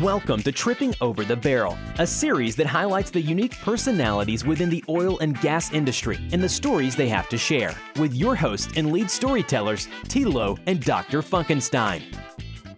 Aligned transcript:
Welcome 0.00 0.42
to 0.44 0.52
Tripping 0.52 0.94
Over 1.02 1.26
the 1.26 1.36
Barrel, 1.36 1.76
a 1.98 2.06
series 2.06 2.56
that 2.56 2.66
highlights 2.66 3.10
the 3.10 3.20
unique 3.20 3.58
personalities 3.58 4.46
within 4.46 4.70
the 4.70 4.82
oil 4.88 5.18
and 5.18 5.38
gas 5.42 5.74
industry 5.74 6.18
and 6.32 6.42
the 6.42 6.48
stories 6.48 6.96
they 6.96 7.08
have 7.08 7.28
to 7.28 7.36
share, 7.36 7.74
with 7.98 8.14
your 8.14 8.34
hosts 8.34 8.72
and 8.76 8.92
lead 8.92 9.10
storytellers, 9.10 9.88
Tilo 10.04 10.58
and 10.66 10.82
Dr. 10.82 11.20
Funkenstein. 11.20 12.02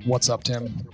What's 0.05 0.29
up, 0.29 0.43
Tim? 0.43 0.89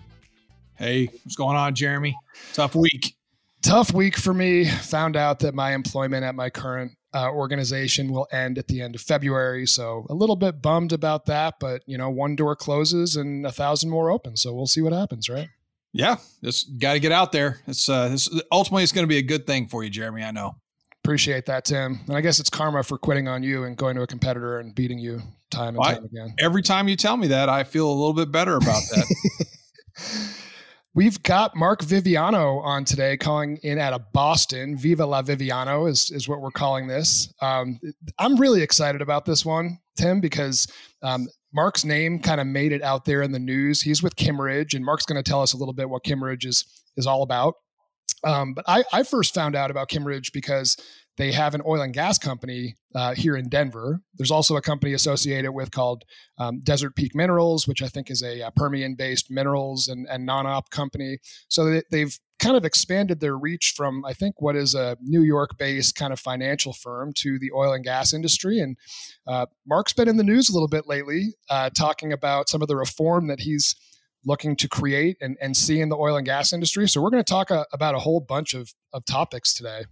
Hey, 0.75 1.07
what's 1.07 1.35
going 1.35 1.57
on, 1.57 1.75
Jeremy? 1.75 2.15
Tough 2.53 2.75
week. 2.75 3.15
Tough 3.63 3.95
week 3.95 4.19
for 4.19 4.35
me. 4.35 4.67
Found 4.67 5.17
out 5.17 5.39
that 5.39 5.55
my 5.55 5.73
employment 5.73 6.25
at 6.25 6.35
my 6.35 6.51
current 6.51 6.93
uh, 7.15 7.31
organization 7.31 8.13
will 8.13 8.29
end 8.31 8.59
at 8.59 8.69
the 8.69 8.83
end 8.83 8.95
of 8.95 9.01
February. 9.01 9.65
So 9.65 10.07
a 10.11 10.15
little 10.15 10.37
bit 10.37 10.61
bummed 10.61 10.93
about 10.93 11.25
that, 11.25 11.55
but 11.59 11.85
you 11.87 11.97
know, 11.97 12.11
one 12.11 12.37
door 12.37 12.55
closes 12.55 13.17
and 13.17 13.47
a 13.47 13.53
thousand 13.53 13.89
more 13.89 14.11
open. 14.11 14.37
So 14.37 14.53
we'll 14.53 14.67
see 14.67 14.83
what 14.83 14.93
happens, 14.93 15.31
right? 15.31 15.49
Yeah, 15.93 16.17
just 16.45 16.79
got 16.79 16.95
to 16.95 17.01
get 17.01 17.13
out 17.13 17.33
there. 17.33 17.61
It's, 17.67 17.89
uh, 17.89 18.11
it's 18.13 18.29
ultimately 18.53 18.83
it's 18.83 18.93
going 18.93 19.05
to 19.05 19.09
be 19.09 19.19
a 19.19 19.23
good 19.23 19.47
thing 19.47 19.67
for 19.69 19.83
you, 19.83 19.91
Jeremy. 19.91 20.23
I 20.23 20.31
know. 20.31 20.57
Appreciate 21.05 21.47
that, 21.47 21.65
Tim. 21.65 22.01
And 22.07 22.17
I 22.17 22.21
guess 22.21 22.39
it's 22.39 22.51
karma 22.51 22.83
for 22.83 22.99
quitting 22.99 23.29
on 23.29 23.43
you 23.43 23.65
and 23.65 23.77
going 23.77 23.97
to 23.97 24.03
a 24.03 24.07
competitor 24.07 24.59
and 24.59 24.75
beating 24.75 24.99
you 24.99 25.23
time 25.51 25.69
and 25.69 25.79
well, 25.79 25.95
time 25.95 26.05
again. 26.05 26.35
Every 26.39 26.63
time 26.63 26.89
you 26.89 26.97
tell 26.97 27.17
me 27.17 27.29
that, 27.29 27.49
I 27.49 27.65
feel 27.65 27.89
a 27.89 27.93
little 27.93 28.13
bit 28.13 28.31
better 28.31 28.57
about 28.57 28.83
that. 28.91 30.35
We've 30.95 31.23
got 31.23 31.55
Mark 31.55 31.83
Viviano 31.83 32.63
on 32.63 32.85
today, 32.85 33.17
calling 33.17 33.59
in 33.63 33.79
out 33.79 33.93
of 33.93 34.13
Boston. 34.13 34.77
Viva 34.77 35.07
la 35.07 35.23
Viviano 35.23 35.89
is, 35.89 36.11
is 36.11 36.29
what 36.29 36.41
we're 36.41 36.51
calling 36.51 36.89
this. 36.89 37.33
Um, 37.41 37.79
I'm 38.19 38.37
really 38.37 38.63
excited 38.63 39.01
about 39.01 39.25
this 39.25 39.47
one, 39.47 39.79
Tim, 39.97 40.21
because 40.21 40.67
um, 41.03 41.29
Mark's 41.55 41.85
name 41.85 42.19
kind 42.19 42.41
of 42.41 42.47
made 42.47 42.73
it 42.73 42.83
out 42.83 43.05
there 43.05 43.23
in 43.23 43.33
the 43.33 43.39
news. 43.39 43.81
He's 43.81 44.03
with 44.03 44.17
Kimmeridge, 44.17 44.75
and 44.75 44.85
Mark's 44.85 45.07
going 45.07 45.23
to 45.23 45.29
tell 45.29 45.43
us 45.43 45.55
a 45.55 45.57
little 45.57 45.75
bit 45.75 45.89
what 45.89 46.05
Kimmeridge 46.05 46.45
is 46.45 46.65
is 46.97 47.07
all 47.07 47.23
about. 47.23 47.55
Um, 48.25 48.55
but 48.55 48.65
I, 48.67 48.85
I 48.93 49.03
first 49.03 49.35
found 49.35 49.55
out 49.55 49.71
about 49.71 49.89
Kimmeridge 49.89 50.33
because 50.33 50.77
they 51.19 51.33
have 51.33 51.55
an 51.55 51.63
oil 51.67 51.83
and 51.83 51.93
gas 51.93 52.17
company 52.17 52.77
uh, 52.95 53.13
here 53.15 53.37
in 53.37 53.49
Denver. 53.49 54.01
There's 54.15 54.31
also 54.31 54.57
a 54.57 54.63
company 54.63 54.93
associated 54.95 55.51
with 55.51 55.73
called 55.73 56.05
um, 56.39 56.61
Desert 56.61 56.95
Peak 56.95 57.15
Minerals, 57.15 57.67
which 57.67 57.83
I 57.83 57.89
think 57.89 58.11
is 58.11 58.23
a, 58.23 58.39
a 58.41 58.47
uh, 58.47 58.51
Permian-based 58.55 59.31
minerals 59.31 59.89
and, 59.89 60.07
and 60.09 60.25
non-op 60.25 60.71
company. 60.71 61.19
So 61.49 61.81
they, 61.91 62.01
have 62.01 62.13
kind 62.39 62.57
of 62.57 62.65
expanded 62.65 63.19
their 63.19 63.37
reach 63.37 63.75
from 63.77 64.05
I 64.05 64.13
think 64.13 64.41
what 64.41 64.55
is 64.55 64.75
a 64.75 64.97
New 65.03 65.23
York-based 65.23 65.97
kind 65.97 66.13
of 66.13 66.21
financial 66.21 66.73
firm 66.73 67.13
to 67.15 67.37
the 67.39 67.51
oil 67.53 67.73
and 67.73 67.83
gas 67.83 68.15
industry. 68.15 68.61
And 68.61 68.77
uh, 69.27 69.47
Mark's 69.67 69.93
been 69.93 70.09
in 70.09 70.19
the 70.19 70.25
news 70.25 70.49
a 70.49 70.53
little 70.53 70.69
bit 70.69 70.87
lately, 70.87 71.35
uh, 71.51 71.71
talking 71.71 72.13
about 72.13 72.49
some 72.49 72.63
of 72.63 72.69
the 72.69 72.77
reform 72.77 73.27
that 73.27 73.41
he's 73.41 73.75
looking 74.25 74.55
to 74.57 74.69
create 74.69 75.17
and, 75.21 75.37
and 75.41 75.57
see 75.57 75.81
in 75.81 75.89
the 75.89 75.97
oil 75.97 76.17
and 76.17 76.27
gas 76.27 76.53
industry. 76.53 76.89
So 76.89 77.03
we're 77.03 77.11
going 77.11 77.25
to 77.25 77.29
talk 77.29 77.51
a, 77.51 77.61
uh, 77.61 77.65
about 77.73 77.97
a 77.97 77.99
whole 77.99 78.21
bunch 78.21 78.55
of, 78.55 78.73
of 78.93 79.05
topics 79.05 79.53
today. 79.53 79.85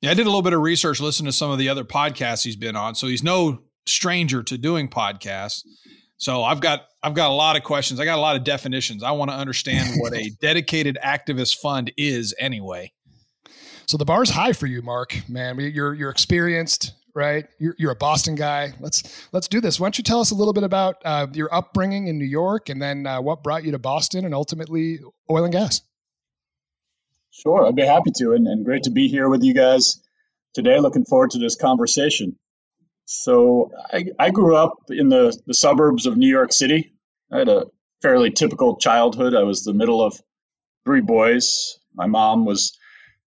Yeah, 0.00 0.12
I 0.12 0.14
did 0.14 0.26
a 0.26 0.30
little 0.30 0.42
bit 0.42 0.54
of 0.54 0.60
research, 0.60 1.00
listen 1.00 1.26
to 1.26 1.32
some 1.32 1.50
of 1.50 1.58
the 1.58 1.68
other 1.68 1.84
podcasts 1.84 2.42
he's 2.42 2.56
been 2.56 2.76
on. 2.76 2.94
So 2.94 3.06
he's 3.06 3.22
no 3.22 3.60
stranger 3.86 4.42
to 4.42 4.56
doing 4.56 4.88
podcasts. 4.88 5.62
So 6.16 6.42
I've 6.42 6.60
got 6.60 6.86
I've 7.02 7.14
got 7.14 7.30
a 7.30 7.34
lot 7.34 7.56
of 7.56 7.64
questions. 7.64 7.98
I 7.98 8.04
got 8.04 8.18
a 8.18 8.20
lot 8.20 8.36
of 8.36 8.44
definitions. 8.44 9.02
I 9.02 9.10
want 9.12 9.30
to 9.30 9.36
understand 9.36 10.00
what 10.00 10.14
a 10.14 10.30
dedicated 10.40 10.98
activist 11.02 11.56
fund 11.58 11.92
is 11.96 12.34
anyway. 12.38 12.92
So 13.86 13.96
the 13.96 14.04
bar's 14.04 14.30
high 14.30 14.52
for 14.52 14.66
you, 14.66 14.82
Mark. 14.82 15.16
Man, 15.28 15.58
you're 15.58 15.94
you're 15.94 16.10
experienced, 16.10 16.92
right? 17.14 17.46
You're, 17.58 17.74
you're 17.78 17.90
a 17.90 17.96
Boston 17.96 18.34
guy. 18.34 18.72
Let's 18.80 19.26
let's 19.32 19.48
do 19.48 19.60
this. 19.60 19.80
Why 19.80 19.86
don't 19.86 19.98
you 19.98 20.04
tell 20.04 20.20
us 20.20 20.30
a 20.30 20.34
little 20.34 20.52
bit 20.52 20.62
about 20.62 20.96
uh, 21.04 21.26
your 21.32 21.52
upbringing 21.54 22.08
in 22.08 22.18
New 22.18 22.26
York, 22.26 22.68
and 22.68 22.80
then 22.80 23.06
uh, 23.06 23.20
what 23.20 23.42
brought 23.42 23.64
you 23.64 23.72
to 23.72 23.78
Boston, 23.78 24.24
and 24.26 24.34
ultimately 24.34 25.00
oil 25.30 25.44
and 25.44 25.52
gas? 25.52 25.80
Sure, 27.30 27.66
I'd 27.66 27.76
be 27.76 27.82
happy 27.82 28.10
to, 28.16 28.32
and, 28.32 28.46
and 28.46 28.64
great 28.64 28.84
to 28.84 28.90
be 28.90 29.08
here 29.08 29.28
with 29.28 29.42
you 29.42 29.54
guys 29.54 30.00
today. 30.54 30.78
Looking 30.80 31.04
forward 31.04 31.30
to 31.30 31.38
this 31.38 31.56
conversation. 31.56 32.36
So, 33.04 33.70
I, 33.92 34.06
I 34.18 34.30
grew 34.30 34.56
up 34.56 34.76
in 34.88 35.08
the, 35.08 35.36
the 35.46 35.54
suburbs 35.54 36.06
of 36.06 36.16
New 36.16 36.28
York 36.28 36.52
City. 36.52 36.92
I 37.32 37.38
had 37.38 37.48
a 37.48 37.66
fairly 38.02 38.30
typical 38.30 38.76
childhood. 38.76 39.34
I 39.34 39.44
was 39.44 39.62
the 39.62 39.72
middle 39.72 40.02
of 40.02 40.20
three 40.84 41.00
boys. 41.00 41.78
My 41.94 42.06
mom 42.06 42.44
was 42.44 42.76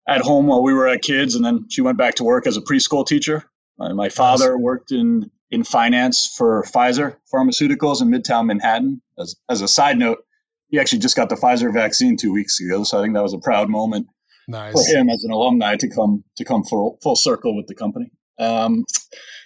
at 0.07 0.23
home 0.23 0.47
while 0.47 0.63
we 0.63 0.75
were 0.75 0.89
at 0.89 1.03
kids, 1.03 1.35
and 1.35 1.45
then 1.45 1.67
she 1.69 1.83
went 1.83 1.99
back 1.99 2.17
to 2.17 2.25
work 2.25 2.47
as 2.47 2.57
a 2.57 2.63
preschool 2.63 3.07
teacher. 3.07 3.45
My, 3.79 3.93
my 3.93 4.09
father 4.09 4.57
worked 4.57 4.93
in, 4.93 5.31
in 5.51 5.65
finance 5.65 6.27
for 6.27 6.63
Pfizer 6.65 7.17
Pharmaceuticals 7.33 8.03
in 8.03 8.09
Midtown 8.09 8.47
Manhattan. 8.47 9.03
As, 9.19 9.37
as 9.49 9.63
a 9.63 9.69
side 9.69 9.99
note, 9.99 10.25
he 10.71 10.79
actually 10.79 11.01
just 11.01 11.17
got 11.17 11.29
the 11.29 11.35
Pfizer 11.35 11.73
vaccine 11.73 12.17
two 12.17 12.33
weeks 12.33 12.61
ago, 12.61 12.85
so 12.85 12.99
I 12.99 13.03
think 13.03 13.15
that 13.15 13.23
was 13.23 13.35
a 13.35 13.39
proud 13.39 13.69
moment 13.69 14.07
nice. 14.49 14.73
for 14.73 14.97
him 14.97 15.11
as 15.11 15.25
an 15.25 15.33
alumni 15.33 15.77
to 15.77 15.89
come 15.89 16.25
to 16.37 16.45
come 16.45 16.65
full 16.65 16.99
full 17.03 17.17
circle 17.17 17.57
with 17.57 17.67
the 17.67 17.75
company. 17.75 18.11
Um, 18.39 18.85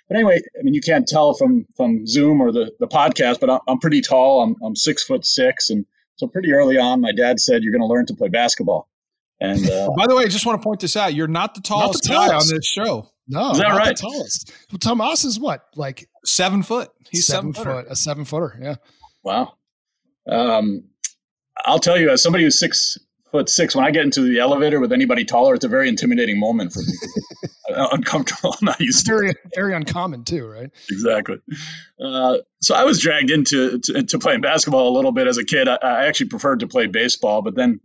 but 0.08 0.16
anyway, 0.16 0.40
I 0.58 0.62
mean, 0.62 0.74
you 0.74 0.80
can't 0.80 1.06
tell 1.06 1.34
from 1.34 1.66
from 1.76 2.06
Zoom 2.06 2.40
or 2.40 2.52
the 2.52 2.72
the 2.78 2.86
podcast, 2.86 3.40
but 3.40 3.50
I'm, 3.50 3.60
I'm 3.66 3.78
pretty 3.78 4.00
tall. 4.00 4.42
I'm 4.42 4.56
I'm 4.62 4.76
six 4.76 5.02
foot 5.02 5.24
six, 5.24 5.70
and 5.70 5.86
so 6.16 6.26
pretty 6.26 6.52
early 6.52 6.78
on, 6.78 7.00
my 7.00 7.12
dad 7.12 7.40
said 7.40 7.62
you're 7.62 7.72
going 7.72 7.82
to 7.82 7.92
learn 7.92 8.06
to 8.06 8.14
play 8.14 8.28
basketball. 8.28 8.88
And 9.40 9.68
uh, 9.68 9.90
by 9.96 10.06
the 10.06 10.14
way, 10.14 10.24
I 10.24 10.28
just 10.28 10.46
want 10.46 10.60
to 10.60 10.64
point 10.64 10.80
this 10.80 10.96
out: 10.96 11.14
you're 11.14 11.26
not 11.26 11.54
the 11.54 11.60
tallest, 11.60 12.08
not 12.08 12.12
the 12.12 12.14
tallest. 12.14 12.30
guy 12.30 12.36
on 12.36 12.56
this 12.56 12.66
show. 12.66 13.10
No, 13.26 13.52
is 13.52 13.58
that 13.58 13.68
right? 13.68 13.96
tallest. 13.96 14.52
Well, 14.70 14.78
Tomas 14.78 15.24
is 15.24 15.40
what, 15.40 15.64
like 15.74 16.08
seven 16.24 16.62
foot? 16.62 16.90
He's 17.10 17.26
seven, 17.26 17.54
seven 17.54 17.72
foot, 17.72 17.86
a 17.88 17.96
seven 17.96 18.24
footer. 18.24 18.58
Yeah. 18.60 18.74
Wow. 19.22 19.54
Um, 20.30 20.84
I'll 21.64 21.78
tell 21.78 21.98
you, 21.98 22.10
as 22.10 22.22
somebody 22.22 22.44
who's 22.44 22.58
six 22.58 22.98
foot 23.30 23.48
six, 23.48 23.74
when 23.74 23.84
I 23.84 23.90
get 23.90 24.04
into 24.04 24.22
the 24.22 24.38
elevator 24.38 24.80
with 24.80 24.92
anybody 24.92 25.24
taller, 25.24 25.54
it's 25.54 25.64
a 25.64 25.68
very 25.68 25.88
intimidating 25.88 26.38
moment 26.38 26.72
for 26.72 26.80
me. 26.80 26.92
uncomfortable. 27.68 28.54
I'm 28.60 28.66
not 28.66 28.80
used 28.80 29.06
very, 29.06 29.32
to 29.32 29.38
very 29.54 29.74
uncommon 29.74 30.24
too, 30.24 30.46
right? 30.46 30.70
Exactly. 30.90 31.38
Uh, 32.00 32.38
so 32.60 32.74
I 32.74 32.84
was 32.84 33.00
dragged 33.00 33.30
into 33.30 33.78
to, 33.78 34.02
to, 34.02 34.18
playing 34.18 34.40
basketball 34.40 34.88
a 34.88 34.94
little 34.94 35.12
bit 35.12 35.26
as 35.26 35.38
a 35.38 35.44
kid. 35.44 35.68
I, 35.68 35.76
I, 35.76 36.06
actually 36.06 36.28
preferred 36.28 36.60
to 36.60 36.68
play 36.68 36.86
baseball, 36.86 37.42
but 37.42 37.54
then 37.54 37.80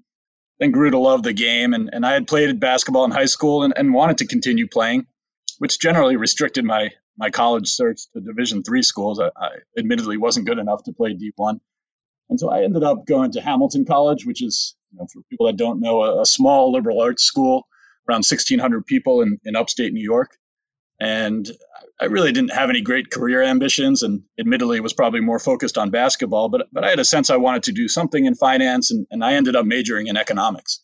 then 0.60 0.72
grew 0.72 0.92
to 0.92 1.00
love 1.00 1.24
the 1.24 1.34
game. 1.34 1.74
And, 1.74 1.90
and 1.94 2.06
I 2.06 2.12
had 2.12 2.28
played 2.28 2.60
basketball 2.60 3.06
in 3.06 3.12
high 3.12 3.26
school 3.26 3.64
and, 3.64 3.74
and 3.76 3.94
wanted 3.94 4.18
to 4.18 4.28
continue 4.28 4.68
playing, 4.68 5.08
which 5.60 5.80
generally 5.80 6.18
restricted 6.18 6.66
my 6.66 6.92
my 7.18 7.30
college 7.30 7.68
search 7.68 8.02
to 8.14 8.22
Division 8.22 8.64
three 8.64 8.84
schools. 8.84 9.20
I, 9.20 9.30
I 9.36 9.50
admittedly 9.78 10.18
wasn't 10.18 10.48
good 10.48 10.60
enough 10.60 10.84
to 10.84 10.94
play 10.94 11.14
D 11.14 11.32
one. 11.36 11.62
And 12.30 12.40
so 12.40 12.50
I 12.50 12.64
ended 12.64 12.84
up 12.84 13.06
going 13.06 13.32
to 13.32 13.42
Hamilton 13.42 13.86
College, 13.86 14.26
which 14.26 14.44
is, 14.44 14.76
you 14.92 15.00
know, 15.00 15.08
for 15.12 15.22
people 15.30 15.48
that 15.48 15.58
don't 15.58 15.80
know, 15.80 16.04
a, 16.04 16.22
a 16.22 16.26
small 16.26 16.72
liberal 16.72 17.02
arts 17.02 17.24
school, 17.24 17.68
around 18.08 18.20
1,600 18.20 18.86
people 18.86 19.22
in, 19.22 19.40
in 19.44 19.56
upstate 19.56 19.94
New 19.94 20.04
York. 20.04 20.38
And 21.00 21.50
I 22.02 22.06
really 22.06 22.32
didn't 22.32 22.54
have 22.54 22.70
any 22.70 22.82
great 22.82 23.10
career 23.10 23.42
ambitions, 23.42 24.04
and 24.04 24.24
admittedly 24.38 24.82
was 24.82 24.94
probably 24.94 25.22
more 25.22 25.40
focused 25.40 25.78
on 25.78 25.92
basketball. 25.92 26.50
But 26.50 26.68
but 26.74 26.84
I 26.84 26.90
had 26.90 27.00
a 27.00 27.06
sense 27.06 27.30
I 27.30 27.38
wanted 27.38 27.64
to 27.64 27.72
do 27.72 27.88
something 27.88 28.26
in 28.26 28.36
finance, 28.36 28.92
and, 28.92 29.08
and 29.10 29.24
I 29.24 29.34
ended 29.34 29.56
up 29.56 29.66
majoring 29.66 30.08
in 30.08 30.18
economics. 30.18 30.82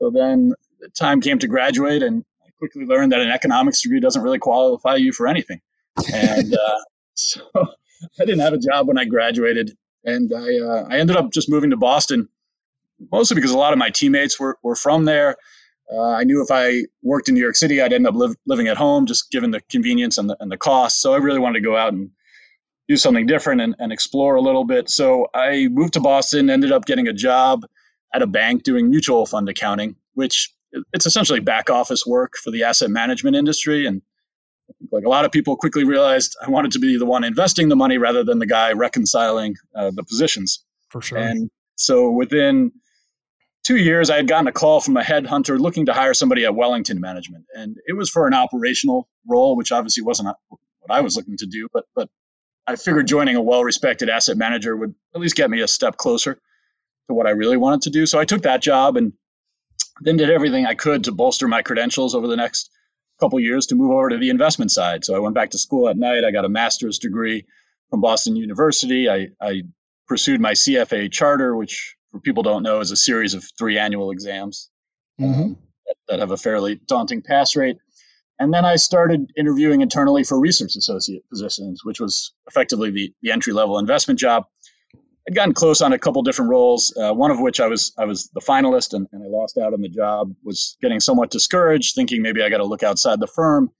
So 0.00 0.10
then 0.10 0.54
the 0.80 0.88
time 0.88 1.20
came 1.20 1.38
to 1.38 1.46
graduate, 1.46 2.02
and 2.02 2.24
I 2.44 2.50
quickly 2.58 2.84
learned 2.84 3.12
that 3.12 3.20
an 3.20 3.30
economics 3.30 3.82
degree 3.82 4.00
doesn't 4.00 4.22
really 4.22 4.40
qualify 4.40 4.96
you 4.96 5.12
for 5.12 5.28
anything. 5.28 5.60
And 6.12 6.54
uh, 6.54 6.78
so 7.14 7.42
I 7.54 8.24
didn't 8.24 8.40
have 8.40 8.54
a 8.54 8.58
job 8.58 8.88
when 8.88 8.98
I 8.98 9.04
graduated, 9.04 9.76
and 10.04 10.32
I 10.32 10.58
uh, 10.58 10.86
I 10.90 10.98
ended 10.98 11.16
up 11.16 11.32
just 11.32 11.48
moving 11.48 11.70
to 11.70 11.76
Boston, 11.76 12.28
mostly 13.10 13.34
because 13.34 13.50
a 13.50 13.58
lot 13.58 13.72
of 13.72 13.78
my 13.78 13.90
teammates 13.90 14.38
were 14.38 14.58
were 14.62 14.76
from 14.76 15.04
there. 15.04 15.36
Uh, 15.90 16.10
I 16.10 16.24
knew 16.24 16.42
if 16.42 16.50
I 16.50 16.82
worked 17.02 17.28
in 17.28 17.34
New 17.34 17.40
York 17.40 17.56
City, 17.56 17.80
I'd 17.80 17.94
end 17.94 18.06
up 18.06 18.14
live, 18.14 18.34
living 18.46 18.68
at 18.68 18.76
home, 18.76 19.06
just 19.06 19.30
given 19.30 19.50
the 19.50 19.60
convenience 19.70 20.18
and 20.18 20.28
the 20.28 20.36
and 20.40 20.50
the 20.50 20.56
cost. 20.56 21.00
So 21.00 21.14
I 21.14 21.18
really 21.18 21.38
wanted 21.38 21.60
to 21.60 21.64
go 21.64 21.76
out 21.76 21.92
and 21.92 22.10
do 22.88 22.96
something 22.96 23.26
different 23.26 23.60
and, 23.60 23.74
and 23.78 23.92
explore 23.92 24.36
a 24.36 24.40
little 24.40 24.64
bit. 24.64 24.88
So 24.88 25.28
I 25.34 25.68
moved 25.68 25.94
to 25.94 26.00
Boston, 26.00 26.48
ended 26.48 26.72
up 26.72 26.86
getting 26.86 27.06
a 27.06 27.12
job 27.12 27.66
at 28.14 28.22
a 28.22 28.26
bank 28.26 28.62
doing 28.62 28.88
mutual 28.88 29.26
fund 29.26 29.48
accounting, 29.48 29.96
which 30.14 30.52
it's 30.92 31.06
essentially 31.06 31.40
back 31.40 31.70
office 31.70 32.06
work 32.06 32.34
for 32.42 32.50
the 32.50 32.64
asset 32.64 32.90
management 32.90 33.36
industry. 33.36 33.86
And 33.86 34.02
like 34.90 35.04
a 35.04 35.08
lot 35.08 35.24
of 35.24 35.32
people 35.32 35.56
quickly 35.56 35.84
realized 35.84 36.36
I 36.44 36.50
wanted 36.50 36.72
to 36.72 36.78
be 36.78 36.98
the 36.98 37.06
one 37.06 37.24
investing 37.24 37.68
the 37.68 37.76
money 37.76 37.98
rather 37.98 38.24
than 38.24 38.38
the 38.38 38.46
guy 38.46 38.72
reconciling 38.72 39.56
uh, 39.74 39.90
the 39.94 40.02
positions. 40.02 40.64
For 40.88 41.02
sure. 41.02 41.18
And 41.18 41.50
so 41.76 42.10
within 42.10 42.72
two 43.64 43.76
years, 43.76 44.10
I 44.10 44.16
had 44.16 44.28
gotten 44.28 44.46
a 44.46 44.52
call 44.52 44.80
from 44.80 44.96
a 44.96 45.02
headhunter 45.02 45.58
looking 45.58 45.86
to 45.86 45.92
hire 45.92 46.14
somebody 46.14 46.44
at 46.44 46.54
Wellington 46.54 47.00
Management, 47.00 47.44
and 47.54 47.76
it 47.86 47.96
was 47.96 48.08
for 48.08 48.26
an 48.26 48.34
operational 48.34 49.08
role, 49.26 49.56
which 49.56 49.72
obviously 49.72 50.02
wasn't 50.02 50.34
what 50.48 50.90
I 50.90 51.00
was 51.00 51.16
looking 51.16 51.36
to 51.38 51.46
do. 51.46 51.68
But 51.72 51.84
but 51.94 52.08
I 52.66 52.76
figured 52.76 53.06
joining 53.06 53.36
a 53.36 53.42
well-respected 53.42 54.08
asset 54.08 54.36
manager 54.36 54.76
would 54.76 54.94
at 55.14 55.20
least 55.20 55.36
get 55.36 55.50
me 55.50 55.60
a 55.60 55.68
step 55.68 55.96
closer 55.96 56.34
to 56.34 57.14
what 57.14 57.26
I 57.26 57.30
really 57.30 57.56
wanted 57.56 57.82
to 57.82 57.90
do. 57.90 58.06
So 58.06 58.18
I 58.18 58.24
took 58.24 58.42
that 58.42 58.62
job 58.62 58.96
and 58.96 59.12
then 60.02 60.16
did 60.16 60.30
everything 60.30 60.66
I 60.66 60.74
could 60.74 61.04
to 61.04 61.12
bolster 61.12 61.48
my 61.48 61.62
credentials 61.62 62.14
over 62.14 62.26
the 62.26 62.36
next 62.36 62.70
couple 63.20 63.40
years 63.40 63.66
to 63.66 63.74
move 63.74 63.90
over 63.92 64.10
to 64.10 64.18
the 64.18 64.30
investment 64.30 64.70
side. 64.70 65.04
So 65.04 65.14
I 65.14 65.18
went 65.18 65.34
back 65.34 65.50
to 65.50 65.58
school 65.58 65.88
at 65.88 65.96
night. 65.96 66.24
I 66.24 66.30
got 66.30 66.44
a 66.44 66.48
master's 66.48 66.98
degree 66.98 67.46
from 67.90 68.00
Boston 68.00 68.36
University. 68.36 69.08
I, 69.10 69.28
I 69.40 69.62
pursued 70.06 70.40
my 70.40 70.52
CFA 70.52 71.10
charter, 71.12 71.56
which 71.56 71.96
for 72.10 72.20
people 72.20 72.42
don't 72.42 72.62
know, 72.62 72.80
is 72.80 72.90
a 72.90 72.96
series 72.96 73.34
of 73.34 73.44
three 73.58 73.78
annual 73.78 74.10
exams 74.10 74.70
Mm-hmm. 75.20 75.42
um, 75.42 75.58
that, 75.86 75.96
that 76.08 76.18
have 76.20 76.30
a 76.30 76.36
fairly 76.36 76.80
daunting 76.86 77.22
pass 77.22 77.56
rate. 77.56 77.78
And 78.38 78.54
then 78.54 78.64
I 78.64 78.76
started 78.76 79.32
interviewing 79.36 79.80
internally 79.80 80.22
for 80.22 80.38
research 80.38 80.76
associate 80.76 81.28
positions, 81.28 81.80
which 81.84 81.98
was 82.00 82.32
effectively 82.46 82.90
the, 82.90 83.12
the 83.20 83.32
entry 83.32 83.52
level 83.52 83.78
investment 83.80 84.20
job. 84.20 84.44
I'd 85.28 85.34
gotten 85.34 85.52
close 85.52 85.82
on 85.82 85.92
a 85.92 85.98
couple 85.98 86.22
different 86.22 86.50
roles, 86.50 86.96
uh, 86.96 87.12
one 87.12 87.30
of 87.30 87.38
which 87.38 87.60
I 87.60 87.66
was 87.66 87.92
I 87.98 88.06
was 88.06 88.30
the 88.32 88.40
finalist 88.40 88.94
and, 88.94 89.06
and 89.12 89.22
I 89.22 89.26
lost 89.26 89.58
out 89.58 89.74
on 89.74 89.82
the 89.82 89.88
job. 89.90 90.34
Was 90.42 90.78
getting 90.80 91.00
somewhat 91.00 91.30
discouraged, 91.30 91.94
thinking 91.94 92.22
maybe 92.22 92.42
I 92.42 92.48
got 92.48 92.58
to 92.58 92.64
look 92.64 92.82
outside 92.82 93.20
the 93.20 93.26
firm. 93.26 93.70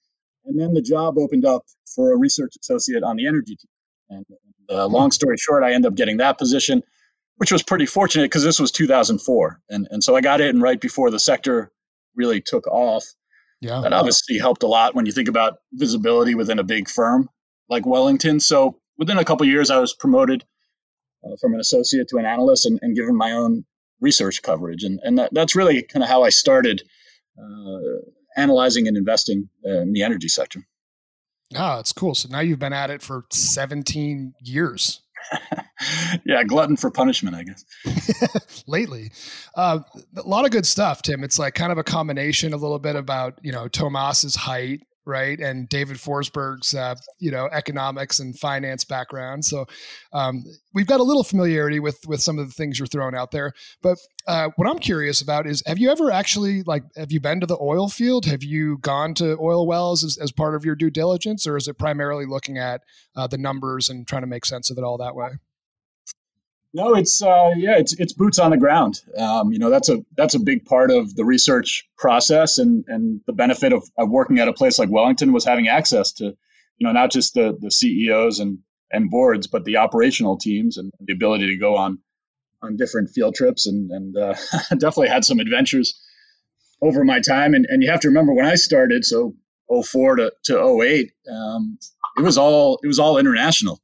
And 0.45 0.61
then 0.61 0.75
the 0.75 0.83
job 0.83 1.17
opened 1.17 1.47
up 1.47 1.65
for 1.95 2.13
a 2.13 2.19
research 2.19 2.53
associate 2.61 3.03
on 3.03 3.17
the 3.17 3.27
energy 3.27 3.57
team. 3.57 3.71
And 4.11 4.27
uh, 4.69 4.87
long 4.89 5.11
story 5.11 5.37
short, 5.39 5.65
I 5.65 5.73
ended 5.73 5.91
up 5.91 5.97
getting 5.97 6.19
that 6.19 6.37
position, 6.37 6.83
which 7.37 7.51
was 7.51 7.63
pretty 7.63 7.87
fortunate 7.87 8.25
because 8.25 8.45
this 8.45 8.61
was 8.61 8.71
2004, 8.71 9.61
and 9.71 9.89
and 9.91 10.05
so 10.05 10.15
I 10.17 10.21
got 10.21 10.43
in 10.43 10.61
right 10.61 10.79
before 10.79 11.11
the 11.11 11.19
sector 11.19 11.73
really 12.15 12.43
took 12.43 12.67
off. 12.67 13.07
Yeah. 13.63 13.81
That 13.81 13.95
obviously 13.95 14.37
helped 14.37 14.65
a 14.65 14.69
lot 14.69 14.95
when 14.95 15.07
you 15.07 15.13
think 15.13 15.29
about 15.29 15.61
visibility 15.73 16.35
within 16.35 16.59
a 16.59 16.63
big 16.65 16.91
firm 16.91 17.31
like 17.71 17.87
Wellington. 17.87 18.39
So 18.39 18.79
within 18.99 19.17
a 19.17 19.25
couple 19.25 19.45
of 19.45 19.51
years, 19.51 19.71
I 19.71 19.79
was 19.79 19.95
promoted 19.95 20.45
uh, 21.25 21.37
from 21.41 21.55
an 21.55 21.61
associate 21.61 22.09
to 22.09 22.19
an 22.19 22.27
analyst 22.27 22.67
and, 22.67 22.79
and 22.83 22.97
given 22.97 23.17
my 23.17 23.33
own 23.33 23.65
research 24.01 24.43
coverage. 24.43 24.85
And, 24.85 25.01
and 25.03 25.19
that, 25.19 25.33
that's 25.33 25.57
really 25.57 25.83
kind 25.83 26.03
of 26.03 26.09
how 26.09 26.23
I 26.23 26.31
started 26.31 26.83
uh, 27.39 27.81
analyzing 28.37 28.89
and 28.89 28.97
investing 28.97 29.49
uh, 29.67 29.81
in 29.81 29.93
the 29.93 30.03
energy 30.03 30.29
sector. 30.29 30.67
Oh, 31.55 31.77
that's 31.77 31.93
cool. 31.93 32.15
So 32.15 32.29
now 32.31 32.41
you've 32.41 32.59
been 32.59 32.73
at 32.73 32.91
it 32.91 33.03
for 33.03 33.25
17 33.31 34.35
years. 34.43 35.01
yeah, 36.25 36.45
glutton 36.45 36.77
for 36.77 36.91
punishment, 36.91 37.37
I 37.37 37.45
guess. 37.45 38.65
Lately, 38.67 39.11
uh, 39.55 39.81
a 40.17 40.23
lot 40.23 40.45
of 40.45 40.51
good 40.51 40.67
stuff, 40.67 41.03
Tim. 41.03 41.25
It's 41.25 41.39
like 41.39 41.55
kind 41.55 41.73
of 41.73 41.79
a 41.79 41.85
combination, 41.85 42.53
a 42.53 42.57
little 42.57 42.79
bit 42.79 42.97
about 42.97 43.39
you 43.43 43.53
know 43.53 43.69
Tomas's 43.69 44.37
height, 44.37 44.83
right, 45.09 45.41
and 45.41 45.69
David 45.69 45.97
Forsberg's 45.97 46.75
uh, 46.75 46.95
you 47.19 47.31
know 47.31 47.49
economics 47.51 48.21
and 48.21 48.39
finance 48.39 48.85
background. 48.85 49.45
So 49.45 49.67
um, 50.13 50.45
we've 50.75 50.87
got 50.87 51.01
a 51.01 51.05
little 51.05 51.25
familiarity 51.25 51.81
with 51.81 51.99
with 52.07 52.21
some 52.21 52.39
of 52.39 52.47
the 52.47 52.55
things 52.55 52.79
you're 52.79 52.87
throwing 52.87 53.15
out 53.15 53.31
there. 53.31 53.53
But 53.83 53.99
uh, 54.27 54.51
what 54.57 54.69
I'm 54.69 54.79
curious 54.79 55.21
about 55.21 55.47
is, 55.47 55.63
have 55.67 55.79
you 55.79 55.91
ever 55.91 56.13
actually 56.13 56.63
like 56.63 56.85
have 56.97 57.11
you 57.11 57.21
been 57.21 57.41
to 57.41 57.47
the 57.47 57.59
oil 57.61 57.89
field? 57.89 58.27
Have 58.27 58.45
you 58.45 58.79
gone 58.79 59.15
to 59.15 59.37
oil 59.41 59.67
wells 59.67 60.05
as, 60.05 60.19
as 60.19 60.31
part 60.31 60.55
of 60.55 60.65
your 60.65 60.77
due 60.77 60.91
diligence, 60.91 61.47
or 61.47 61.57
is 61.57 61.67
it 61.67 61.79
primarily 61.79 62.27
looking 62.27 62.59
at 62.59 62.83
uh, 63.17 63.27
the 63.27 63.39
numbers 63.39 63.89
and 63.89 64.07
trying 64.07 64.23
to 64.23 64.29
make 64.29 64.45
sense 64.45 64.71
of 64.71 64.79
it 64.79 64.85
all 64.85 64.99
that 64.99 65.17
way? 65.17 65.31
No, 66.75 66.95
it's 66.95 67.23
uh, 67.23 67.53
yeah, 67.57 67.79
it's 67.79 67.95
it's 67.99 68.13
boots 68.13 68.39
on 68.39 68.51
the 68.51 68.59
ground. 68.59 69.01
Um, 69.17 69.53
you 69.53 69.59
know, 69.59 69.71
that's 69.71 69.89
a 69.89 70.05
that's 70.17 70.35
a 70.35 70.39
big 70.41 70.67
part 70.67 70.91
of 70.91 71.15
the 71.17 71.25
research 71.25 71.89
process, 71.97 72.59
and 72.59 72.85
and 72.89 73.21
the 73.27 73.33
benefit 73.33 73.73
of, 73.73 73.83
of 73.99 74.11
working 74.11 74.39
at 74.39 74.49
a 74.49 74.53
place 74.53 74.79
like 74.79 74.91
Wellington 74.91 75.33
was 75.33 75.47
having 75.47 75.69
access 75.69 76.13
to, 76.15 76.25
you 76.25 76.87
know, 76.87 76.93
not 76.93 77.11
just 77.11 77.35
the 77.35 77.57
the 77.59 77.71
CEOs 77.71 78.39
and 78.41 78.59
and 78.93 79.11
boards, 79.11 79.47
but 79.47 79.65
the 79.65 79.79
operational 79.79 80.37
teams 80.39 80.77
and 80.77 80.93
the 81.01 81.15
ability 81.15 81.47
to 81.49 81.57
go 81.57 81.77
on 81.77 81.99
on 82.63 82.77
different 82.77 83.11
field 83.11 83.35
trips, 83.35 83.67
and 83.67 83.91
and 83.91 84.17
uh, 84.17 84.35
definitely 84.71 85.09
had 85.09 85.25
some 85.25 85.41
adventures 85.41 85.99
over 86.83 87.03
my 87.05 87.21
time. 87.21 87.55
And 87.55 87.67
and 87.67 87.83
you 87.83 87.91
have 87.91 88.01
to 88.01 88.09
remember 88.09 88.35
when 88.35 88.47
I 88.47 88.57
started, 88.57 89.05
so 89.05 89.35
04 89.71 90.17
to 90.17 90.33
to 90.45 90.83
08, 90.83 91.13
um, 91.33 91.79
it 92.19 92.23
was 92.23 92.39
all 92.39 92.79
it 92.83 92.87
was 92.87 92.99
all 92.99 93.19
international, 93.19 93.81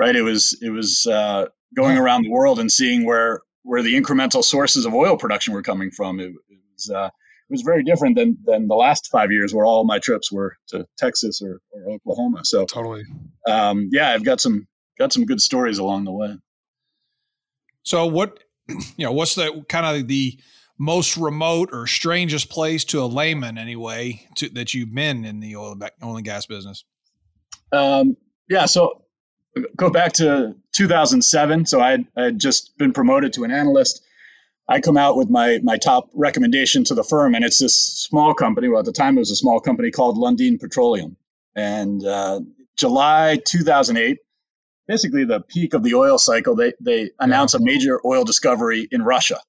right? 0.00 0.16
It 0.16 0.22
was 0.22 0.58
it 0.60 0.70
was. 0.70 1.06
Uh, 1.06 1.46
going 1.74 1.96
around 1.96 2.22
the 2.22 2.30
world 2.30 2.58
and 2.58 2.70
seeing 2.70 3.04
where 3.04 3.42
where 3.62 3.82
the 3.82 3.94
incremental 3.94 4.42
sources 4.42 4.86
of 4.86 4.94
oil 4.94 5.16
production 5.16 5.54
were 5.54 5.62
coming 5.62 5.90
from. 5.90 6.20
It, 6.20 6.32
it 6.48 6.58
was 6.72 6.90
uh, 6.90 7.06
it 7.06 7.52
was 7.52 7.62
very 7.62 7.82
different 7.82 8.16
than 8.16 8.38
than 8.44 8.68
the 8.68 8.74
last 8.74 9.08
five 9.10 9.30
years, 9.30 9.54
where 9.54 9.64
all 9.64 9.84
my 9.84 9.98
trips 9.98 10.30
were 10.32 10.56
to 10.68 10.86
Texas 10.98 11.42
or, 11.42 11.60
or 11.70 11.92
Oklahoma. 11.92 12.44
So 12.44 12.64
totally, 12.64 13.04
um, 13.48 13.88
yeah, 13.92 14.10
I've 14.10 14.24
got 14.24 14.40
some 14.40 14.66
got 14.98 15.12
some 15.12 15.24
good 15.24 15.40
stories 15.40 15.78
along 15.78 16.04
the 16.04 16.12
way. 16.12 16.36
So 17.82 18.06
what 18.06 18.38
you 18.68 19.04
know, 19.04 19.12
what's 19.12 19.34
the 19.34 19.64
kind 19.68 19.86
of 19.86 20.08
the 20.08 20.38
most 20.78 21.18
remote 21.18 21.70
or 21.72 21.86
strangest 21.86 22.48
place 22.48 22.84
to 22.86 23.02
a 23.02 23.04
layman 23.04 23.58
anyway 23.58 24.26
to, 24.34 24.48
that 24.48 24.72
you've 24.72 24.94
been 24.94 25.26
in 25.26 25.40
the 25.40 25.54
oil, 25.54 25.78
oil 26.02 26.16
and 26.16 26.24
gas 26.24 26.46
business? 26.46 26.84
Um, 27.70 28.16
yeah, 28.48 28.64
so 28.64 29.02
go 29.76 29.90
back 29.90 30.12
to 30.14 30.54
2007. 30.72 31.66
So 31.66 31.80
I 31.80 31.90
had, 31.90 32.04
I 32.16 32.22
had 32.24 32.38
just 32.38 32.76
been 32.78 32.92
promoted 32.92 33.32
to 33.34 33.44
an 33.44 33.50
analyst. 33.50 34.04
I 34.68 34.80
come 34.80 34.96
out 34.96 35.16
with 35.16 35.28
my 35.28 35.58
my 35.62 35.76
top 35.76 36.10
recommendation 36.14 36.84
to 36.84 36.94
the 36.94 37.02
firm, 37.02 37.34
and 37.34 37.44
it's 37.44 37.58
this 37.58 37.76
small 37.76 38.34
company. 38.34 38.68
Well, 38.68 38.78
at 38.78 38.84
the 38.84 38.92
time 38.92 39.16
it 39.16 39.20
was 39.20 39.32
a 39.32 39.36
small 39.36 39.60
company 39.60 39.90
called 39.90 40.16
Lundin 40.16 40.60
Petroleum. 40.60 41.16
And 41.56 42.06
uh, 42.06 42.40
July 42.76 43.40
2008, 43.44 44.18
basically 44.86 45.24
the 45.24 45.40
peak 45.40 45.74
of 45.74 45.82
the 45.82 45.94
oil 45.94 46.18
cycle, 46.18 46.54
they 46.54 46.72
they 46.80 47.10
announced 47.18 47.54
yeah. 47.54 47.60
a 47.60 47.64
major 47.64 48.00
oil 48.06 48.22
discovery 48.22 48.86
in 48.92 49.02
Russia, 49.02 49.40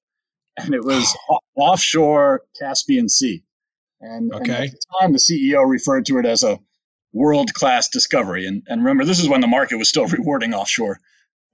and 0.56 0.74
it 0.74 0.84
was 0.84 1.16
offshore 1.54 2.42
Caspian 2.58 3.08
Sea. 3.08 3.44
And, 4.00 4.34
okay. 4.34 4.42
and 4.42 4.64
at 4.64 4.70
the 4.72 4.78
time, 5.00 5.12
the 5.12 5.18
CEO 5.18 5.64
referred 5.64 6.06
to 6.06 6.18
it 6.18 6.26
as 6.26 6.42
a 6.42 6.58
world 7.12 7.52
class 7.52 7.88
discovery. 7.88 8.46
And, 8.46 8.62
and 8.66 8.82
remember, 8.82 9.04
this 9.04 9.20
is 9.20 9.28
when 9.28 9.40
the 9.40 9.46
market 9.46 9.76
was 9.76 9.88
still 9.88 10.06
rewarding 10.18 10.54
offshore 10.54 10.98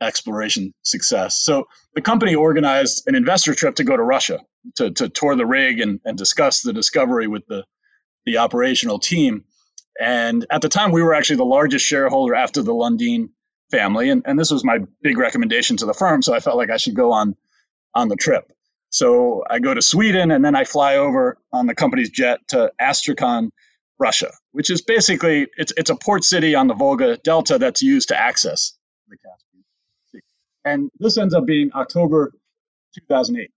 exploration 0.01 0.73
success. 0.83 1.37
So 1.37 1.67
the 1.95 2.01
company 2.01 2.35
organized 2.35 3.05
an 3.07 3.15
investor 3.15 3.55
trip 3.55 3.77
to 3.77 3.85
go 3.85 3.97
to 3.97 4.03
Russia 4.03 4.41
to, 4.77 4.91
to 4.93 5.09
tour 5.09 5.35
the 5.37 5.47
rig 5.47 5.81
and, 5.81 6.01
and 6.05 6.17
discuss 6.17 6.63
the 6.63 6.73
discovery 6.73 7.27
with 7.27 7.47
the, 7.47 7.65
the 8.25 8.39
operational 8.39 8.99
team. 8.99 9.45
And 10.01 10.47
at 10.51 10.63
the 10.63 10.69
time, 10.69 10.93
we 10.93 11.03
were 11.03 11.15
actually 11.15 11.37
the 11.37 11.45
largest 11.45 11.85
shareholder 11.85 12.35
after 12.35 12.63
the 12.63 12.75
Lundin 12.75 13.31
family. 13.71 14.11
And, 14.11 14.23
and 14.25 14.39
this 14.39 14.51
was 14.51 14.65
my 14.65 14.79
big 15.03 15.19
recommendation 15.19 15.77
to 15.79 15.87
the 15.87 15.95
firm. 15.95 16.23
So 16.23 16.35
I 16.35 16.41
felt 16.41 16.57
like 16.57 16.71
I 16.71 16.77
should 16.77 16.95
go 16.95 17.13
on, 17.13 17.37
on 17.95 18.09
the 18.09 18.17
trip. 18.17 18.51
So 18.91 19.45
I 19.49 19.59
go 19.59 19.75
to 19.75 19.83
Sweden 19.83 20.31
and 20.31 20.45
then 20.45 20.55
I 20.55 20.65
fly 20.65 20.97
over 20.97 21.37
on 21.53 21.67
the 21.67 21.75
company's 21.75 22.11
jet 22.11 22.41
to 22.49 22.73
Astrakhan, 22.81 23.51
Russia, 23.99 24.33
which 24.53 24.71
is 24.71 24.83
basically 24.83 25.49
it's 25.56 25.73
it's 25.77 25.91
a 25.91 25.97
port 25.97 26.25
city 26.25 26.55
on 26.55 26.67
the 26.67 26.75
Volga 26.75 27.17
Delta 27.19 27.59
that's 27.59 27.83
used 27.83 28.09
to 28.09 28.19
access 28.19 28.73
the 29.09 29.17
Caspian 29.17 29.64
Sea. 30.12 30.21
And 30.64 30.90
this 30.99 31.19
ends 31.19 31.35
up 31.35 31.47
being 31.47 31.71
October 31.75 32.33
2008. 32.95 33.50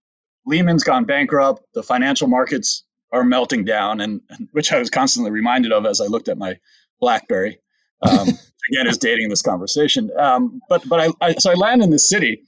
Lehman's 0.46 0.84
gone 0.84 1.04
bankrupt. 1.04 1.62
The 1.74 1.82
financial 1.82 2.28
markets 2.28 2.84
are 3.12 3.24
melting 3.24 3.64
down, 3.64 4.00
and, 4.00 4.20
and 4.30 4.48
which 4.52 4.72
I 4.72 4.78
was 4.78 4.90
constantly 4.90 5.30
reminded 5.30 5.72
of 5.72 5.86
as 5.86 6.00
I 6.00 6.06
looked 6.06 6.28
at 6.28 6.38
my 6.38 6.58
BlackBerry. 7.00 7.58
Um, 8.02 8.28
again, 8.70 8.86
is 8.86 8.98
dating 8.98 9.28
this 9.28 9.42
conversation. 9.42 10.10
Um, 10.18 10.60
but 10.68 10.88
but 10.88 11.00
I, 11.00 11.08
I 11.20 11.34
so 11.34 11.50
I 11.50 11.54
land 11.54 11.82
in 11.82 11.90
this 11.90 12.08
city 12.08 12.42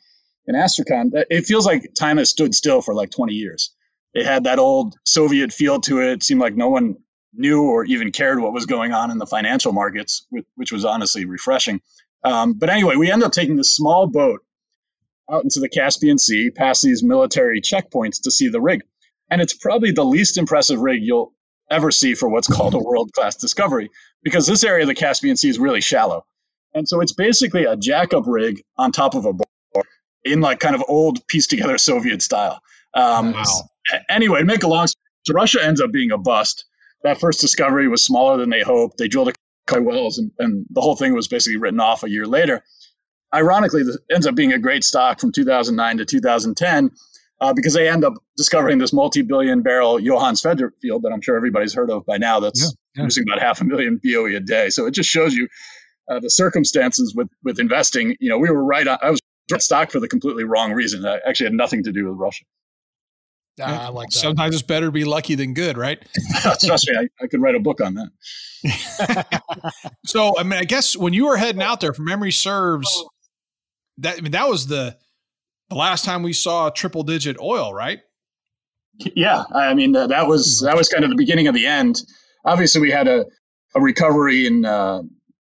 in 0.46 0.54
Astrakhan. 0.54 1.12
It 1.30 1.46
feels 1.46 1.66
like 1.66 1.94
time 1.94 2.18
has 2.18 2.30
stood 2.30 2.54
still 2.54 2.80
for 2.80 2.94
like 2.94 3.10
20 3.10 3.34
years. 3.34 3.74
It 4.14 4.26
had 4.26 4.44
that 4.44 4.58
old 4.58 4.96
Soviet 5.04 5.52
feel 5.52 5.80
to 5.82 6.00
it. 6.00 6.12
it 6.12 6.22
seemed 6.22 6.40
like 6.40 6.54
no 6.56 6.68
one 6.68 6.96
knew 7.36 7.62
or 7.62 7.84
even 7.84 8.12
cared 8.12 8.40
what 8.40 8.52
was 8.52 8.66
going 8.66 8.92
on 8.92 9.10
in 9.10 9.18
the 9.18 9.26
financial 9.26 9.72
markets, 9.72 10.26
which 10.56 10.72
was 10.72 10.84
honestly 10.84 11.24
refreshing. 11.24 11.80
Um, 12.24 12.54
but 12.54 12.70
anyway, 12.70 12.96
we 12.96 13.10
end 13.10 13.22
up 13.22 13.32
taking 13.32 13.56
this 13.56 13.74
small 13.74 14.06
boat 14.06 14.40
out 15.30 15.44
into 15.44 15.60
the 15.60 15.68
Caspian 15.68 16.18
Sea, 16.18 16.50
past 16.50 16.82
these 16.82 17.02
military 17.02 17.60
checkpoints 17.60 18.22
to 18.22 18.30
see 18.30 18.48
the 18.48 18.60
rig. 18.60 18.82
And 19.30 19.40
it's 19.40 19.54
probably 19.54 19.90
the 19.90 20.04
least 20.04 20.36
impressive 20.36 20.80
rig 20.80 21.02
you'll 21.02 21.32
ever 21.70 21.90
see 21.90 22.14
for 22.14 22.28
what's 22.28 22.46
called 22.46 22.74
a 22.74 22.78
world 22.78 23.10
class 23.12 23.36
discovery, 23.36 23.90
because 24.22 24.46
this 24.46 24.64
area 24.64 24.82
of 24.82 24.88
the 24.88 24.94
Caspian 24.94 25.36
Sea 25.36 25.48
is 25.48 25.58
really 25.58 25.80
shallow. 25.80 26.24
And 26.74 26.88
so 26.88 27.00
it's 27.00 27.12
basically 27.12 27.64
a 27.64 27.76
jackup 27.76 28.24
rig 28.26 28.62
on 28.76 28.92
top 28.92 29.14
of 29.14 29.24
a 29.24 29.32
board 29.32 29.86
in 30.24 30.40
like 30.40 30.60
kind 30.60 30.74
of 30.74 30.84
old 30.88 31.26
pieced 31.28 31.50
together 31.50 31.78
Soviet 31.78 32.20
style. 32.20 32.60
Um, 32.94 33.32
wow. 33.32 33.44
Anyway, 34.08 34.40
to 34.40 34.44
make 34.44 34.62
a 34.62 34.68
long 34.68 34.86
story, 34.86 35.02
so 35.26 35.34
Russia 35.34 35.64
ends 35.64 35.80
up 35.80 35.90
being 35.90 36.10
a 36.10 36.18
bust 36.18 36.66
that 37.04 37.20
first 37.20 37.40
discovery 37.40 37.86
was 37.86 38.02
smaller 38.02 38.38
than 38.38 38.50
they 38.50 38.62
hoped. 38.62 38.98
They 38.98 39.08
drilled 39.08 39.28
a 39.28 39.32
couple 39.66 39.84
wells, 39.84 40.18
and, 40.18 40.32
and 40.38 40.66
the 40.70 40.80
whole 40.80 40.96
thing 40.96 41.14
was 41.14 41.28
basically 41.28 41.58
written 41.58 41.78
off 41.78 42.02
a 42.02 42.10
year 42.10 42.26
later. 42.26 42.64
Ironically, 43.32 43.84
this 43.84 43.98
ends 44.10 44.26
up 44.26 44.34
being 44.34 44.52
a 44.52 44.58
great 44.58 44.84
stock 44.84 45.20
from 45.20 45.30
2009 45.30 45.98
to 45.98 46.04
2010 46.04 46.90
uh, 47.40 47.52
because 47.52 47.74
they 47.74 47.88
end 47.88 48.04
up 48.04 48.14
discovering 48.36 48.78
this 48.78 48.92
multi-billion 48.92 49.62
barrel 49.62 50.00
Johan 50.00 50.34
Sverdrup 50.34 50.70
field 50.80 51.02
that 51.02 51.12
I'm 51.12 51.20
sure 51.20 51.36
everybody's 51.36 51.74
heard 51.74 51.90
of 51.90 52.06
by 52.06 52.16
now. 52.16 52.40
That's 52.40 52.60
yeah, 52.60 52.68
yeah. 52.94 53.02
producing 53.02 53.24
about 53.28 53.42
half 53.42 53.60
a 53.60 53.64
million 53.64 54.00
BOE 54.02 54.36
a 54.36 54.40
day. 54.40 54.70
So 54.70 54.86
it 54.86 54.92
just 54.92 55.10
shows 55.10 55.34
you 55.34 55.48
uh, 56.08 56.20
the 56.20 56.30
circumstances 56.30 57.14
with 57.14 57.28
with 57.42 57.58
investing. 57.58 58.16
You 58.20 58.30
know, 58.30 58.38
we 58.38 58.50
were 58.50 58.64
right. 58.64 58.86
On, 58.86 58.98
I 59.02 59.10
was 59.10 59.20
stock 59.58 59.90
for 59.90 60.00
the 60.00 60.08
completely 60.08 60.44
wrong 60.44 60.72
reason. 60.72 61.02
That 61.02 61.22
actually 61.26 61.46
had 61.46 61.54
nothing 61.54 61.82
to 61.84 61.92
do 61.92 62.08
with 62.08 62.16
Russia. 62.16 62.44
Ah, 63.60 63.86
I 63.86 63.88
like 63.90 64.10
that. 64.10 64.18
Sometimes 64.18 64.54
it's 64.54 64.62
better 64.62 64.86
to 64.86 64.92
be 64.92 65.04
lucky 65.04 65.34
than 65.36 65.54
good, 65.54 65.78
right? 65.78 66.02
Trust 66.60 66.88
me, 66.88 66.96
I, 66.96 67.08
I, 67.22 67.26
could 67.28 67.40
write 67.40 67.54
a 67.54 67.60
book 67.60 67.80
on 67.80 67.94
that. 67.94 69.42
so, 70.06 70.38
I 70.38 70.42
mean, 70.42 70.58
I 70.58 70.64
guess 70.64 70.96
when 70.96 71.12
you 71.12 71.26
were 71.26 71.36
heading 71.36 71.62
out 71.62 71.80
there, 71.80 71.90
if 71.90 71.98
memory 71.98 72.32
serves, 72.32 72.88
that 73.98 74.18
I 74.18 74.20
mean, 74.20 74.32
that 74.32 74.48
was 74.48 74.66
the 74.66 74.96
the 75.68 75.76
last 75.76 76.04
time 76.04 76.22
we 76.22 76.32
saw 76.32 76.70
triple 76.70 77.04
digit 77.04 77.38
oil, 77.40 77.72
right? 77.72 78.00
Yeah, 78.98 79.44
I 79.52 79.74
mean 79.74 79.94
uh, 79.94 80.08
that 80.08 80.26
was 80.26 80.60
that 80.60 80.76
was 80.76 80.88
kind 80.88 81.04
of 81.04 81.10
the 81.10 81.16
beginning 81.16 81.46
of 81.46 81.54
the 81.54 81.66
end. 81.66 82.02
Obviously, 82.44 82.80
we 82.80 82.90
had 82.90 83.08
a, 83.08 83.26
a 83.74 83.80
recovery 83.80 84.46
in 84.46 84.64
uh, 84.64 85.02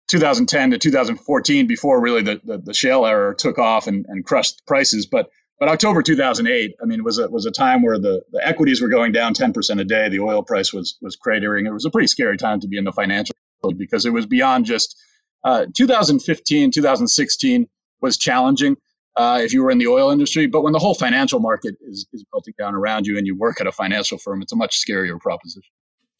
2010 0.08 0.70
to 0.70 0.78
2014 0.78 1.66
before 1.66 2.00
really 2.00 2.22
the, 2.22 2.40
the, 2.44 2.58
the 2.58 2.74
shale 2.74 3.04
era 3.04 3.34
took 3.36 3.58
off 3.58 3.86
and, 3.86 4.06
and 4.08 4.24
crushed 4.24 4.66
prices. 4.66 5.06
But 5.06 5.30
but 5.58 5.68
October 5.68 6.02
2008, 6.02 6.76
I 6.80 6.84
mean, 6.84 7.02
was 7.02 7.18
a 7.18 7.28
was 7.28 7.46
a 7.46 7.50
time 7.50 7.82
where 7.82 7.98
the, 7.98 8.22
the 8.30 8.46
equities 8.46 8.82
were 8.82 8.88
going 8.88 9.12
down 9.12 9.34
10% 9.34 9.80
a 9.80 9.84
day. 9.84 10.08
The 10.08 10.20
oil 10.20 10.42
price 10.42 10.72
was 10.72 10.98
was 11.00 11.16
cratering. 11.16 11.66
It 11.66 11.72
was 11.72 11.84
a 11.86 11.90
pretty 11.90 12.08
scary 12.08 12.36
time 12.36 12.60
to 12.60 12.68
be 12.68 12.76
in 12.76 12.84
the 12.84 12.92
financial 12.92 13.34
world 13.62 13.78
because 13.78 14.04
it 14.04 14.10
was 14.10 14.26
beyond 14.26 14.66
just 14.66 14.96
uh, 15.44 15.66
2015, 15.72 16.72
2016 16.72 17.68
was 18.00 18.18
challenging 18.18 18.76
uh, 19.16 19.40
if 19.42 19.52
you 19.54 19.62
were 19.62 19.70
in 19.70 19.78
the 19.78 19.86
oil 19.86 20.10
industry. 20.10 20.46
But 20.46 20.62
when 20.62 20.72
the 20.72 20.78
whole 20.78 20.94
financial 20.94 21.40
market 21.40 21.76
is, 21.80 22.06
is 22.12 22.24
melting 22.32 22.54
down 22.58 22.74
around 22.74 23.06
you 23.06 23.16
and 23.16 23.26
you 23.26 23.36
work 23.36 23.60
at 23.60 23.66
a 23.66 23.72
financial 23.72 24.18
firm, 24.18 24.42
it's 24.42 24.52
a 24.52 24.56
much 24.56 24.78
scarier 24.84 25.18
proposition. 25.18 25.72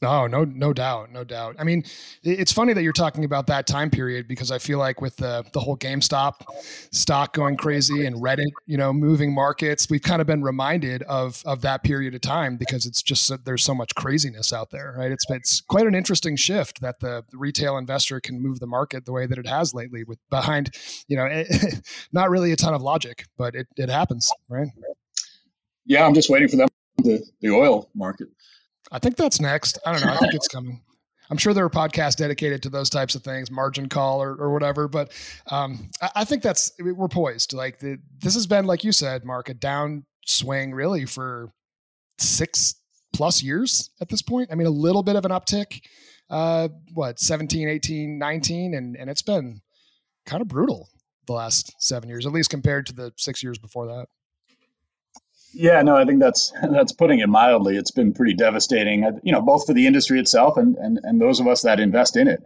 Oh, 0.03 0.26
no, 0.26 0.45
no 0.45 0.75
doubt, 0.75 1.11
no 1.11 1.25
doubt. 1.25 1.57
I 1.59 1.65
mean, 1.65 1.83
it's 2.23 2.53
funny 2.53 2.75
that 2.75 2.83
you're 2.83 2.93
talking 2.93 3.25
about 3.25 3.47
that 3.47 3.67
time 3.67 3.88
period 3.88 4.29
because 4.29 4.50
I 4.50 4.59
feel 4.59 4.79
like 4.79 5.00
with 5.00 5.17
the 5.17 5.43
the 5.55 5.61
whole 5.61 5.76
GameStop 5.76 6.43
stock 6.93 7.33
going 7.33 7.57
crazy 7.57 8.05
and 8.05 8.17
Reddit, 8.17 8.50
you 8.67 8.76
know, 8.76 8.93
moving 8.93 9.35
markets, 9.35 9.88
we've 9.88 10.03
kind 10.03 10.21
of 10.21 10.26
been 10.26 10.43
reminded 10.43 11.03
of 11.05 11.43
of 11.47 11.62
that 11.62 11.83
period 11.83 12.15
of 12.15 12.21
time 12.21 12.59
because 12.59 12.85
it's 12.85 13.00
just 13.00 13.33
there's 13.47 13.65
so 13.65 13.75
much 13.75 13.95
craziness 13.95 14.53
out 14.53 14.71
there, 14.71 14.95
right? 14.99 15.11
It's 15.11 15.25
it's 15.31 15.62
quite 15.62 15.87
an 15.87 15.95
interesting 15.95 16.37
shift 16.37 16.83
that 16.83 17.00
the, 17.00 17.25
retail 17.33 17.79
investor 17.79 18.21
can 18.21 18.41
move 18.41 18.61
the 18.61 18.67
market 18.67 19.07
the 19.07 19.12
way 19.12 19.26
that 19.26 19.38
it 19.38 19.47
has 19.47 19.73
lately, 19.73 20.05
with 20.05 20.19
behind, 20.31 20.75
you 21.09 21.17
know, 21.17 21.25
it, 21.25 21.81
not 22.12 22.29
really 22.31 22.53
a 22.53 22.57
ton 22.57 22.75
of 22.75 22.83
logic, 22.83 23.25
but 23.38 23.55
it 23.55 23.67
it 23.76 23.88
happens, 23.88 24.31
right? 24.49 24.69
Yeah, 25.87 26.05
I'm 26.05 26.15
just 26.15 26.29
waiting 26.29 26.49
for 26.49 26.57
them 26.57 26.69
the 26.99 27.25
the 27.41 27.50
oil 27.50 27.88
market. 27.95 28.29
I 28.93 28.99
think 28.99 29.16
that's 29.16 29.40
next. 29.40 29.78
I 29.85 29.93
don't 29.93 30.05
know. 30.05 30.12
I 30.12 30.16
think 30.16 30.35
it's 30.35 30.49
coming. 30.49 30.81
I'm 31.31 31.37
sure 31.37 31.52
there 31.52 31.64
are 31.64 31.71
podcasts 31.71 32.16
dedicated 32.16 32.62
to 32.62 32.69
those 32.69 32.88
types 32.88 33.14
of 33.14 33.23
things, 33.23 33.50
margin 33.50 33.88
call 33.88 34.23
or, 34.23 34.35
or 34.37 34.52
whatever. 34.52 34.87
But 34.87 35.12
um, 35.50 35.90
I, 36.00 36.11
I, 36.16 36.25
think 36.25 36.43
that's 36.43 36.71
we're 36.78 37.09
poised. 37.09 37.52
Like 37.52 37.81
the, 37.81 37.99
this 38.21 38.35
has 38.35 38.47
been, 38.47 38.66
like 38.66 38.85
you 38.85 38.93
said, 38.93 39.25
Mark, 39.25 39.49
a 39.49 39.55
downswing 39.55 40.73
really 40.73 41.05
for 41.05 41.50
six 42.19 42.76
plus 43.12 43.43
years 43.43 43.90
at 44.00 44.09
this 44.09 44.23
point. 44.23 44.50
I 44.52 44.55
mean, 44.55 44.66
a 44.66 44.71
little 44.71 45.02
bit 45.02 45.16
of 45.16 45.25
an 45.25 45.33
uptick. 45.33 45.81
Uh, 46.28 46.69
what 46.95 47.21
17, 47.21 47.69
18, 47.69 48.19
19, 48.19 48.75
and 48.75 48.97
and 48.97 49.09
it's 49.09 49.23
been 49.23 49.61
kind 50.26 50.43
of 50.43 50.49
brutal 50.49 50.88
the 51.26 51.33
last 51.33 51.73
seven 51.78 52.09
years, 52.09 52.26
at 52.26 52.33
least 52.33 52.50
compared 52.50 52.87
to 52.87 52.93
the 52.93 53.12
six 53.16 53.43
years 53.43 53.59
before 53.59 53.87
that. 53.87 54.07
Yeah, 55.58 55.80
no, 55.80 55.96
I 55.96 56.04
think 56.04 56.20
that's 56.20 56.52
that's 56.70 56.92
putting 56.92 57.20
it 57.20 57.28
mildly. 57.28 57.76
It's 57.76 57.90
been 57.90 58.12
pretty 58.12 58.34
devastating, 58.34 59.04
uh, 59.04 59.12
you 59.22 59.32
know, 59.32 59.40
both 59.40 59.66
for 59.66 59.72
the 59.72 59.86
industry 59.86 60.20
itself 60.20 60.56
and 60.56 60.76
and, 60.76 61.00
and 61.02 61.20
those 61.20 61.40
of 61.40 61.46
us 61.46 61.62
that 61.62 61.80
invest 61.80 62.16
in 62.16 62.28
it. 62.28 62.42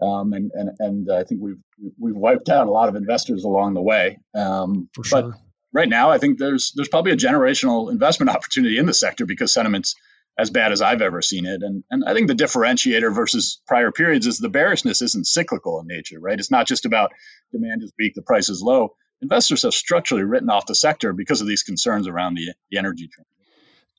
Um, 0.00 0.32
and 0.32 0.50
and 0.52 0.70
and 0.78 1.12
I 1.12 1.24
think 1.24 1.40
we've 1.40 1.62
we've 1.98 2.16
wiped 2.16 2.48
out 2.48 2.66
a 2.66 2.70
lot 2.70 2.88
of 2.88 2.96
investors 2.96 3.44
along 3.44 3.74
the 3.74 3.82
way. 3.82 4.18
Um, 4.34 4.88
for 4.94 5.04
sure. 5.04 5.22
But 5.22 5.38
right 5.72 5.88
now, 5.88 6.10
I 6.10 6.18
think 6.18 6.38
there's 6.38 6.72
there's 6.76 6.88
probably 6.88 7.12
a 7.12 7.16
generational 7.16 7.90
investment 7.90 8.30
opportunity 8.36 8.78
in 8.78 8.86
the 8.86 8.94
sector 8.94 9.24
because 9.24 9.52
sentiment's 9.52 9.94
as 10.38 10.50
bad 10.50 10.72
as 10.72 10.80
I've 10.82 11.02
ever 11.02 11.22
seen 11.22 11.46
it. 11.46 11.62
And 11.62 11.84
and 11.90 12.04
I 12.04 12.12
think 12.12 12.28
the 12.28 12.34
differentiator 12.34 13.14
versus 13.14 13.62
prior 13.66 13.92
periods 13.92 14.26
is 14.26 14.38
the 14.38 14.50
bearishness 14.50 15.00
isn't 15.00 15.26
cyclical 15.26 15.80
in 15.80 15.86
nature, 15.86 16.20
right? 16.20 16.38
It's 16.38 16.50
not 16.50 16.66
just 16.66 16.84
about 16.84 17.12
demand 17.50 17.82
is 17.82 17.92
weak, 17.98 18.14
the 18.14 18.22
price 18.22 18.50
is 18.50 18.60
low 18.60 18.94
investors 19.22 19.62
have 19.62 19.72
structurally 19.72 20.24
written 20.24 20.50
off 20.50 20.66
the 20.66 20.74
sector 20.74 21.12
because 21.12 21.40
of 21.40 21.46
these 21.46 21.62
concerns 21.62 22.06
around 22.06 22.34
the, 22.34 22.52
the 22.70 22.78
energy 22.78 23.08
transition. 23.08 23.26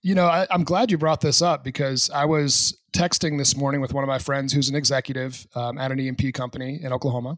You 0.06 0.16
know, 0.16 0.26
I, 0.26 0.46
am 0.52 0.66
glad 0.66 0.92
you 0.92 0.98
brought 0.98 1.22
this 1.22 1.42
up 1.42 1.64
because 1.64 2.10
I 2.10 2.26
was 2.26 2.78
texting 2.94 3.38
this 3.38 3.56
morning 3.56 3.80
with 3.80 3.94
one 3.94 4.04
of 4.04 4.08
my 4.10 4.20
friends 4.20 4.52
who's 4.52 4.70
an 4.70 4.76
executive 4.76 5.48
um, 5.56 5.78
at 5.78 5.94
an 5.94 6.00
E&P 6.00 6.34
company 6.34 6.80
in 6.84 6.92
Oklahoma, 6.92 7.38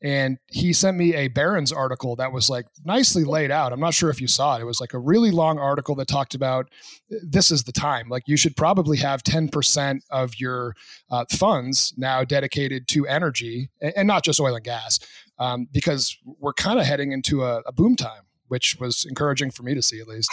and 0.00 0.38
he 0.46 0.72
sent 0.72 0.96
me 0.96 1.12
a 1.14 1.26
Barron's 1.26 1.72
article 1.72 2.14
that 2.16 2.32
was 2.32 2.48
like 2.48 2.66
nicely 2.84 3.24
laid 3.24 3.50
out. 3.50 3.72
I'm 3.72 3.80
not 3.80 3.94
sure 3.94 4.10
if 4.10 4.20
you 4.20 4.28
saw 4.28 4.56
it. 4.56 4.62
It 4.62 4.64
was 4.64 4.80
like 4.80 4.94
a 4.94 4.98
really 4.98 5.32
long 5.32 5.58
article 5.58 5.96
that 5.96 6.06
talked 6.06 6.36
about 6.36 6.68
this 7.10 7.50
is 7.50 7.64
the 7.64 7.72
time. 7.72 8.08
Like 8.08 8.22
you 8.26 8.36
should 8.36 8.56
probably 8.56 8.96
have 8.98 9.24
10% 9.24 10.00
of 10.10 10.38
your 10.38 10.74
uh, 11.10 11.24
funds 11.32 11.92
now 11.96 12.22
dedicated 12.22 12.86
to 12.88 13.08
energy, 13.08 13.70
and 13.80 14.06
not 14.06 14.22
just 14.22 14.40
oil 14.40 14.54
and 14.54 14.64
gas, 14.64 15.00
um, 15.38 15.68
because 15.72 16.16
we're 16.24 16.52
kind 16.52 16.78
of 16.78 16.86
heading 16.86 17.12
into 17.12 17.42
a, 17.42 17.62
a 17.66 17.72
boom 17.72 17.96
time, 17.96 18.22
which 18.48 18.76
was 18.78 19.04
encouraging 19.08 19.50
for 19.50 19.62
me 19.62 19.74
to 19.74 19.82
see 19.82 20.00
at 20.00 20.08
least. 20.08 20.30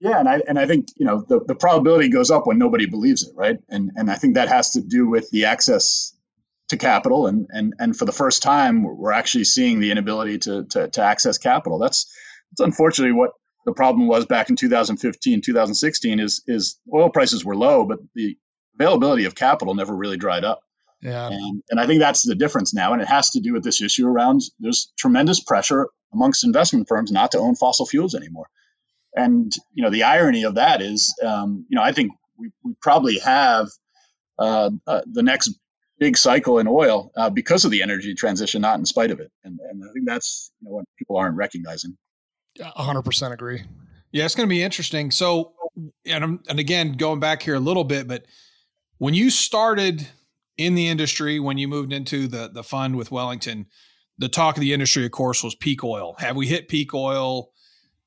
Yeah, 0.00 0.20
and 0.20 0.28
I 0.28 0.40
and 0.46 0.58
I 0.58 0.66
think 0.66 0.88
you 0.96 1.06
know 1.06 1.24
the, 1.28 1.40
the 1.44 1.56
probability 1.56 2.08
goes 2.08 2.30
up 2.30 2.46
when 2.46 2.58
nobody 2.58 2.86
believes 2.86 3.24
it, 3.24 3.34
right? 3.34 3.58
And 3.68 3.90
and 3.96 4.10
I 4.10 4.14
think 4.14 4.34
that 4.34 4.48
has 4.48 4.70
to 4.70 4.80
do 4.80 5.08
with 5.08 5.28
the 5.30 5.46
access 5.46 6.14
to 6.68 6.76
capital, 6.76 7.26
and 7.26 7.48
and 7.50 7.74
and 7.80 7.96
for 7.96 8.04
the 8.04 8.12
first 8.12 8.42
time, 8.42 8.84
we're 8.84 9.12
actually 9.12 9.44
seeing 9.44 9.80
the 9.80 9.90
inability 9.90 10.38
to 10.38 10.64
to, 10.66 10.88
to 10.88 11.02
access 11.02 11.38
capital. 11.38 11.78
That's 11.78 12.06
that's 12.50 12.64
unfortunately 12.64 13.12
what 13.12 13.32
the 13.66 13.72
problem 13.72 14.06
was 14.06 14.24
back 14.24 14.50
in 14.50 14.56
2015, 14.56 15.42
2016. 15.42 16.20
Is 16.20 16.44
is 16.46 16.78
oil 16.94 17.10
prices 17.10 17.44
were 17.44 17.56
low, 17.56 17.84
but 17.84 17.98
the 18.14 18.38
availability 18.78 19.24
of 19.24 19.34
capital 19.34 19.74
never 19.74 19.94
really 19.94 20.16
dried 20.16 20.44
up. 20.44 20.60
Yeah. 21.00 21.28
And, 21.28 21.62
and 21.70 21.80
I 21.80 21.86
think 21.86 22.00
that's 22.00 22.22
the 22.22 22.34
difference 22.34 22.74
now. 22.74 22.92
And 22.92 23.00
it 23.00 23.08
has 23.08 23.30
to 23.30 23.40
do 23.40 23.52
with 23.52 23.62
this 23.62 23.80
issue 23.80 24.06
around 24.06 24.42
there's 24.58 24.92
tremendous 24.98 25.40
pressure 25.40 25.88
amongst 26.12 26.44
investment 26.44 26.88
firms 26.88 27.12
not 27.12 27.32
to 27.32 27.38
own 27.38 27.54
fossil 27.54 27.86
fuels 27.86 28.14
anymore. 28.14 28.48
And, 29.14 29.52
you 29.72 29.82
know, 29.82 29.90
the 29.90 30.02
irony 30.02 30.44
of 30.44 30.56
that 30.56 30.82
is, 30.82 31.14
um, 31.24 31.66
you 31.68 31.76
know, 31.76 31.82
I 31.82 31.92
think 31.92 32.12
we, 32.38 32.50
we 32.64 32.74
probably 32.82 33.18
have 33.20 33.68
uh, 34.38 34.70
uh, 34.86 35.02
the 35.10 35.22
next 35.22 35.52
big 35.98 36.16
cycle 36.16 36.58
in 36.58 36.68
oil 36.68 37.10
uh, 37.16 37.30
because 37.30 37.64
of 37.64 37.70
the 37.70 37.82
energy 37.82 38.14
transition, 38.14 38.62
not 38.62 38.78
in 38.78 38.84
spite 38.84 39.10
of 39.10 39.20
it. 39.20 39.30
And, 39.44 39.58
and 39.70 39.82
I 39.82 39.92
think 39.92 40.06
that's, 40.06 40.52
you 40.60 40.68
know, 40.68 40.76
what 40.76 40.84
people 40.98 41.16
aren't 41.16 41.36
recognizing. 41.36 41.96
100% 42.58 43.32
agree. 43.32 43.62
Yeah, 44.12 44.24
it's 44.24 44.34
going 44.34 44.48
to 44.48 44.52
be 44.52 44.62
interesting. 44.62 45.10
So, 45.10 45.52
and, 46.06 46.40
and 46.48 46.58
again, 46.58 46.92
going 46.92 47.20
back 47.20 47.42
here 47.42 47.54
a 47.54 47.60
little 47.60 47.84
bit, 47.84 48.08
but 48.08 48.24
when 48.98 49.14
you 49.14 49.30
started– 49.30 50.08
in 50.58 50.74
the 50.74 50.88
industry 50.88 51.40
when 51.40 51.56
you 51.56 51.68
moved 51.68 51.92
into 51.92 52.28
the 52.28 52.50
the 52.52 52.62
fund 52.62 52.96
with 52.96 53.10
Wellington, 53.10 53.66
the 54.18 54.28
talk 54.28 54.56
of 54.56 54.60
the 54.60 54.72
industry, 54.72 55.06
of 55.06 55.12
course, 55.12 55.42
was 55.42 55.54
peak 55.54 55.82
oil. 55.82 56.16
Have 56.18 56.36
we 56.36 56.46
hit 56.46 56.68
peak 56.68 56.92
oil? 56.92 57.50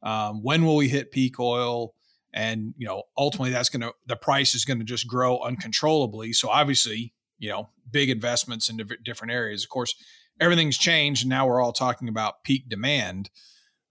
Um, 0.04 0.44
when 0.44 0.66
will 0.66 0.76
we 0.76 0.90
hit 0.90 1.12
peak 1.12 1.40
oil? 1.40 1.96
And 2.34 2.74
you 2.78 2.88
know, 2.88 3.04
ultimately, 3.18 3.52
that's 3.52 3.70
going 3.70 3.82
to 3.82 3.94
the 4.06 4.16
price 4.16 4.54
is 4.54 4.66
going 4.66 4.80
to 4.80 4.86
just 4.86 5.08
grow 5.08 5.40
uncontrollably. 5.40 6.34
So 6.34 6.50
obviously, 6.50 7.14
you 7.40 7.50
know, 7.50 7.70
big 7.90 8.10
investments 8.10 8.70
in 8.70 8.80
different 9.04 9.34
areas. 9.34 9.64
Of 9.64 9.70
course, 9.70 9.96
everything's 10.40 10.78
changed. 10.78 11.24
And 11.24 11.30
now 11.30 11.48
we're 11.48 11.62
all 11.62 11.74
talking 11.74 12.10
about 12.10 12.44
peak 12.44 12.70
demand. 12.70 13.30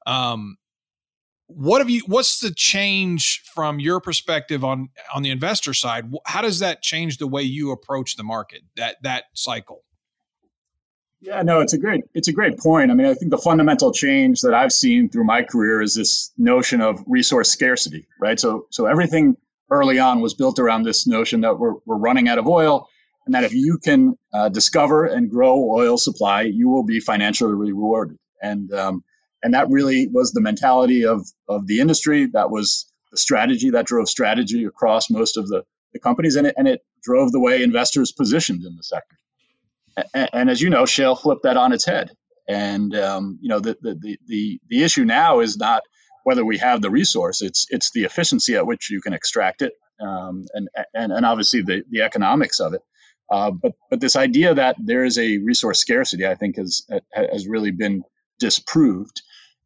Um, 0.07 0.57
what 1.55 1.81
have 1.81 1.91
you 1.91 2.03
what's 2.07 2.41
the 2.41 2.53
change 2.55 3.43
from 3.55 3.81
your 3.81 4.01
perspective 4.01 4.65
on 4.65 4.89
on 5.15 5.23
the 5.23 5.31
investor 5.31 5.75
side? 5.75 6.13
How 6.25 6.43
does 6.43 6.61
that 6.61 6.83
change 6.83 7.19
the 7.19 7.27
way 7.27 7.43
you 7.43 7.73
approach 7.73 8.17
the 8.17 8.23
market 8.23 8.63
that 8.77 8.97
that 9.03 9.25
cycle? 9.35 9.83
Yeah 11.21 11.43
no 11.43 11.61
it's 11.61 11.73
a 11.73 11.79
great 11.79 12.05
it's 12.15 12.29
a 12.29 12.33
great 12.33 12.59
point. 12.59 12.91
I 12.91 12.95
mean 12.95 13.07
i 13.07 13.15
think 13.15 13.31
the 13.31 13.39
fundamental 13.39 13.93
change 13.93 14.43
that 14.43 14.55
i've 14.55 14.73
seen 14.73 15.09
through 15.09 15.25
my 15.25 15.43
career 15.43 15.83
is 15.83 15.95
this 15.95 16.33
notion 16.39 16.81
of 16.81 17.03
resource 17.07 17.51
scarcity 17.51 18.07
right? 18.21 18.39
So 18.39 18.67
so 18.71 18.87
everything 18.87 19.37
early 19.71 19.99
on 19.99 20.21
was 20.21 20.35
built 20.35 20.59
around 20.59 20.83
this 20.83 21.07
notion 21.07 21.43
that 21.43 21.59
we're, 21.59 21.75
we're 21.87 21.97
running 21.97 22.29
out 22.29 22.39
of 22.39 22.47
oil 22.47 22.89
and 23.27 23.35
that 23.35 23.45
if 23.45 23.53
you 23.53 23.79
can 23.79 24.17
uh, 24.33 24.49
discover 24.49 25.07
and 25.07 25.31
grow 25.31 25.71
oil 25.71 25.99
supply 25.99 26.43
you 26.43 26.69
will 26.69 26.85
be 26.85 27.01
financially 27.01 27.55
rewarded. 27.55 28.19
And 28.43 28.73
um, 28.73 29.05
and 29.43 29.55
that 29.55 29.69
really 29.71 30.09
was 30.09 30.33
the 30.33 30.41
mentality 30.41 31.05
of, 31.05 31.27
of 31.49 31.67
the 31.67 31.81
industry. 31.81 32.27
That 32.27 32.51
was 32.51 32.91
the 33.11 33.19
strategy 33.19 33.71
that 33.71 33.87
drove 33.87 34.09
strategy 34.09 34.65
across 34.65 35.11
most 35.11 35.37
of 35.37 35.49
the, 35.49 35.65
the 35.93 35.99
companies, 35.99 36.37
and 36.37 36.47
it, 36.47 36.55
and 36.57 36.69
it 36.69 36.81
drove 37.03 37.33
the 37.33 37.41
way 37.41 37.63
investors 37.63 38.13
positioned 38.13 38.65
in 38.65 38.77
the 38.77 38.83
sector. 38.83 39.17
And, 40.15 40.31
and 40.33 40.51
as 40.51 40.61
you 40.61 40.71
know, 40.71 40.87
shale 40.87 41.17
flipped 41.17 41.43
that 41.45 41.57
on 41.57 41.73
its 41.73 41.85
head. 41.85 42.11
And 42.49 42.95
um, 42.97 43.39
you 43.41 43.49
know 43.49 43.61
the, 43.61 43.77
the, 43.81 44.19
the 44.27 44.61
the 44.69 44.83
issue 44.83 45.05
now 45.05 45.39
is 45.39 45.57
not 45.57 45.83
whether 46.25 46.45
we 46.45 46.59
have 46.59 46.83
the 46.83 46.91
resource; 46.91 47.43
it's 47.43 47.67
it's 47.71 47.93
the 47.93 48.03
efficiency 48.05 48.57
at 48.57 48.67
which 48.67 48.91
you 48.91 49.01
can 49.01 49.13
extract 49.13 49.63
it, 49.63 49.73
um, 50.01 50.45
and, 50.53 50.69
and 50.95 51.13
and 51.13 51.25
obviously 51.25 51.63
the 51.63 51.85
the 51.91 52.03
economics 52.03 52.59
of 52.59 52.75
it. 52.75 52.81
Uh, 53.31 53.53
but 53.53 53.75
but 53.89 54.01
this 54.01 54.17
idea 54.17 54.55
that 54.55 54.75
there 54.81 55.05
is 55.05 55.17
a 55.17 55.39
resource 55.39 55.79
scarcity, 55.79 56.27
I 56.27 56.35
think, 56.35 56.57
has 56.57 56.83
has 57.15 57.47
really 57.47 57.71
been 57.71 58.03
disproved. 58.41 59.23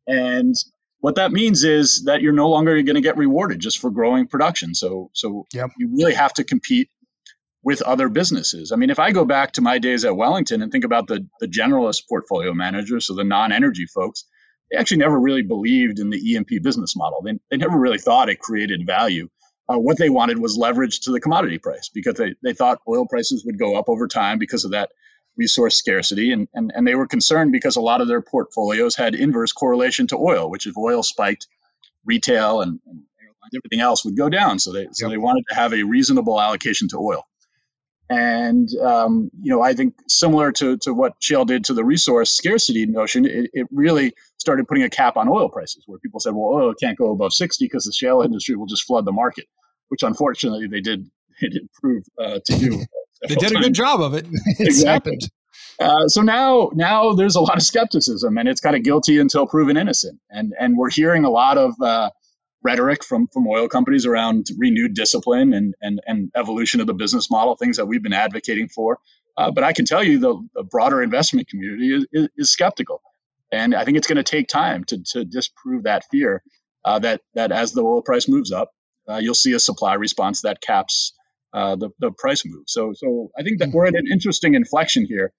And 0.06 0.54
what 1.00 1.16
that 1.16 1.32
means 1.32 1.64
is 1.64 2.04
that 2.04 2.22
you're 2.22 2.32
no 2.32 2.48
longer 2.48 2.80
going 2.82 2.94
to 2.94 3.00
get 3.00 3.16
rewarded 3.16 3.60
just 3.60 3.78
for 3.78 3.90
growing 3.90 4.26
production. 4.26 4.74
So, 4.74 5.10
so 5.12 5.46
yep. 5.52 5.70
you 5.78 5.90
really 5.94 6.14
have 6.14 6.32
to 6.34 6.44
compete 6.44 6.88
with 7.62 7.82
other 7.82 8.08
businesses. 8.08 8.72
I 8.72 8.76
mean, 8.76 8.90
if 8.90 8.98
I 8.98 9.12
go 9.12 9.24
back 9.24 9.52
to 9.52 9.62
my 9.62 9.78
days 9.78 10.04
at 10.04 10.16
Wellington 10.16 10.62
and 10.62 10.70
think 10.70 10.84
about 10.84 11.06
the, 11.06 11.26
the 11.40 11.46
generalist 11.46 12.08
portfolio 12.08 12.52
managers, 12.52 13.06
so 13.06 13.14
the 13.14 13.24
non 13.24 13.52
energy 13.52 13.86
folks, 13.86 14.24
they 14.70 14.76
actually 14.76 14.98
never 14.98 15.18
really 15.18 15.42
believed 15.42 15.98
in 15.98 16.10
the 16.10 16.18
E&P 16.18 16.58
business 16.58 16.94
model. 16.96 17.22
They, 17.22 17.38
they 17.50 17.56
never 17.56 17.78
really 17.78 17.98
thought 17.98 18.28
it 18.28 18.38
created 18.38 18.86
value. 18.86 19.28
Uh, 19.66 19.78
what 19.78 19.96
they 19.96 20.10
wanted 20.10 20.38
was 20.38 20.58
leverage 20.58 21.00
to 21.00 21.12
the 21.12 21.20
commodity 21.20 21.58
price 21.58 21.90
because 21.92 22.14
they, 22.14 22.34
they 22.42 22.52
thought 22.52 22.80
oil 22.86 23.06
prices 23.06 23.44
would 23.46 23.58
go 23.58 23.76
up 23.76 23.88
over 23.88 24.06
time 24.08 24.38
because 24.38 24.64
of 24.66 24.72
that 24.72 24.90
resource 25.36 25.76
scarcity. 25.76 26.32
And, 26.32 26.48
and, 26.54 26.72
and 26.74 26.86
they 26.86 26.94
were 26.94 27.06
concerned 27.06 27.52
because 27.52 27.76
a 27.76 27.80
lot 27.80 28.00
of 28.00 28.08
their 28.08 28.22
portfolios 28.22 28.94
had 28.94 29.14
inverse 29.14 29.52
correlation 29.52 30.06
to 30.08 30.16
oil, 30.16 30.50
which 30.50 30.66
if 30.66 30.76
oil 30.76 31.02
spiked, 31.02 31.46
retail 32.04 32.60
and, 32.60 32.80
and 32.86 33.02
everything 33.54 33.80
else 33.80 34.04
would 34.04 34.16
go 34.16 34.28
down. 34.28 34.58
So 34.58 34.72
they, 34.72 34.88
so 34.92 35.08
they 35.08 35.16
wanted 35.16 35.44
to 35.48 35.54
have 35.54 35.72
a 35.72 35.82
reasonable 35.82 36.40
allocation 36.40 36.88
to 36.88 36.98
oil. 36.98 37.26
And 38.10 38.68
um, 38.82 39.30
you 39.40 39.50
know, 39.50 39.62
I 39.62 39.72
think 39.72 39.94
similar 40.08 40.52
to, 40.52 40.76
to 40.78 40.92
what 40.92 41.14
shale 41.20 41.46
did 41.46 41.64
to 41.64 41.74
the 41.74 41.84
resource 41.84 42.30
scarcity 42.30 42.84
notion, 42.84 43.24
it, 43.24 43.50
it 43.54 43.66
really 43.70 44.12
started 44.36 44.68
putting 44.68 44.84
a 44.84 44.90
cap 44.90 45.16
on 45.16 45.28
oil 45.28 45.48
prices, 45.48 45.84
where 45.86 45.98
people 45.98 46.20
said, 46.20 46.34
"Well, 46.34 46.52
oil 46.52 46.74
can't 46.74 46.98
go 46.98 47.12
above 47.12 47.32
60 47.32 47.64
because 47.64 47.84
the 47.84 47.92
shale 47.92 48.20
industry 48.20 48.56
will 48.56 48.66
just 48.66 48.84
flood 48.84 49.06
the 49.06 49.12
market," 49.12 49.46
which 49.88 50.02
unfortunately 50.02 50.66
they 50.66 50.82
did 50.82 51.08
they 51.40 51.48
did 51.48 51.68
prove 51.80 52.04
uh, 52.18 52.40
to 52.44 52.58
do. 52.58 52.84
They 53.28 53.34
did 53.34 53.52
a 53.52 53.60
good 53.60 53.74
job 53.74 54.00
of 54.00 54.14
it. 54.14 54.26
it's 54.46 54.60
exactly. 54.60 55.12
happened. 55.12 55.30
Uh, 55.80 56.06
so 56.08 56.22
now, 56.22 56.70
now 56.74 57.12
there's 57.14 57.36
a 57.36 57.40
lot 57.40 57.56
of 57.56 57.62
skepticism, 57.62 58.38
and 58.38 58.48
it's 58.48 58.60
kind 58.60 58.76
of 58.76 58.82
guilty 58.82 59.18
until 59.18 59.46
proven 59.46 59.76
innocent. 59.76 60.20
And 60.30 60.54
and 60.58 60.76
we're 60.76 60.90
hearing 60.90 61.24
a 61.24 61.30
lot 61.30 61.58
of 61.58 61.74
uh, 61.80 62.10
rhetoric 62.62 63.04
from 63.04 63.26
from 63.28 63.46
oil 63.48 63.68
companies 63.68 64.06
around 64.06 64.46
renewed 64.56 64.94
discipline 64.94 65.52
and 65.52 65.74
and, 65.80 66.00
and 66.06 66.30
evolution 66.36 66.80
of 66.80 66.86
the 66.86 66.94
business 66.94 67.30
model, 67.30 67.56
things 67.56 67.76
that 67.76 67.86
we've 67.86 68.02
been 68.02 68.12
advocating 68.12 68.68
for. 68.68 68.98
Uh, 69.36 69.50
but 69.50 69.64
I 69.64 69.72
can 69.72 69.84
tell 69.84 70.02
you 70.02 70.18
the, 70.20 70.48
the 70.54 70.62
broader 70.62 71.02
investment 71.02 71.48
community 71.48 71.92
is, 71.92 72.06
is, 72.12 72.28
is, 72.36 72.52
skeptical, 72.52 73.02
and 73.50 73.74
I 73.74 73.84
think 73.84 73.96
it's 73.96 74.06
going 74.06 74.16
to 74.16 74.22
take 74.22 74.46
time 74.46 74.84
to 74.84 75.02
to 75.12 75.24
disprove 75.24 75.84
that 75.84 76.04
fear 76.10 76.42
uh, 76.84 77.00
that 77.00 77.20
that 77.34 77.50
as 77.50 77.72
the 77.72 77.82
oil 77.82 78.00
price 78.00 78.28
moves 78.28 78.52
up, 78.52 78.70
uh, 79.08 79.16
you'll 79.16 79.34
see 79.34 79.52
a 79.52 79.58
supply 79.58 79.94
response 79.94 80.42
that 80.42 80.60
caps 80.60 81.14
uh, 81.54 81.76
the 81.76 81.90
the 82.00 82.10
price 82.10 82.44
move. 82.44 82.64
So 82.66 82.92
so 82.94 83.30
I 83.38 83.42
think 83.42 83.60
that 83.60 83.70
we're 83.70 83.86
at 83.86 83.94
an 83.94 84.06
interesting 84.10 84.54
inflection 84.54 85.06
here, 85.06 85.32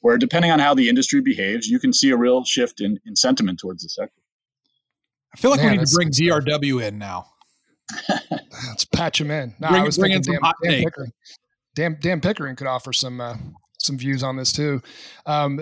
where 0.00 0.16
depending 0.16 0.50
on 0.50 0.60
how 0.60 0.74
the 0.74 0.88
industry 0.88 1.20
behaves, 1.20 1.66
you 1.66 1.78
can 1.78 1.92
see 1.92 2.10
a 2.10 2.16
real 2.16 2.44
shift 2.44 2.80
in 2.80 2.98
in 3.04 3.16
sentiment 3.16 3.58
towards 3.58 3.82
the 3.82 3.88
sector. 3.88 4.22
I 5.34 5.36
feel 5.36 5.50
like 5.50 5.60
Man, 5.60 5.72
we 5.72 5.78
need 5.78 5.86
to 5.86 5.94
bring 5.94 6.10
DRW 6.10 6.86
in 6.86 6.98
now. 6.98 7.26
Let's 8.68 8.84
patch 8.84 9.20
him 9.20 9.30
in. 9.30 9.54
No, 9.58 9.68
bring, 9.68 9.82
I 9.82 9.84
was 9.84 9.96
thinking 9.96 10.22
Dan, 10.22 10.40
Dan, 10.62 10.84
Pickering. 10.84 11.12
Dan, 11.74 11.98
Dan 12.00 12.20
Pickering 12.20 12.56
could 12.56 12.66
offer 12.66 12.92
some 12.92 13.20
uh, 13.20 13.36
some 13.78 13.98
views 13.98 14.22
on 14.22 14.36
this 14.36 14.52
too. 14.52 14.80
Um, 15.26 15.60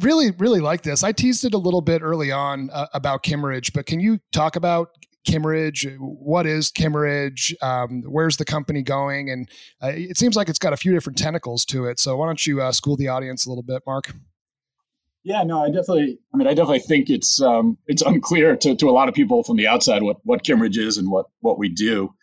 really, 0.00 0.30
really 0.32 0.60
like 0.60 0.82
this. 0.82 1.04
I 1.04 1.12
teased 1.12 1.44
it 1.44 1.54
a 1.54 1.58
little 1.58 1.80
bit 1.80 2.02
early 2.02 2.32
on 2.32 2.70
uh, 2.70 2.86
about 2.94 3.22
Kimmeridge, 3.22 3.72
but 3.72 3.86
can 3.86 4.00
you 4.00 4.20
talk 4.32 4.56
about 4.56 4.90
Kimmeridge? 5.26 5.96
What 5.98 6.46
is 6.46 6.70
Kimmeridge? 6.70 7.54
Um, 7.62 8.02
where's 8.02 8.36
the 8.36 8.44
company 8.44 8.82
going? 8.82 9.30
And 9.30 9.48
uh, 9.82 9.92
it 9.94 10.16
seems 10.16 10.36
like 10.36 10.48
it's 10.48 10.58
got 10.58 10.72
a 10.72 10.76
few 10.76 10.92
different 10.92 11.18
tentacles 11.18 11.64
to 11.66 11.86
it. 11.86 11.98
So 11.98 12.16
why 12.16 12.26
don't 12.26 12.46
you 12.46 12.60
uh, 12.60 12.72
school 12.72 12.96
the 12.96 13.08
audience 13.08 13.46
a 13.46 13.48
little 13.48 13.62
bit, 13.62 13.82
Mark? 13.86 14.12
Yeah, 15.24 15.42
no, 15.42 15.62
I 15.62 15.66
definitely. 15.66 16.18
I 16.32 16.36
mean, 16.36 16.46
I 16.46 16.54
definitely 16.54 16.80
think 16.80 17.10
it's 17.10 17.40
um, 17.42 17.76
it's 17.86 18.02
unclear 18.02 18.56
to, 18.56 18.76
to 18.76 18.88
a 18.88 18.92
lot 18.92 19.08
of 19.08 19.14
people 19.14 19.42
from 19.42 19.56
the 19.56 19.66
outside 19.66 20.02
what 20.02 20.16
what 20.24 20.44
Kimmeridge 20.44 20.78
is 20.78 20.96
and 20.96 21.10
what 21.10 21.26
what 21.40 21.58
we 21.58 21.68
do. 21.68 22.14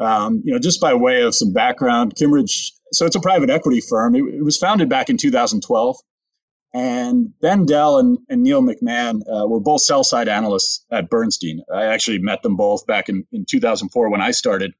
Um, 0.00 0.42
you 0.44 0.52
know, 0.52 0.58
just 0.58 0.80
by 0.80 0.94
way 0.94 1.22
of 1.22 1.34
some 1.34 1.52
background, 1.52 2.14
Kimmeridge. 2.14 2.70
So 2.92 3.04
it's 3.04 3.16
a 3.16 3.20
private 3.20 3.50
equity 3.50 3.80
firm. 3.80 4.14
It, 4.14 4.22
it 4.22 4.42
was 4.42 4.56
founded 4.56 4.88
back 4.88 5.10
in 5.10 5.18
2012, 5.18 5.96
and 6.74 7.32
Ben 7.40 7.64
Dell 7.64 7.98
and, 7.98 8.18
and 8.28 8.42
Neil 8.42 8.62
McMahon 8.62 9.22
uh, 9.22 9.46
were 9.46 9.60
both 9.60 9.80
sell 9.80 10.04
side 10.04 10.28
analysts 10.28 10.84
at 10.90 11.08
Bernstein. 11.08 11.62
I 11.72 11.84
actually 11.86 12.18
met 12.18 12.42
them 12.42 12.56
both 12.56 12.86
back 12.86 13.08
in, 13.08 13.26
in 13.32 13.46
2004 13.46 14.10
when 14.10 14.20
I 14.20 14.32
started, 14.32 14.74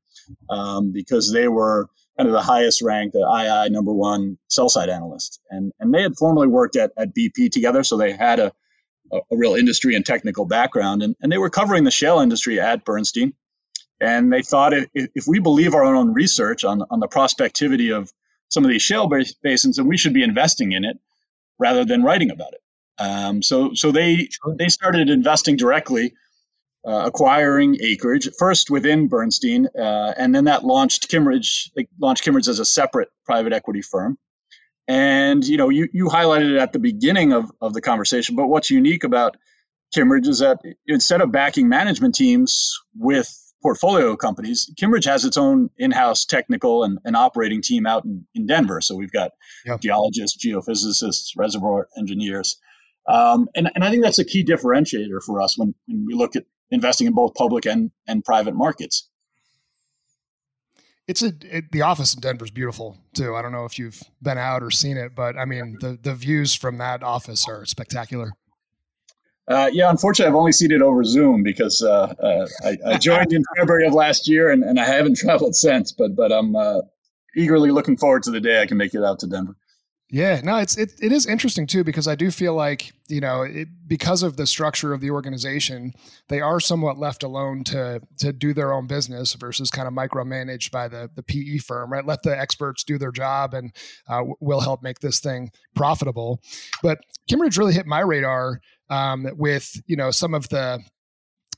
um, 0.51 0.93
because 0.93 1.33
they 1.33 1.49
were 1.49 1.89
kind 2.19 2.29
of 2.29 2.35
the 2.35 2.43
highest 2.43 2.83
ranked, 2.83 3.15
the 3.15 3.21
II 3.21 3.71
number 3.71 3.93
one 3.93 4.37
sell 4.49 4.69
side 4.69 4.91
analyst. 4.91 5.41
And, 5.51 5.73
and 5.81 5.95
they 5.95 6.03
had 6.03 6.17
formerly 6.17 6.49
worked 6.49 6.77
at, 6.77 6.93
at 6.99 7.15
BP 7.15 7.51
together, 7.53 7.83
so 7.83 7.97
they 7.97 8.13
had 8.13 8.39
a, 8.39 8.53
a, 9.11 9.17
a 9.17 9.37
real 9.37 9.55
industry 9.55 9.95
and 9.95 10.05
technical 10.05 10.45
background. 10.45 11.03
And, 11.03 11.17
and 11.23 11.33
they 11.33 11.39
were 11.39 11.51
covering 11.51 11.85
the 11.85 11.91
shale 11.91 12.21
industry 12.21 12.61
at 12.61 12.85
Bernstein. 12.85 13.33
And 14.01 14.31
they 14.31 14.43
thought 14.43 14.75
if, 14.75 14.89
if 14.95 15.27
we 15.27 15.39
believe 15.41 15.75
our 15.75 15.95
own 15.95 16.13
research 16.13 16.65
on, 16.65 16.83
on 16.91 17.01
the 17.01 17.09
prospectivity 17.09 17.97
of 17.97 18.13
some 18.51 18.65
of 18.65 18.71
these 18.71 18.83
shale 18.83 19.09
basins, 19.43 19.77
then 19.77 19.87
we 19.87 19.97
should 19.97 20.13
be 20.13 20.23
investing 20.23 20.73
in 20.73 20.85
it 20.85 20.99
rather 21.59 21.85
than 21.85 22.03
writing 22.03 22.31
about 22.31 22.53
it. 22.55 22.61
Um, 22.99 23.43
so 23.43 23.75
so 23.75 23.93
they 23.93 24.29
they 24.59 24.69
started 24.69 25.09
investing 25.11 25.57
directly 25.57 26.15
uh, 26.87 27.03
acquiring 27.07 27.77
acreage 27.81 28.29
first 28.39 28.71
within 28.71 29.09
Bernstein, 29.09 29.69
uh, 29.79 30.15
and 30.17 30.35
then 30.35 30.45
that 30.45 30.65
launched 30.65 31.11
Kimmeridge. 31.11 31.71
They 31.77 31.89
launched 32.01 32.25
Kimmeridge 32.25 32.49
as 32.49 32.59
a 32.59 32.65
separate 32.65 33.09
private 33.25 33.53
equity 33.53 33.83
firm. 33.83 34.19
And 34.87 35.47
you 35.47 35.59
know, 35.59 35.69
you 35.69 35.89
you 35.93 36.07
highlighted 36.07 36.53
it 36.53 36.59
at 36.59 36.73
the 36.73 36.79
beginning 36.79 37.33
of 37.33 37.51
of 37.61 37.75
the 37.75 37.81
conversation. 37.83 38.37
But 38.37 38.49
what's 38.49 38.71
unique 38.71 39.05
about 39.05 39.37
Kimmeridge 39.95 40.27
is 40.29 40.39
that 40.41 40.59
instead 40.87 41.21
of 41.21 41.31
backing 41.31 41.69
management 41.69 42.15
teams 42.15 42.79
with 42.97 43.29
portfolio 43.63 44.17
companies, 44.17 44.71
Kimmeridge 44.81 45.05
has 45.05 45.25
its 45.25 45.37
own 45.37 45.71
in-house 45.79 46.25
technical 46.25 46.85
and, 46.85 46.99
and 47.05 47.17
operating 47.17 47.63
team 47.63 47.87
out 47.87 48.05
in, 48.05 48.27
in 48.35 48.47
Denver. 48.47 48.81
So 48.81 48.95
we've 48.95 49.13
got 49.13 49.33
yep. 49.65 49.81
geologists, 49.81 50.45
geophysicists, 50.45 51.31
reservoir 51.37 51.89
engineers. 51.97 52.59
Um, 53.09 53.49
and, 53.55 53.71
and 53.75 53.85
I 53.85 53.91
think 53.91 54.03
that's 54.03 54.19
a 54.19 54.25
key 54.25 54.45
differentiator 54.45 55.23
for 55.25 55.41
us 55.41 55.59
when, 55.59 55.75
when 55.87 56.05
we 56.07 56.15
look 56.15 56.37
at 56.37 56.45
investing 56.71 57.07
in 57.07 57.15
both 57.15 57.35
public 57.35 57.67
and, 57.67 57.91
and 58.07 58.25
private 58.25 58.55
markets. 58.55 59.09
It's 61.07 61.23
a 61.23 61.33
it, 61.41 61.73
the 61.73 61.81
office 61.81 62.13
in 62.13 62.21
Denver 62.21 62.45
is 62.45 62.51
beautiful 62.51 62.99
too. 63.15 63.35
I 63.35 63.41
don't 63.41 63.51
know 63.51 63.65
if 63.65 63.79
you've 63.79 64.03
been 64.21 64.37
out 64.37 64.63
or 64.63 64.71
seen 64.71 64.99
it, 64.99 65.15
but 65.15 65.39
I 65.39 65.47
mean 65.47 65.79
the 65.81 65.99
the 66.01 66.15
views 66.15 66.55
from 66.55 66.77
that 66.79 67.03
office 67.03 67.49
are 67.49 67.65
spectacular. 67.65 68.33
Uh, 69.49 69.71
yeah, 69.73 69.89
unfortunately, 69.89 70.29
I've 70.29 70.37
only 70.37 70.53
seen 70.53 70.71
it 70.71 70.83
over 70.83 71.03
Zoom 71.05 71.43
because 71.43 71.83
uh, 71.83 72.15
uh, 72.23 72.47
I, 72.63 72.77
I, 72.85 72.99
joined 72.99 73.33
in 73.33 73.43
February 73.57 73.87
of 73.87 73.95
last 73.95 74.29
year, 74.29 74.51
and, 74.51 74.63
and 74.63 74.79
I 74.79 74.85
haven't 74.85 75.17
traveled 75.17 75.57
since. 75.57 75.91
But 75.91 76.15
but 76.15 76.31
I'm 76.31 76.55
uh, 76.55 76.83
eagerly 77.35 77.71
looking 77.71 77.97
forward 77.97 78.25
to 78.25 78.31
the 78.31 78.41
day 78.41 78.61
I 78.61 78.67
can 78.67 78.77
make 78.77 78.95
it 78.95 79.03
out 79.03 79.21
to 79.21 79.27
Denver. 79.27 79.57
Yeah, 80.11 80.41
no, 80.43 80.57
it's 80.57 80.79
it, 80.79 80.93
it 81.03 81.13
is 81.13 81.27
interesting 81.27 81.67
too 81.67 81.85
because 81.85 82.09
I 82.09 82.15
do 82.15 82.31
feel 82.31 82.55
like 82.55 82.93
you 83.09 83.21
know 83.21 83.43
it, 83.43 83.69
because 83.87 84.23
of 84.23 84.39
the 84.39 84.47
structure 84.47 84.95
of 84.95 85.03
the 85.03 85.11
organization, 85.11 85.93
they 86.29 86.41
are 86.41 86.61
somewhat 86.61 86.97
left 86.97 87.23
alone 87.23 87.63
to 87.65 88.01
to 88.21 88.33
do 88.33 88.55
their 88.55 88.73
own 88.73 88.87
business 88.87 89.35
versus 89.35 89.71
kind 89.71 89.87
of 89.87 89.93
micromanaged 89.93 90.71
by 90.71 90.89
the 90.89 91.11
the 91.15 91.23
PE 91.23 91.59
firm, 91.59 91.93
right? 91.93 92.07
Let 92.07 92.23
the 92.23 92.39
experts 92.39 92.85
do 92.85 92.97
their 92.97 93.13
job, 93.13 93.53
and 93.53 93.71
uh, 94.09 94.23
we'll 94.41 94.61
help 94.61 94.83
make 94.83 95.01
this 95.01 95.21
thing 95.21 95.51
profitable. 95.75 96.41
But 96.83 97.01
Kimmeridge 97.31 97.59
really 97.59 97.75
hit 97.75 97.87
my 97.87 98.01
radar 98.01 98.61
um, 98.89 99.29
with 99.37 99.79
you 99.87 99.97
know 99.97 100.11
some 100.11 100.33
of 100.33 100.49
the 100.49 100.81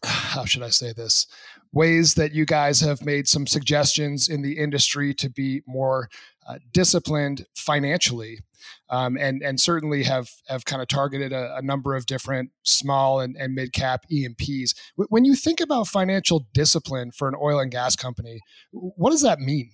how 0.04 0.44
should 0.44 0.62
I 0.62 0.70
say 0.70 0.92
this 0.92 1.26
ways 1.72 2.14
that 2.14 2.32
you 2.32 2.44
guys 2.44 2.80
have 2.80 3.04
made 3.04 3.28
some 3.28 3.46
suggestions 3.46 4.28
in 4.28 4.42
the 4.42 4.58
industry 4.58 5.14
to 5.14 5.30
be 5.30 5.62
more 5.66 6.08
uh, 6.48 6.58
disciplined 6.72 7.46
financially, 7.54 8.40
um, 8.88 9.16
and 9.16 9.42
and 9.42 9.60
certainly 9.60 10.02
have 10.02 10.30
have 10.48 10.64
kind 10.64 10.82
of 10.82 10.88
targeted 10.88 11.32
a, 11.32 11.56
a 11.56 11.62
number 11.62 11.94
of 11.94 12.06
different 12.06 12.50
small 12.64 13.20
and, 13.20 13.36
and 13.36 13.54
mid 13.54 13.72
cap 13.72 14.04
E&Ps. 14.10 14.74
When 14.96 15.24
you 15.24 15.34
think 15.34 15.60
about 15.60 15.86
financial 15.86 16.46
discipline 16.52 17.12
for 17.12 17.28
an 17.28 17.34
oil 17.40 17.60
and 17.60 17.70
gas 17.70 17.94
company, 17.94 18.40
what 18.72 19.10
does 19.10 19.22
that 19.22 19.38
mean? 19.38 19.70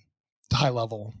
High 0.53 0.69
level. 0.69 1.13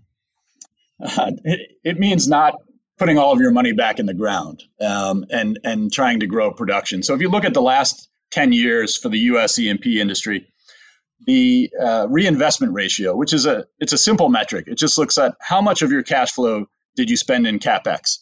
Uh, 1.01 1.31
it, 1.43 1.71
it, 1.83 1.99
means 1.99 2.27
not 2.27 2.55
putting 2.97 3.17
all 3.17 3.31
of 3.31 3.39
your 3.39 3.51
money 3.51 3.71
back 3.71 3.99
in 3.99 4.05
the 4.05 4.13
ground 4.13 4.63
um, 4.79 5.25
and 5.31 5.59
and 5.63 5.91
trying 5.91 6.19
to 6.19 6.27
grow 6.27 6.51
production. 6.51 7.01
So 7.01 7.15
if 7.15 7.21
you 7.21 7.29
look 7.29 7.45
at 7.45 7.53
the 7.53 7.61
last 7.61 8.09
ten 8.31 8.51
years 8.51 8.97
for 8.97 9.09
the 9.09 9.19
U.S. 9.19 9.57
E&P 9.59 9.99
industry, 9.99 10.47
the 11.25 11.71
uh, 11.79 12.07
reinvestment 12.09 12.73
ratio, 12.73 13.15
which 13.15 13.33
is 13.33 13.45
a 13.45 13.65
it's 13.79 13.93
a 13.93 13.97
simple 13.97 14.29
metric. 14.29 14.65
It 14.67 14.77
just 14.77 14.97
looks 14.97 15.17
at 15.17 15.35
how 15.41 15.61
much 15.61 15.81
of 15.81 15.91
your 15.91 16.03
cash 16.03 16.31
flow 16.31 16.65
did 16.95 17.09
you 17.09 17.17
spend 17.17 17.47
in 17.47 17.59
capex, 17.59 18.19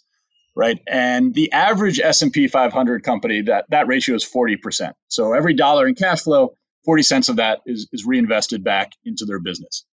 right? 0.55 0.79
And 0.87 1.33
the 1.33 1.51
average 1.51 1.99
S 1.99 2.21
and 2.21 2.31
P 2.31 2.47
500 2.47 3.03
company 3.03 3.41
that 3.43 3.65
that 3.69 3.87
ratio 3.87 4.15
is 4.15 4.23
40 4.23 4.57
percent. 4.57 4.95
So 5.07 5.33
every 5.33 5.53
dollar 5.53 5.87
in 5.87 5.95
cash 5.95 6.21
flow, 6.21 6.55
40 6.85 7.03
cents 7.03 7.29
of 7.29 7.37
that 7.37 7.61
is 7.65 7.87
is 7.91 8.05
reinvested 8.05 8.63
back 8.63 8.93
into 9.03 9.25
their 9.25 9.39
business. 9.39 9.85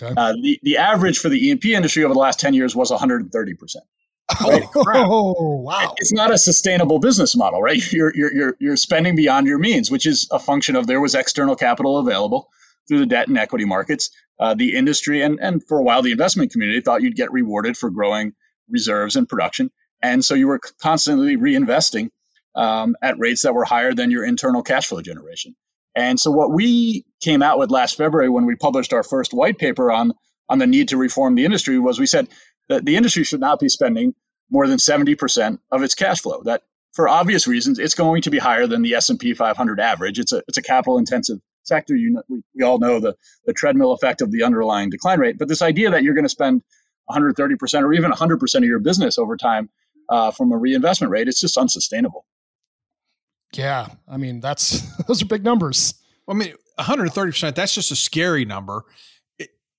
Okay. 0.00 0.12
Uh, 0.16 0.32
the 0.32 0.58
the 0.62 0.76
average 0.78 1.18
for 1.18 1.28
the 1.28 1.38
E&P 1.38 1.74
industry 1.74 2.04
over 2.04 2.14
the 2.14 2.20
last 2.20 2.40
10 2.40 2.54
years 2.54 2.74
was 2.74 2.90
130 2.90 3.54
percent. 3.54 3.84
Right? 3.84 4.01
Oh, 4.94 5.60
wow. 5.62 5.94
It's 5.98 6.12
not 6.12 6.32
a 6.32 6.38
sustainable 6.38 6.98
business 6.98 7.36
model, 7.36 7.60
right? 7.62 7.80
You're, 7.92 8.12
you're, 8.14 8.34
you're, 8.34 8.56
you're 8.60 8.76
spending 8.76 9.16
beyond 9.16 9.46
your 9.46 9.58
means, 9.58 9.90
which 9.90 10.06
is 10.06 10.28
a 10.30 10.38
function 10.38 10.76
of 10.76 10.86
there 10.86 11.00
was 11.00 11.14
external 11.14 11.56
capital 11.56 11.98
available 11.98 12.48
through 12.88 13.00
the 13.00 13.06
debt 13.06 13.28
and 13.28 13.38
equity 13.38 13.64
markets. 13.64 14.10
Uh, 14.40 14.54
the 14.54 14.76
industry 14.76 15.22
and, 15.22 15.38
and 15.40 15.62
for 15.66 15.78
a 15.78 15.82
while, 15.82 16.02
the 16.02 16.12
investment 16.12 16.52
community 16.52 16.80
thought 16.80 17.02
you'd 17.02 17.16
get 17.16 17.32
rewarded 17.32 17.76
for 17.76 17.90
growing 17.90 18.32
reserves 18.68 19.16
and 19.16 19.28
production. 19.28 19.70
And 20.02 20.24
so 20.24 20.34
you 20.34 20.48
were 20.48 20.60
constantly 20.80 21.36
reinvesting 21.36 22.10
um, 22.54 22.96
at 23.02 23.18
rates 23.18 23.42
that 23.42 23.54
were 23.54 23.64
higher 23.64 23.94
than 23.94 24.10
your 24.10 24.24
internal 24.24 24.62
cash 24.62 24.86
flow 24.86 25.00
generation. 25.00 25.54
And 25.94 26.18
so 26.18 26.30
what 26.30 26.52
we 26.52 27.04
came 27.20 27.42
out 27.42 27.58
with 27.58 27.70
last 27.70 27.96
February 27.96 28.28
when 28.28 28.46
we 28.46 28.56
published 28.56 28.92
our 28.92 29.02
first 29.02 29.32
white 29.32 29.58
paper 29.58 29.92
on 29.92 30.12
on 30.48 30.58
the 30.58 30.66
need 30.66 30.88
to 30.88 30.96
reform 30.96 31.34
the 31.34 31.44
industry 31.44 31.78
was 31.78 31.98
we 31.98 32.06
said 32.06 32.28
that 32.68 32.84
the 32.84 32.96
industry 32.96 33.24
should 33.24 33.40
not 33.40 33.60
be 33.60 33.68
spending 33.68 34.14
more 34.52 34.68
than 34.68 34.76
70% 34.76 35.58
of 35.72 35.82
its 35.82 35.94
cash 35.94 36.20
flow. 36.20 36.42
That 36.44 36.62
for 36.92 37.08
obvious 37.08 37.46
reasons, 37.48 37.78
it's 37.78 37.94
going 37.94 38.22
to 38.22 38.30
be 38.30 38.38
higher 38.38 38.66
than 38.66 38.82
the 38.82 38.94
S&P 38.94 39.32
500 39.32 39.80
average. 39.80 40.18
It's 40.18 40.32
a 40.32 40.42
it's 40.46 40.58
a 40.58 40.62
capital 40.62 40.98
intensive 40.98 41.38
sector. 41.64 41.96
You 41.96 42.12
know, 42.12 42.22
we, 42.28 42.42
we 42.54 42.62
all 42.62 42.78
know 42.78 43.00
the 43.00 43.16
the 43.46 43.54
treadmill 43.54 43.92
effect 43.92 44.20
of 44.20 44.30
the 44.30 44.44
underlying 44.44 44.90
decline 44.90 45.18
rate. 45.18 45.38
But 45.38 45.48
this 45.48 45.62
idea 45.62 45.90
that 45.90 46.02
you're 46.02 46.14
going 46.14 46.26
to 46.26 46.28
spend 46.28 46.62
130% 47.10 47.82
or 47.82 47.92
even 47.92 48.12
100% 48.12 48.56
of 48.56 48.64
your 48.64 48.78
business 48.78 49.18
over 49.18 49.36
time 49.36 49.70
uh, 50.08 50.30
from 50.30 50.52
a 50.52 50.56
reinvestment 50.56 51.10
rate, 51.10 51.26
it's 51.26 51.40
just 51.40 51.56
unsustainable. 51.56 52.26
Yeah, 53.54 53.88
I 54.06 54.18
mean 54.18 54.40
that's 54.40 54.82
those 55.06 55.22
are 55.22 55.26
big 55.26 55.44
numbers. 55.44 55.94
I 56.28 56.34
mean, 56.34 56.54
130%, 56.78 57.54
that's 57.54 57.74
just 57.74 57.90
a 57.90 57.96
scary 57.96 58.44
number. 58.44 58.84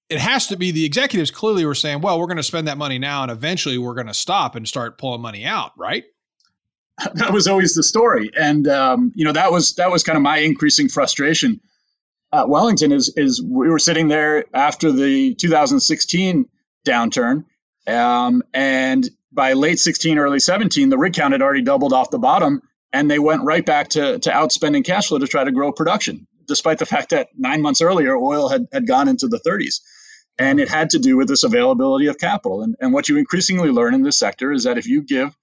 It, 0.10 0.20
has 0.20 0.48
to 0.48 0.58
be 0.58 0.72
the 0.72 0.86
executives 0.86 1.32
clearly 1.32 1.66
were 1.66 1.76
saying, 1.76 2.02
well, 2.02 2.20
we're 2.20 2.28
going 2.28 2.38
to 2.38 2.44
spend 2.44 2.68
that 2.68 2.78
money 2.78 3.00
now 3.00 3.24
and 3.24 3.32
eventually 3.32 3.78
we're 3.78 3.94
going 3.94 4.08
to 4.08 4.14
stop 4.14 4.56
and 4.56 4.68
start 4.68 4.98
pulling 4.98 5.22
money 5.22 5.46
out, 5.46 5.72
right? 5.78 6.04
That 7.16 7.34
was 7.34 7.48
always 7.48 7.74
the 7.74 7.82
story. 7.82 8.30
And 8.38 8.68
um, 8.68 9.12
you 9.16 9.26
know, 9.26 9.32
that 9.32 9.52
was 9.52 9.74
that 9.76 9.90
was 9.90 10.04
kind 10.04 10.16
of 10.16 10.22
my 10.22 10.38
increasing 10.38 10.90
frustration 10.90 11.60
at 12.32 12.50
Wellington 12.50 12.92
is 12.92 13.12
is 13.18 13.42
we 13.42 13.70
were 13.70 13.80
sitting 13.80 14.10
there 14.10 14.46
after 14.54 14.92
the 14.92 15.34
2016 15.36 16.46
downturn. 16.86 17.46
Um, 17.88 18.44
and 18.54 19.10
by 19.32 19.54
late 19.54 19.80
16, 19.80 20.18
early 20.18 20.40
17, 20.40 20.90
the 20.90 20.98
rig 20.98 21.14
count 21.14 21.32
had 21.32 21.42
already 21.42 21.64
doubled 21.64 21.94
off 21.94 22.12
the 22.12 22.20
bottom 22.20 22.62
and 22.94 23.10
they 23.10 23.20
went 23.20 23.44
right 23.44 23.66
back 23.66 23.90
to, 23.90 24.20
to 24.20 24.30
outspending 24.30 24.86
cash 24.86 25.08
flow 25.08 25.18
to 25.18 25.28
try 25.28 25.44
to 25.44 25.52
grow 25.52 25.72
production, 25.72 26.28
despite 26.48 26.80
the 26.80 26.86
fact 26.86 27.10
that 27.10 27.30
nine 27.38 27.62
months 27.62 27.82
earlier, 27.82 28.16
oil 28.16 28.50
had, 28.50 28.68
had 28.72 28.88
gone 28.88 29.08
into 29.08 29.28
the 29.28 29.40
30s. 29.40 29.82
And 30.40 30.60
it 30.60 30.68
had 30.68 30.90
to 30.92 31.00
do 31.00 31.16
with 31.16 31.28
this 31.28 31.44
availability 31.44 32.08
of 32.08 32.18
capital. 32.18 32.64
And, 32.64 32.76
and 32.80 32.92
what 32.92 33.08
you 33.08 33.18
increasingly 33.18 33.70
learn 33.70 33.94
in 33.94 34.02
this 34.02 34.18
sector 34.18 34.52
is 34.52 34.64
that 34.64 34.80
if 34.80 34.88
you 34.88 35.04
give 35.04 35.36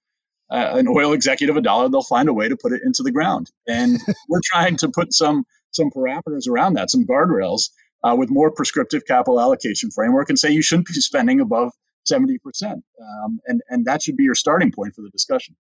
uh, 0.49 0.71
an 0.73 0.87
oil 0.87 1.13
executive 1.13 1.55
a 1.55 1.61
dollar, 1.61 1.87
they'll 1.87 2.03
find 2.03 2.27
a 2.27 2.33
way 2.33 2.49
to 2.49 2.57
put 2.57 2.73
it 2.73 2.81
into 2.83 3.01
the 3.01 3.11
ground. 3.11 3.49
And 3.67 3.99
we're 4.29 4.41
trying 4.43 4.77
to 4.77 4.89
put 4.89 5.13
some 5.13 5.45
some 5.73 5.89
parameters 5.89 6.49
around 6.49 6.73
that, 6.73 6.91
some 6.91 7.05
guardrails 7.05 7.69
uh, 8.03 8.13
with 8.17 8.29
more 8.29 8.51
prescriptive 8.51 9.05
capital 9.05 9.39
allocation 9.39 9.89
framework, 9.89 10.29
and 10.29 10.37
say 10.37 10.51
you 10.51 10.61
shouldn't 10.61 10.87
be 10.87 10.93
spending 10.95 11.39
above 11.39 11.71
70%. 12.11 12.37
Um, 12.63 13.39
and, 13.45 13.61
and 13.69 13.85
that 13.85 14.01
should 14.01 14.17
be 14.17 14.23
your 14.23 14.35
starting 14.35 14.71
point 14.71 14.95
for 14.95 15.01
the 15.01 15.09
discussion. 15.09 15.55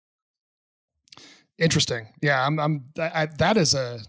Interesting. 1.59 2.09
Yeah, 2.23 2.45
I'm. 2.45 2.59
I'm 2.59 2.87
I, 2.99 3.27
that 3.39 3.59
is 3.59 3.75
a, 3.75 4.01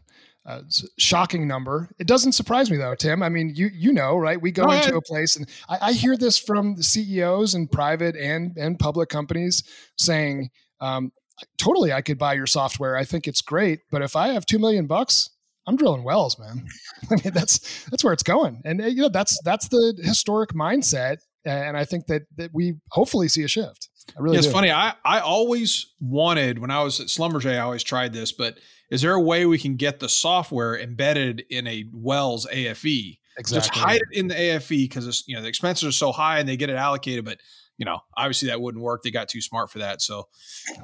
a, 0.46 0.64
shocking 0.98 1.48
number. 1.48 1.90
It 2.00 2.08
doesn't 2.08 2.34
surprise 2.34 2.72
me 2.72 2.78
though, 2.78 2.96
Tim. 2.96 3.22
I 3.24 3.30
mean, 3.30 3.54
you 3.56 3.70
you 3.74 3.94
know, 3.94 4.18
right? 4.18 4.42
We 4.42 4.52
go, 4.52 4.66
go 4.66 4.72
into 4.72 4.96
a 4.96 5.02
place, 5.02 5.36
and 5.36 5.48
I, 5.70 5.78
I, 5.82 5.94
hear 5.94 6.18
this 6.18 6.38
from 6.38 6.76
the 6.76 6.84
CEOs 6.84 7.54
and 7.54 7.72
private 7.72 8.16
and 8.16 8.58
and 8.58 8.80
public 8.80 9.10
companies 9.10 9.64
saying, 9.98 10.50
um, 10.80 11.12
"Totally, 11.58 11.94
I 11.94 12.02
could 12.02 12.18
buy 12.18 12.34
your 12.34 12.48
software. 12.48 12.98
I 12.98 13.04
think 13.04 13.28
it's 13.28 13.42
great, 13.42 13.82
but 13.92 14.02
if 14.02 14.16
I 14.16 14.30
have 14.30 14.46
two 14.46 14.60
million 14.60 14.88
bucks, 14.88 15.30
I'm 15.68 15.76
drilling 15.76 16.04
wells, 16.04 16.40
man. 16.40 16.66
I 17.12 17.16
mean, 17.16 17.34
that's 17.34 17.86
that's 17.86 18.04
where 18.04 18.14
it's 18.14 18.24
going, 18.24 18.62
and 18.66 18.82
you 18.82 19.04
know, 19.04 19.10
that's 19.10 19.40
that's 19.44 19.68
the 19.68 19.94
historic 20.04 20.52
mindset, 20.52 21.18
and 21.46 21.78
I 21.78 21.86
think 21.86 22.08
that 22.08 22.24
that 22.38 22.52
we 22.54 22.76
hopefully 22.90 23.28
see 23.28 23.44
a 23.44 23.48
shift. 23.48 23.90
I 24.18 24.22
really 24.22 24.36
yeah, 24.36 24.40
it's 24.40 24.48
do. 24.48 24.54
funny. 24.54 24.72
I, 24.72 24.94
I 25.06 25.20
always 25.20 25.86
wanted 26.00 26.60
when 26.60 26.72
I 26.72 26.84
was 26.84 27.00
at 27.00 27.08
Schlumberger, 27.08 27.54
I 27.54 27.60
always 27.60 27.84
tried 27.84 28.14
this, 28.14 28.32
but 28.32 28.58
is 28.92 29.02
there 29.02 29.14
a 29.14 29.22
way 29.22 29.46
we 29.46 29.58
can 29.58 29.78
get 29.78 30.00
the 30.02 30.10
software 30.10 30.78
embedded 30.78 31.46
in 31.50 31.66
a 31.66 31.86
Wells 31.94 32.46
AFE? 32.52 33.18
Exactly. 33.38 33.60
Just 33.60 33.74
hide 33.74 34.02
it 34.02 34.20
in 34.20 34.28
the 34.28 34.36
AFE 34.36 34.68
because 34.68 35.24
you 35.26 35.36
know 35.36 35.42
the 35.42 35.48
expenses 35.48 35.88
are 35.88 35.94
so 35.94 36.12
high 36.12 36.40
and 36.40 36.48
they 36.48 36.58
get 36.58 36.70
it 36.70 36.76
allocated, 36.76 37.24
but 37.24 37.40
you 37.78 37.86
know 37.86 38.00
obviously 38.18 38.50
that 38.50 38.62
wouldn't 38.62 38.84
work. 38.84 39.02
They 39.02 39.10
got 39.10 39.30
too 39.30 39.42
smart 39.42 39.72
for 39.72 39.80
that. 39.80 40.02
So 40.02 40.28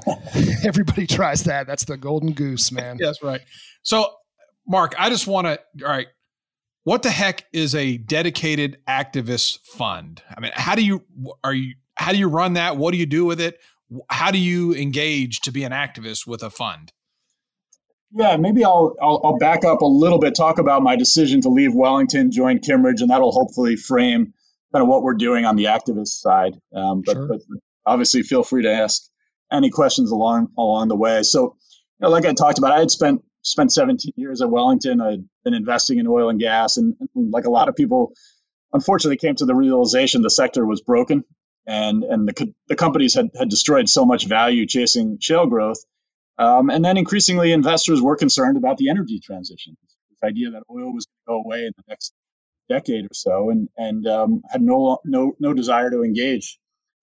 everybody 0.66 1.06
tries 1.06 1.44
that. 1.44 1.68
That's 1.68 1.84
the 1.84 1.98
golden 1.98 2.32
goose, 2.32 2.72
man. 2.72 2.98
That's 3.00 3.22
right. 3.22 3.42
So 3.84 4.10
Mark, 4.66 4.96
I 4.98 5.10
just 5.10 5.28
want 5.28 5.46
to. 5.48 5.60
All 5.86 5.92
right, 5.92 6.08
what 6.86 7.04
the 7.04 7.10
heck 7.10 7.46
is 7.52 7.76
a 7.76 7.98
dedicated 7.98 8.78
activist 8.88 9.60
fund? 9.66 10.24
I 10.36 10.40
mean, 10.40 10.54
how 10.56 10.76
do 10.76 10.86
you 10.86 11.04
are 11.44 11.54
you 11.54 11.76
how 11.96 12.14
do 12.14 12.18
you 12.18 12.30
run 12.30 12.54
that? 12.54 12.78
What 12.78 12.94
do 12.94 12.98
you 12.98 13.06
do 13.06 13.26
with 13.26 13.42
it? 13.42 13.60
How 14.10 14.32
do 14.32 14.38
you 14.38 14.74
engage 14.74 15.42
to 15.42 15.52
be 15.52 15.66
an 15.66 15.74
activist 15.74 16.26
with 16.26 16.42
a 16.42 16.50
fund? 16.50 16.94
Yeah, 18.12 18.38
maybe 18.38 18.64
I'll, 18.64 18.96
I'll, 19.02 19.22
I'll 19.24 19.38
back 19.38 19.66
up 19.66 19.82
a 19.82 19.86
little 19.86 20.20
bit, 20.20 20.36
talk 20.36 20.60
about 20.60 20.82
my 20.82 20.96
decision 20.96 21.42
to 21.42 21.50
leave 21.50 21.74
Wellington, 21.74 22.32
join 22.32 22.60
Kimmeridge, 22.60 23.02
and 23.02 23.10
that'll 23.10 23.32
hopefully 23.32 23.76
frame 23.76 24.34
kind 24.72 24.82
of 24.84 24.88
what 24.88 25.04
we're 25.04 25.16
doing 25.16 25.46
on 25.46 25.56
the 25.56 25.66
activist 25.66 26.20
side. 26.20 26.54
Um, 26.74 27.04
but, 27.06 27.14
sure. 27.14 27.28
but, 27.28 27.40
obviously, 27.86 28.24
feel 28.24 28.44
free 28.44 28.64
to 28.64 28.72
ask 28.72 29.04
any 29.52 29.70
questions 29.70 30.12
along 30.12 30.50
along 30.58 30.88
the 30.88 30.96
way. 30.96 31.24
So, 31.24 31.58
you 32.00 32.06
know, 32.06 32.10
like 32.10 32.26
I 32.26 32.34
talked 32.34 32.60
about, 32.60 32.72
I 32.72 32.80
had 32.80 32.92
spent 32.92 33.22
spent 33.42 33.72
17 33.72 34.14
years 34.16 34.42
at 34.42 34.50
Wellington. 34.50 35.02
I'd 35.02 35.24
been 35.44 35.54
investing 35.54 36.00
in 36.00 36.08
oil 36.08 36.30
and 36.30 36.40
gas, 36.40 36.78
and, 36.78 36.96
and 37.16 37.32
like 37.32 37.46
a 37.46 37.50
lot 37.50 37.70
of 37.70 37.76
people, 37.76 38.14
unfortunately, 38.74 39.18
came 39.18 39.36
to 39.36 39.46
the 39.46 39.56
realization 39.56 40.22
the 40.22 40.30
sector 40.30 40.66
was 40.66 40.82
broken 40.82 41.24
and 41.68 42.04
and 42.04 42.28
the, 42.28 42.54
the 42.70 42.76
companies 42.76 43.14
had, 43.14 43.30
had 43.38 43.50
destroyed 43.50 43.90
so 43.90 44.06
much 44.06 44.26
value 44.26 44.66
chasing 44.66 45.18
shale 45.20 45.46
growth. 45.46 45.84
Um, 46.40 46.70
and 46.70 46.86
then 46.86 46.98
increasingly, 46.98 47.52
investors 47.52 48.02
were 48.02 48.16
concerned 48.16 48.58
about 48.58 48.78
the 48.78 48.90
energy 48.90 49.20
transition, 49.20 49.76
this 49.82 50.28
idea 50.28 50.52
that 50.52 50.64
oil 50.70 50.94
was 50.94 51.06
going 51.06 51.40
to 51.40 51.44
go 51.44 51.44
away 51.44 51.66
in 51.66 51.72
the 51.78 51.84
next 51.88 52.14
decade 52.70 53.06
or 53.06 53.14
so, 53.14 53.50
and 53.50 53.70
and 53.78 54.08
um, 54.08 54.42
had 54.50 54.62
no 54.62 55.00
no 55.04 55.34
no 55.40 55.54
desire 55.54 55.90
to 55.90 56.04
engage 56.04 56.60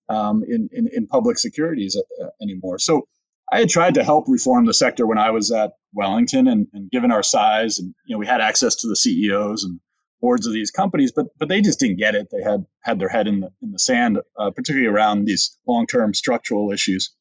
um, 0.08 0.44
in, 0.46 0.68
in, 0.72 0.88
in 0.92 1.06
public 1.06 1.38
securities 1.38 1.96
uh, 2.22 2.26
anymore. 2.40 2.78
So 2.78 3.08
I 3.50 3.58
had 3.58 3.68
tried 3.68 3.94
to 3.94 4.04
help 4.04 4.26
reform 4.28 4.66
the 4.66 4.74
sector 4.74 5.06
when 5.06 5.18
I 5.18 5.30
was 5.30 5.50
at 5.50 5.72
Wellington, 5.92 6.46
and, 6.46 6.68
and 6.72 6.90
given 6.90 7.10
our 7.10 7.22
size, 7.22 7.78
and 7.78 7.94
you 8.06 8.14
know 8.14 8.18
we 8.18 8.26
had 8.26 8.40
access 8.40 8.76
to 8.76 8.88
the 8.88 8.96
CEOs 8.96 9.64
and 9.64 9.80
boards 10.20 10.46
of 10.46 10.52
these 10.52 10.70
companies, 10.70 11.10
but 11.10 11.26
but 11.38 11.48
they 11.48 11.60
just 11.60 11.80
didn't 11.80 11.98
get 11.98 12.14
it. 12.14 12.28
They 12.30 12.42
had 12.42 12.66
had 12.82 13.00
their 13.00 13.08
head 13.08 13.26
in 13.26 13.40
the 13.40 13.50
in 13.62 13.72
the 13.72 13.80
sand, 13.80 14.20
uh, 14.38 14.50
particularly 14.50 14.86
around 14.86 15.24
these 15.24 15.58
long 15.66 15.88
term 15.88 16.14
structural 16.14 16.70
issues 16.70 17.12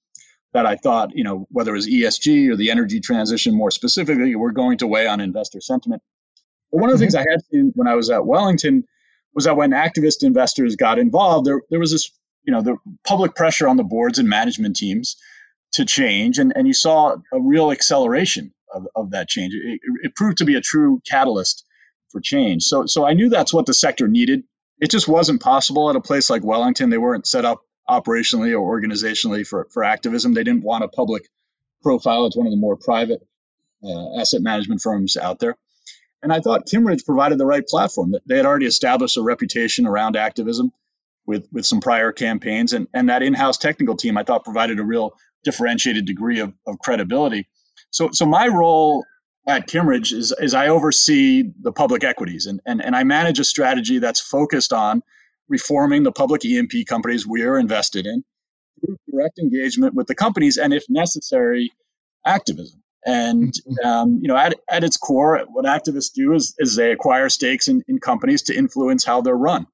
that 0.54 0.66
I 0.66 0.76
thought, 0.76 1.12
you 1.16 1.24
know, 1.24 1.48
whether 1.50 1.72
it 1.72 1.78
was 1.78 1.90
ESG 1.90 2.50
or 2.50 2.56
the 2.56 2.72
energy 2.72 3.00
transition 3.00 3.56
more 3.56 3.72
specifically, 3.72 4.36
were 4.36 4.52
going 4.52 4.78
to 4.80 4.88
weigh 4.88 5.08
on 5.08 5.20
investor 5.20 5.62
sentiment. 5.62 6.02
But 6.72 6.80
one 6.80 6.90
of 6.90 6.98
the 6.98 7.06
mm-hmm. 7.06 7.12
things 7.12 7.28
I 7.28 7.32
had 7.32 7.42
seen 7.52 7.72
when 7.76 7.88
I 7.88 7.96
was 7.96 8.10
at 8.10 8.26
Wellington 8.26 8.86
was 9.34 9.46
that 9.46 9.58
when 9.58 9.72
activist 9.72 10.24
investors 10.24 10.76
got 10.76 11.00
involved, 11.00 11.48
there 11.48 11.62
there 11.70 11.80
was 11.80 11.92
this, 11.92 12.12
you 12.44 12.54
know, 12.54 12.62
the 12.62 12.78
public 13.06 13.36
pressure 13.36 13.68
on 13.68 13.78
the 13.78 13.84
boards 13.84 14.20
and 14.20 14.30
management 14.30 14.76
teams 14.76 15.18
to 15.74 15.86
change, 15.86 16.38
and 16.38 16.54
and 16.56 16.68
you 16.68 16.74
saw 16.74 17.16
a 17.34 17.42
real 17.42 17.72
acceleration 17.72 18.54
of, 18.74 18.88
of 18.96 19.12
that 19.12 19.28
change. 19.28 19.54
It, 19.56 19.80
it 20.04 20.16
proved 20.16 20.38
to 20.38 20.46
be 20.46 20.56
a 20.56 20.62
true 20.62 21.02
catalyst 21.10 21.66
for 22.12 22.22
change. 22.22 22.64
So 22.64 22.86
so 22.86 23.06
I 23.06 23.14
knew 23.14 23.30
that's 23.30 23.54
what 23.54 23.66
the 23.66 23.74
sector 23.74 24.08
needed. 24.08 24.44
It 24.80 24.92
just 24.92 25.08
wasn't 25.08 25.42
possible 25.42 25.90
at 25.90 25.96
a 25.96 26.02
place 26.02 26.30
like 26.30 26.44
Wellington. 26.44 26.90
They 26.90 26.98
weren't 26.98 27.26
set 27.26 27.46
up 27.46 27.62
operationally 27.90 28.58
or 28.60 28.80
organizationally 28.80 29.46
for, 29.46 29.68
for 29.72 29.84
activism. 29.84 30.34
They 30.34 30.44
didn't 30.44 30.64
want 30.64 30.84
a 30.84 30.88
public 30.88 31.28
profile. 31.82 32.26
It's 32.26 32.38
one 32.38 32.48
of 32.48 32.52
the 32.52 32.58
more 32.58 32.78
private 32.78 33.26
uh, 33.84 34.20
asset 34.20 34.42
management 34.42 34.82
firms 34.82 35.18
out 35.18 35.40
there. 35.40 35.58
And 36.22 36.32
I 36.32 36.40
thought 36.40 36.68
Kimmeridge 36.68 37.06
provided 37.06 37.38
the 37.38 37.46
right 37.46 37.68
platform. 37.68 38.16
They 38.26 38.38
had 38.38 38.46
already 38.46 38.66
established 38.66 39.18
a 39.18 39.22
reputation 39.22 39.86
around 39.86 40.16
activism 40.16 40.72
with, 41.26 41.48
with 41.52 41.66
some 41.66 41.82
prior 41.82 42.14
campaigns. 42.14 42.72
And, 42.72 42.88
and 42.94 43.10
that 43.10 43.24
in 43.24 43.34
house 43.34 43.58
technical 43.58 43.98
team, 43.98 44.18
I 44.18 44.24
thought, 44.24 44.46
provided 44.46 44.80
a 44.80 44.84
real 44.84 45.18
differentiated 45.44 46.06
degree 46.06 46.40
of, 46.40 46.54
of 46.66 46.80
credibility. 46.80 47.50
So, 47.92 48.12
so 48.12 48.26
my 48.26 48.48
role 48.48 49.04
at 49.46 49.68
Kimmeridge 49.68 50.14
is, 50.14 50.34
is 50.40 50.54
I 50.54 50.70
oversee 50.70 51.52
the 51.62 51.74
public 51.74 52.06
equities 52.06 52.46
and, 52.46 52.62
and, 52.66 52.82
and 52.82 52.96
I 52.96 53.04
manage 53.04 53.40
a 53.40 53.44
strategy 53.44 54.00
that's 54.00 54.22
focused 54.22 54.72
on 54.72 55.04
reforming 55.50 56.04
the 56.04 56.12
public 56.12 56.46
E&P 56.46 56.86
companies 56.86 57.28
we 57.28 57.44
are 57.44 57.58
invested 57.58 58.06
in 58.06 58.24
through 58.80 58.98
direct 59.12 59.40
engagement 59.40 59.94
with 59.94 60.08
the 60.08 60.16
companies 60.16 60.58
and, 60.58 60.74
if 60.74 60.84
necessary, 60.90 61.72
activism. 62.26 62.82
And 63.06 63.54
mm-hmm. 63.54 63.88
um, 63.88 64.20
you 64.22 64.28
know, 64.28 64.38
at, 64.38 64.56
at 64.70 64.84
its 64.84 64.98
core, 64.98 65.44
what 65.50 65.66
activists 65.66 66.14
do 66.14 66.34
is, 66.34 66.56
is 66.58 66.76
they 66.76 66.92
acquire 66.92 67.30
stakes 67.30 67.68
in, 67.68 67.84
in 67.88 68.00
companies 68.00 68.44
to 68.44 68.56
influence 68.56 69.04
how 69.04 69.22
they're 69.22 69.36
run. 69.36 69.68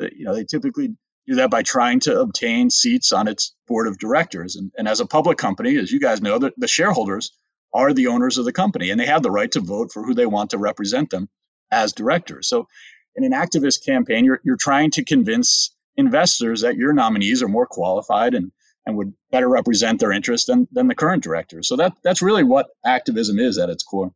You 0.00 0.24
know, 0.24 0.34
they 0.34 0.44
typically 0.44 0.96
do 1.26 1.36
that 1.36 1.50
by 1.50 1.62
trying 1.62 2.00
to 2.00 2.20
obtain 2.20 2.70
seats 2.70 3.12
on 3.12 3.28
its 3.28 3.54
board 3.66 3.86
of 3.86 3.98
directors. 3.98 4.56
And, 4.56 4.72
and 4.76 4.88
as 4.88 5.00
a 5.00 5.06
public 5.06 5.38
company, 5.38 5.76
as 5.76 5.90
you 5.90 6.00
guys 6.00 6.20
know, 6.20 6.38
the, 6.38 6.52
the 6.56 6.68
shareholders 6.68 7.32
are 7.72 7.92
the 7.92 8.08
owners 8.08 8.38
of 8.38 8.44
the 8.44 8.52
company 8.52 8.90
and 8.90 9.00
they 9.00 9.06
have 9.06 9.22
the 9.22 9.30
right 9.30 9.50
to 9.52 9.60
vote 9.60 9.92
for 9.92 10.02
who 10.04 10.14
they 10.14 10.26
want 10.26 10.50
to 10.50 10.58
represent 10.58 11.10
them 11.10 11.28
as 11.70 11.92
directors. 11.92 12.48
So 12.48 12.68
in 13.16 13.24
an 13.24 13.32
activist 13.32 13.84
campaign, 13.84 14.24
you're, 14.24 14.40
you're 14.44 14.56
trying 14.56 14.90
to 14.92 15.04
convince 15.04 15.74
investors 15.96 16.62
that 16.62 16.76
your 16.76 16.92
nominees 16.92 17.42
are 17.42 17.48
more 17.48 17.66
qualified 17.66 18.34
and, 18.34 18.50
and 18.86 18.96
would 18.96 19.12
better 19.30 19.48
represent 19.48 20.00
their 20.00 20.12
interests 20.12 20.46
than, 20.46 20.66
than 20.72 20.88
the 20.88 20.94
current 20.94 21.22
directors. 21.22 21.68
So 21.68 21.76
that 21.76 21.92
that's 22.02 22.22
really 22.22 22.44
what 22.44 22.68
activism 22.84 23.38
is 23.38 23.58
at 23.58 23.70
its 23.70 23.82
core. 23.82 24.12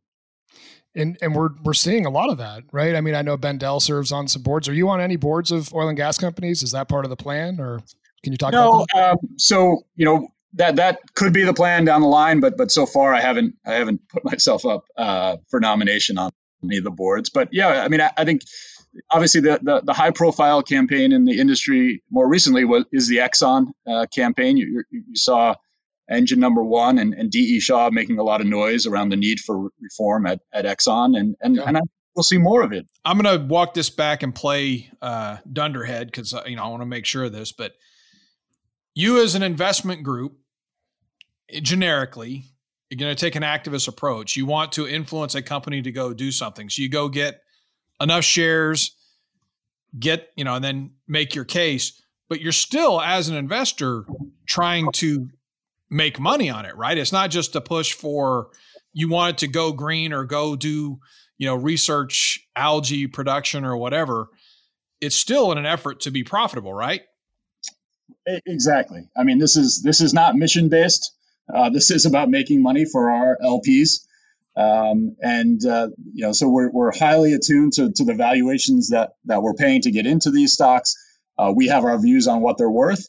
And 0.95 1.17
and 1.21 1.35
we're 1.35 1.49
we're 1.63 1.73
seeing 1.73 2.05
a 2.05 2.09
lot 2.09 2.29
of 2.29 2.39
that, 2.39 2.63
right? 2.71 2.95
I 2.95 3.01
mean, 3.01 3.13
I 3.13 3.21
know 3.21 3.37
Ben 3.37 3.59
Dell 3.59 3.79
serves 3.79 4.11
on 4.11 4.27
some 4.27 4.41
boards. 4.41 4.67
Are 4.67 4.73
you 4.73 4.89
on 4.89 4.99
any 4.99 5.17
boards 5.17 5.51
of 5.51 5.73
oil 5.73 5.87
and 5.87 5.95
gas 5.95 6.17
companies? 6.17 6.63
Is 6.63 6.71
that 6.71 6.89
part 6.89 7.05
of 7.05 7.09
the 7.09 7.15
plan, 7.15 7.59
or 7.59 7.79
can 8.23 8.33
you 8.33 8.37
talk 8.37 8.53
no, 8.53 8.69
about 8.69 8.87
that? 8.93 9.11
Um, 9.11 9.17
so 9.37 9.83
you 9.95 10.05
know 10.05 10.27
that 10.53 10.77
that 10.77 10.99
could 11.13 11.31
be 11.31 11.43
the 11.43 11.53
plan 11.53 11.85
down 11.85 12.01
the 12.01 12.07
line, 12.07 12.39
but 12.39 12.57
but 12.57 12.71
so 12.71 12.87
far 12.87 13.13
I 13.13 13.21
haven't 13.21 13.55
I 13.65 13.73
haven't 13.73 14.01
put 14.09 14.25
myself 14.25 14.65
up 14.65 14.85
uh, 14.97 15.37
for 15.49 15.59
nomination 15.59 16.17
on 16.17 16.31
any 16.63 16.77
of 16.77 16.83
the 16.83 16.91
boards. 16.91 17.29
But 17.29 17.49
yeah, 17.51 17.83
I 17.83 17.87
mean, 17.87 18.01
I, 18.01 18.11
I 18.17 18.25
think 18.25 18.41
obviously 19.11 19.41
the, 19.41 19.59
the, 19.61 19.81
the 19.85 19.93
high 19.93 20.11
profile 20.11 20.61
campaign 20.63 21.11
in 21.11 21.25
the 21.25 21.39
industry 21.39 22.03
more 22.09 22.27
recently 22.27 22.65
was 22.65 22.85
is 22.91 23.07
the 23.07 23.17
Exxon 23.17 23.67
uh, 23.87 24.05
campaign. 24.13 24.57
You, 24.57 24.83
you, 24.89 25.03
saw 25.13 25.55
engine 26.09 26.39
number 26.39 26.63
one 26.63 26.97
and, 26.97 27.13
and 27.13 27.29
DE 27.29 27.59
Shaw 27.59 27.89
making 27.91 28.17
a 28.17 28.23
lot 28.23 28.41
of 28.41 28.47
noise 28.47 28.87
around 28.87 29.09
the 29.09 29.15
need 29.15 29.39
for 29.39 29.69
reform 29.79 30.25
at, 30.25 30.39
at 30.53 30.65
Exxon, 30.65 31.17
and 31.17 31.35
and, 31.41 31.55
yeah. 31.55 31.63
and 31.65 31.77
I, 31.77 31.81
we'll 32.15 32.23
see 32.23 32.37
more 32.37 32.61
of 32.61 32.73
it. 32.73 32.87
I'm 33.05 33.19
going 33.19 33.39
to 33.39 33.45
walk 33.45 33.73
this 33.73 33.89
back 33.89 34.23
and 34.23 34.33
play 34.33 34.89
uh, 35.01 35.37
Dunderhead 35.51 36.07
because 36.07 36.33
uh, 36.33 36.43
you 36.45 36.55
know 36.55 36.63
I 36.63 36.67
want 36.67 36.81
to 36.81 36.87
make 36.87 37.05
sure 37.05 37.25
of 37.25 37.31
this, 37.31 37.51
but 37.51 37.73
you 38.95 39.21
as 39.21 39.35
an 39.35 39.43
investment 39.43 40.03
group, 40.03 40.37
generically, 41.61 42.45
you're 42.89 42.97
going 42.97 43.15
to 43.15 43.19
take 43.19 43.35
an 43.35 43.43
activist 43.43 43.87
approach. 43.87 44.35
You 44.35 44.45
want 44.45 44.71
to 44.73 44.87
influence 44.87 45.35
a 45.35 45.41
company 45.41 45.81
to 45.81 45.91
go 45.91 46.13
do 46.13 46.31
something, 46.31 46.69
so 46.69 46.81
you 46.81 46.89
go 46.89 47.07
get 47.07 47.41
enough 48.01 48.23
shares, 48.23 48.95
get, 49.97 50.29
you 50.35 50.43
know, 50.43 50.55
and 50.55 50.63
then 50.63 50.91
make 51.07 51.35
your 51.35 51.45
case. 51.45 52.01
But 52.29 52.41
you're 52.41 52.51
still, 52.51 53.01
as 53.01 53.27
an 53.27 53.35
investor, 53.35 54.05
trying 54.45 54.91
to 54.93 55.29
make 55.89 56.19
money 56.19 56.49
on 56.49 56.65
it, 56.65 56.75
right? 56.75 56.97
It's 56.97 57.11
not 57.11 57.31
just 57.31 57.55
a 57.55 57.61
push 57.61 57.93
for 57.93 58.49
you 58.93 59.09
want 59.09 59.31
it 59.31 59.37
to 59.39 59.47
go 59.47 59.71
green 59.71 60.13
or 60.13 60.25
go 60.25 60.55
do, 60.55 60.99
you 61.37 61.47
know, 61.47 61.55
research 61.55 62.47
algae 62.55 63.07
production 63.07 63.65
or 63.65 63.77
whatever. 63.77 64.29
It's 65.01 65.15
still 65.15 65.51
in 65.51 65.57
an 65.57 65.65
effort 65.65 66.01
to 66.01 66.11
be 66.11 66.23
profitable, 66.23 66.73
right? 66.73 67.01
Exactly. 68.25 69.07
I 69.17 69.23
mean, 69.23 69.39
this 69.39 69.55
is 69.55 69.81
this 69.81 70.01
is 70.01 70.13
not 70.13 70.35
mission 70.35 70.69
based. 70.69 71.13
Uh, 71.51 71.69
this 71.69 71.89
is 71.89 72.05
about 72.05 72.29
making 72.29 72.61
money 72.61 72.85
for 72.85 73.09
our 73.09 73.37
LPs. 73.43 74.05
Um, 74.55 75.15
and 75.21 75.63
uh, 75.65 75.89
you 76.13 76.25
know, 76.25 76.31
so 76.33 76.49
we're, 76.49 76.69
we're 76.71 76.91
highly 76.91 77.33
attuned 77.33 77.73
to, 77.73 77.91
to 77.91 78.03
the 78.03 78.13
valuations 78.13 78.89
that 78.89 79.11
that 79.25 79.41
we're 79.41 79.53
paying 79.53 79.81
to 79.81 79.91
get 79.91 80.05
into 80.05 80.31
these 80.31 80.53
stocks. 80.53 80.95
Uh, 81.37 81.53
we 81.55 81.67
have 81.67 81.85
our 81.85 81.97
views 81.99 82.27
on 82.27 82.41
what 82.41 82.57
they're 82.57 82.69
worth, 82.69 83.07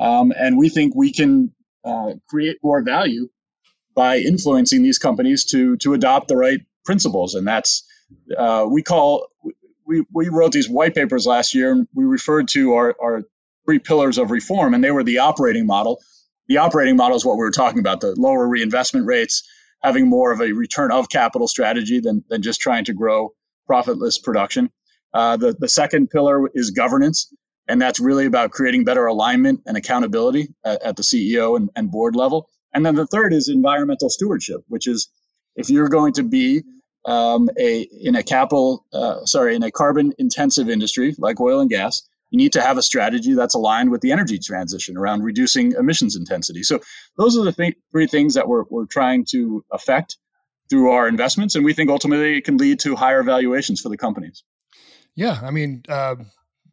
um, 0.00 0.32
and 0.36 0.58
we 0.58 0.68
think 0.68 0.94
we 0.96 1.12
can 1.12 1.52
uh, 1.84 2.12
create 2.28 2.58
more 2.62 2.82
value 2.82 3.28
by 3.94 4.18
influencing 4.18 4.82
these 4.82 4.98
companies 4.98 5.44
to 5.44 5.76
to 5.76 5.94
adopt 5.94 6.28
the 6.28 6.36
right 6.36 6.60
principles. 6.84 7.34
And 7.34 7.46
that's 7.46 7.84
uh, 8.36 8.66
we 8.68 8.82
call 8.82 9.28
we 9.86 10.04
we 10.12 10.28
wrote 10.28 10.52
these 10.52 10.68
white 10.68 10.94
papers 10.94 11.26
last 11.26 11.54
year, 11.54 11.72
and 11.72 11.86
we 11.94 12.04
referred 12.04 12.48
to 12.48 12.74
our 12.74 12.96
our 13.00 13.22
three 13.64 13.78
pillars 13.78 14.18
of 14.18 14.30
reform, 14.30 14.74
and 14.74 14.82
they 14.82 14.90
were 14.90 15.04
the 15.04 15.18
operating 15.18 15.66
model. 15.66 16.00
The 16.48 16.58
operating 16.58 16.96
model 16.96 17.16
is 17.16 17.24
what 17.24 17.36
we 17.36 17.40
were 17.42 17.50
talking 17.50 17.78
about: 17.78 18.00
the 18.00 18.14
lower 18.16 18.46
reinvestment 18.48 19.06
rates 19.06 19.48
having 19.82 20.08
more 20.08 20.32
of 20.32 20.40
a 20.40 20.52
return 20.52 20.90
of 20.90 21.08
capital 21.08 21.48
strategy 21.48 22.00
than, 22.00 22.24
than 22.28 22.42
just 22.42 22.60
trying 22.60 22.84
to 22.84 22.92
grow 22.92 23.32
profitless 23.66 24.18
production. 24.18 24.70
Uh, 25.14 25.36
the, 25.36 25.54
the 25.58 25.68
second 25.68 26.10
pillar 26.10 26.48
is 26.54 26.70
governance, 26.70 27.32
and 27.68 27.80
that's 27.80 28.00
really 28.00 28.26
about 28.26 28.50
creating 28.50 28.84
better 28.84 29.06
alignment 29.06 29.60
and 29.66 29.76
accountability 29.76 30.48
at, 30.64 30.82
at 30.82 30.96
the 30.96 31.02
CEO 31.02 31.56
and, 31.56 31.70
and 31.76 31.90
board 31.90 32.16
level. 32.16 32.48
And 32.74 32.84
then 32.84 32.94
the 32.94 33.06
third 33.06 33.32
is 33.32 33.48
environmental 33.48 34.10
stewardship, 34.10 34.60
which 34.68 34.86
is 34.86 35.08
if 35.56 35.70
you're 35.70 35.88
going 35.88 36.14
to 36.14 36.22
be 36.22 36.62
um, 37.04 37.48
a 37.58 37.88
in 38.02 38.16
a 38.16 38.22
capital 38.22 38.84
uh, 38.92 39.24
sorry 39.24 39.54
in 39.54 39.62
a 39.62 39.70
carbon 39.70 40.12
intensive 40.18 40.68
industry 40.68 41.14
like 41.18 41.40
oil 41.40 41.60
and 41.60 41.70
gas, 41.70 42.06
you 42.30 42.36
need 42.38 42.52
to 42.52 42.60
have 42.60 42.76
a 42.76 42.82
strategy 42.82 43.34
that's 43.34 43.54
aligned 43.54 43.90
with 43.90 44.00
the 44.00 44.12
energy 44.12 44.38
transition 44.38 44.96
around 44.96 45.22
reducing 45.22 45.72
emissions 45.72 46.16
intensity. 46.16 46.62
So 46.62 46.80
those 47.16 47.36
are 47.38 47.44
the 47.44 47.52
th- 47.52 47.76
three 47.90 48.06
things 48.06 48.34
that 48.34 48.48
we're, 48.48 48.64
we're 48.70 48.86
trying 48.86 49.24
to 49.30 49.64
affect 49.72 50.18
through 50.68 50.90
our 50.90 51.08
investments. 51.08 51.54
And 51.54 51.64
we 51.64 51.72
think 51.72 51.90
ultimately 51.90 52.36
it 52.36 52.44
can 52.44 52.58
lead 52.58 52.80
to 52.80 52.94
higher 52.94 53.22
valuations 53.22 53.80
for 53.80 53.88
the 53.88 53.96
companies. 53.96 54.44
Yeah. 55.14 55.40
I 55.42 55.50
mean, 55.50 55.82
uh, 55.88 56.16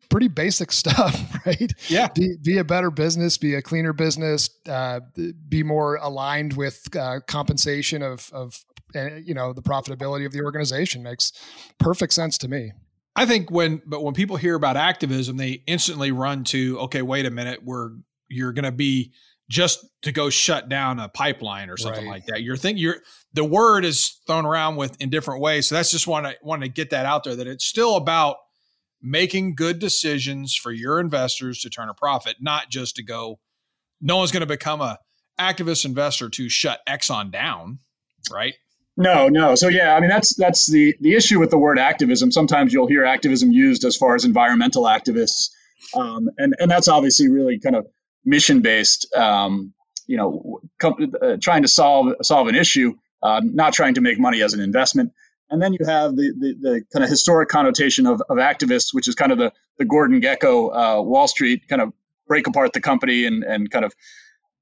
pretty 0.09 0.27
basic 0.27 0.71
stuff, 0.71 1.19
right? 1.45 1.71
Yeah. 1.87 2.09
Be, 2.13 2.35
be, 2.41 2.57
a 2.57 2.63
better 2.63 2.91
business, 2.91 3.37
be 3.37 3.55
a 3.55 3.61
cleaner 3.61 3.93
business, 3.93 4.49
uh, 4.67 4.99
be 5.47 5.63
more 5.63 5.95
aligned 5.95 6.53
with 6.53 6.87
uh, 6.95 7.21
compensation 7.27 8.01
of, 8.01 8.29
of, 8.33 8.63
uh, 8.95 9.15
you 9.15 9.33
know, 9.33 9.53
the 9.53 9.61
profitability 9.61 10.25
of 10.25 10.33
the 10.33 10.41
organization 10.41 11.01
makes 11.01 11.31
perfect 11.79 12.13
sense 12.13 12.37
to 12.39 12.47
me. 12.47 12.73
I 13.15 13.25
think 13.25 13.49
when 13.49 13.81
but 13.85 14.03
when 14.03 14.13
people 14.13 14.35
hear 14.35 14.55
about 14.55 14.77
activism, 14.77 15.37
they 15.37 15.63
instantly 15.67 16.11
run 16.11 16.43
to 16.45 16.79
okay, 16.81 17.01
wait 17.01 17.25
a 17.25 17.31
minute, 17.31 17.61
we're 17.63 17.91
you're 18.27 18.53
going 18.53 18.65
to 18.65 18.71
be 18.71 19.13
just 19.49 19.85
to 20.01 20.11
go 20.11 20.29
shut 20.29 20.69
down 20.69 20.99
a 20.99 21.07
pipeline 21.07 21.69
or 21.69 21.77
something 21.77 22.05
right. 22.05 22.11
like 22.11 22.25
that. 22.25 22.41
You're 22.41 22.57
think 22.57 22.79
you're 22.79 22.97
the 23.33 23.45
word 23.45 23.85
is 23.85 24.19
thrown 24.25 24.45
around 24.45 24.75
with 24.75 24.99
in 24.99 25.09
different 25.09 25.41
ways. 25.41 25.67
So 25.67 25.75
that's 25.75 25.91
just 25.91 26.07
want 26.07 26.25
to 26.25 26.35
want 26.41 26.63
to 26.63 26.67
get 26.67 26.89
that 26.89 27.05
out 27.05 27.23
there 27.23 27.35
that 27.35 27.47
it's 27.47 27.65
still 27.65 27.95
about 27.95 28.37
making 29.01 29.55
good 29.55 29.79
decisions 29.79 30.55
for 30.55 30.71
your 30.71 30.99
investors 30.99 31.59
to 31.61 31.69
turn 31.69 31.89
a 31.89 31.93
profit, 31.93 32.37
not 32.41 32.69
just 32.69 32.95
to 32.95 33.03
go. 33.03 33.39
No 34.01 34.17
one's 34.17 34.31
going 34.31 34.41
to 34.41 34.47
become 34.47 34.81
a 34.81 34.97
activist 35.39 35.85
investor 35.85 36.29
to 36.29 36.49
shut 36.49 36.79
Exxon 36.87 37.31
down, 37.31 37.79
right? 38.31 38.55
No, 38.97 39.27
no. 39.27 39.55
So 39.55 39.67
yeah, 39.67 39.95
I 39.95 39.99
mean 39.99 40.09
that's 40.09 40.35
that's 40.35 40.71
the 40.71 40.95
the 41.01 41.15
issue 41.15 41.39
with 41.39 41.49
the 41.49 41.57
word 41.57 41.77
activism. 41.77 42.31
Sometimes 42.31 42.71
you'll 42.71 42.87
hear 42.87 43.03
activism 43.03 43.51
used 43.51 43.83
as 43.83 43.97
far 43.97 44.15
as 44.15 44.23
environmental 44.23 44.83
activists, 44.83 45.49
um, 45.93 46.29
and 46.37 46.55
and 46.59 46.71
that's 46.71 46.87
obviously 46.87 47.29
really 47.29 47.59
kind 47.59 47.75
of 47.75 47.87
mission 48.23 48.61
based. 48.61 49.13
Um, 49.13 49.73
you 50.07 50.17
know, 50.17 50.61
com- 50.79 51.13
uh, 51.21 51.37
trying 51.41 51.63
to 51.63 51.67
solve 51.67 52.13
solve 52.21 52.47
an 52.47 52.55
issue, 52.55 52.93
uh, 53.21 53.41
not 53.43 53.73
trying 53.73 53.95
to 53.95 54.01
make 54.01 54.19
money 54.19 54.41
as 54.41 54.53
an 54.53 54.61
investment. 54.61 55.11
And 55.49 55.61
then 55.61 55.73
you 55.73 55.85
have 55.85 56.15
the 56.15 56.33
the, 56.39 56.55
the 56.61 56.81
kind 56.93 57.03
of 57.03 57.09
historic 57.09 57.49
connotation 57.49 58.07
of, 58.07 58.21
of 58.29 58.37
activists, 58.37 58.93
which 58.93 59.07
is 59.09 59.15
kind 59.15 59.31
of 59.33 59.37
the 59.37 59.51
the 59.77 59.85
Gordon 59.85 60.21
Gekko 60.21 60.99
uh, 60.99 61.01
Wall 61.01 61.27
Street 61.27 61.67
kind 61.67 61.81
of 61.81 61.91
break 62.27 62.47
apart 62.47 62.71
the 62.71 62.81
company 62.81 63.25
and 63.25 63.43
and 63.43 63.69
kind 63.69 63.83
of 63.83 63.93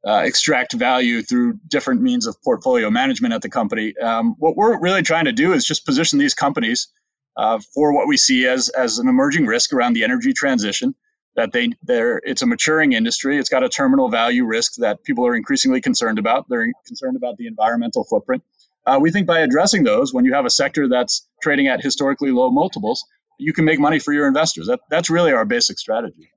uh, 0.06 0.22
extract 0.26 0.74
value 0.74 1.22
through 1.22 1.60
different 1.68 2.02
means 2.02 2.28
of 2.28 2.42
portfolio 2.44 2.90
management 2.90 3.34
at 3.34 3.42
the 3.42 3.50
company. 3.50 3.96
Um, 3.98 4.36
what 4.38 4.56
we're 4.56 4.80
really 4.80 5.02
trying 5.02 5.26
to 5.26 5.32
do 5.32 5.54
is 5.54 5.66
just 5.66 5.86
position 5.86 6.20
these 6.20 6.34
companies 6.34 6.90
uh, 7.38 7.60
for 7.74 7.94
what 7.94 8.08
we 8.08 8.18
see 8.18 8.48
as 8.48 8.70
as 8.70 9.00
an 9.00 9.08
emerging 9.08 9.46
risk 9.46 9.74
around 9.74 9.94
the 9.94 10.04
energy 10.04 10.34
transition. 10.34 10.96
That 11.36 11.52
they 11.52 11.70
they're 11.82 12.22
it's 12.24 12.42
a 12.42 12.46
maturing 12.46 12.94
industry. 12.94 13.40
It's 13.40 13.50
got 13.50 13.64
a 13.64 13.70
terminal 13.70 14.10
value 14.10 14.46
risk 14.46 14.76
that 14.76 15.04
people 15.04 15.26
are 15.26 15.36
increasingly 15.36 15.82
concerned 15.82 16.20
about. 16.20 16.46
They're 16.48 16.72
concerned 16.86 17.16
about 17.16 17.38
the 17.38 17.48
environmental 17.48 18.04
footprint. 18.04 18.44
Uh, 18.86 19.00
we 19.02 19.12
think 19.12 19.26
by 19.26 19.40
addressing 19.40 19.84
those, 19.84 20.14
when 20.14 20.26
you 20.26 20.34
have 20.34 20.46
a 20.46 20.50
sector 20.50 20.90
that's 20.90 21.26
trading 21.42 21.68
at 21.68 21.82
historically 21.82 22.32
low 22.32 22.52
multiples, 22.52 23.06
you 23.40 23.54
can 23.54 23.66
make 23.66 23.80
money 23.80 23.98
for 23.98 24.14
your 24.14 24.28
investors. 24.28 24.68
That, 24.68 24.82
that's 24.90 25.10
really 25.10 25.32
our 25.32 25.46
basic 25.46 25.80
strategy. 25.80 26.30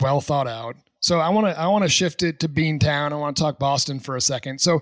Well 0.00 0.20
thought 0.20 0.46
out. 0.46 0.76
So 1.00 1.18
I 1.18 1.30
want 1.30 1.46
to 1.46 1.58
I 1.58 1.66
want 1.66 1.82
to 1.82 1.88
shift 1.88 2.22
it 2.22 2.38
to 2.40 2.48
Beantown. 2.48 3.12
I 3.12 3.16
want 3.16 3.36
to 3.36 3.42
talk 3.42 3.58
Boston 3.58 3.98
for 3.98 4.16
a 4.16 4.20
second. 4.20 4.60
So 4.60 4.80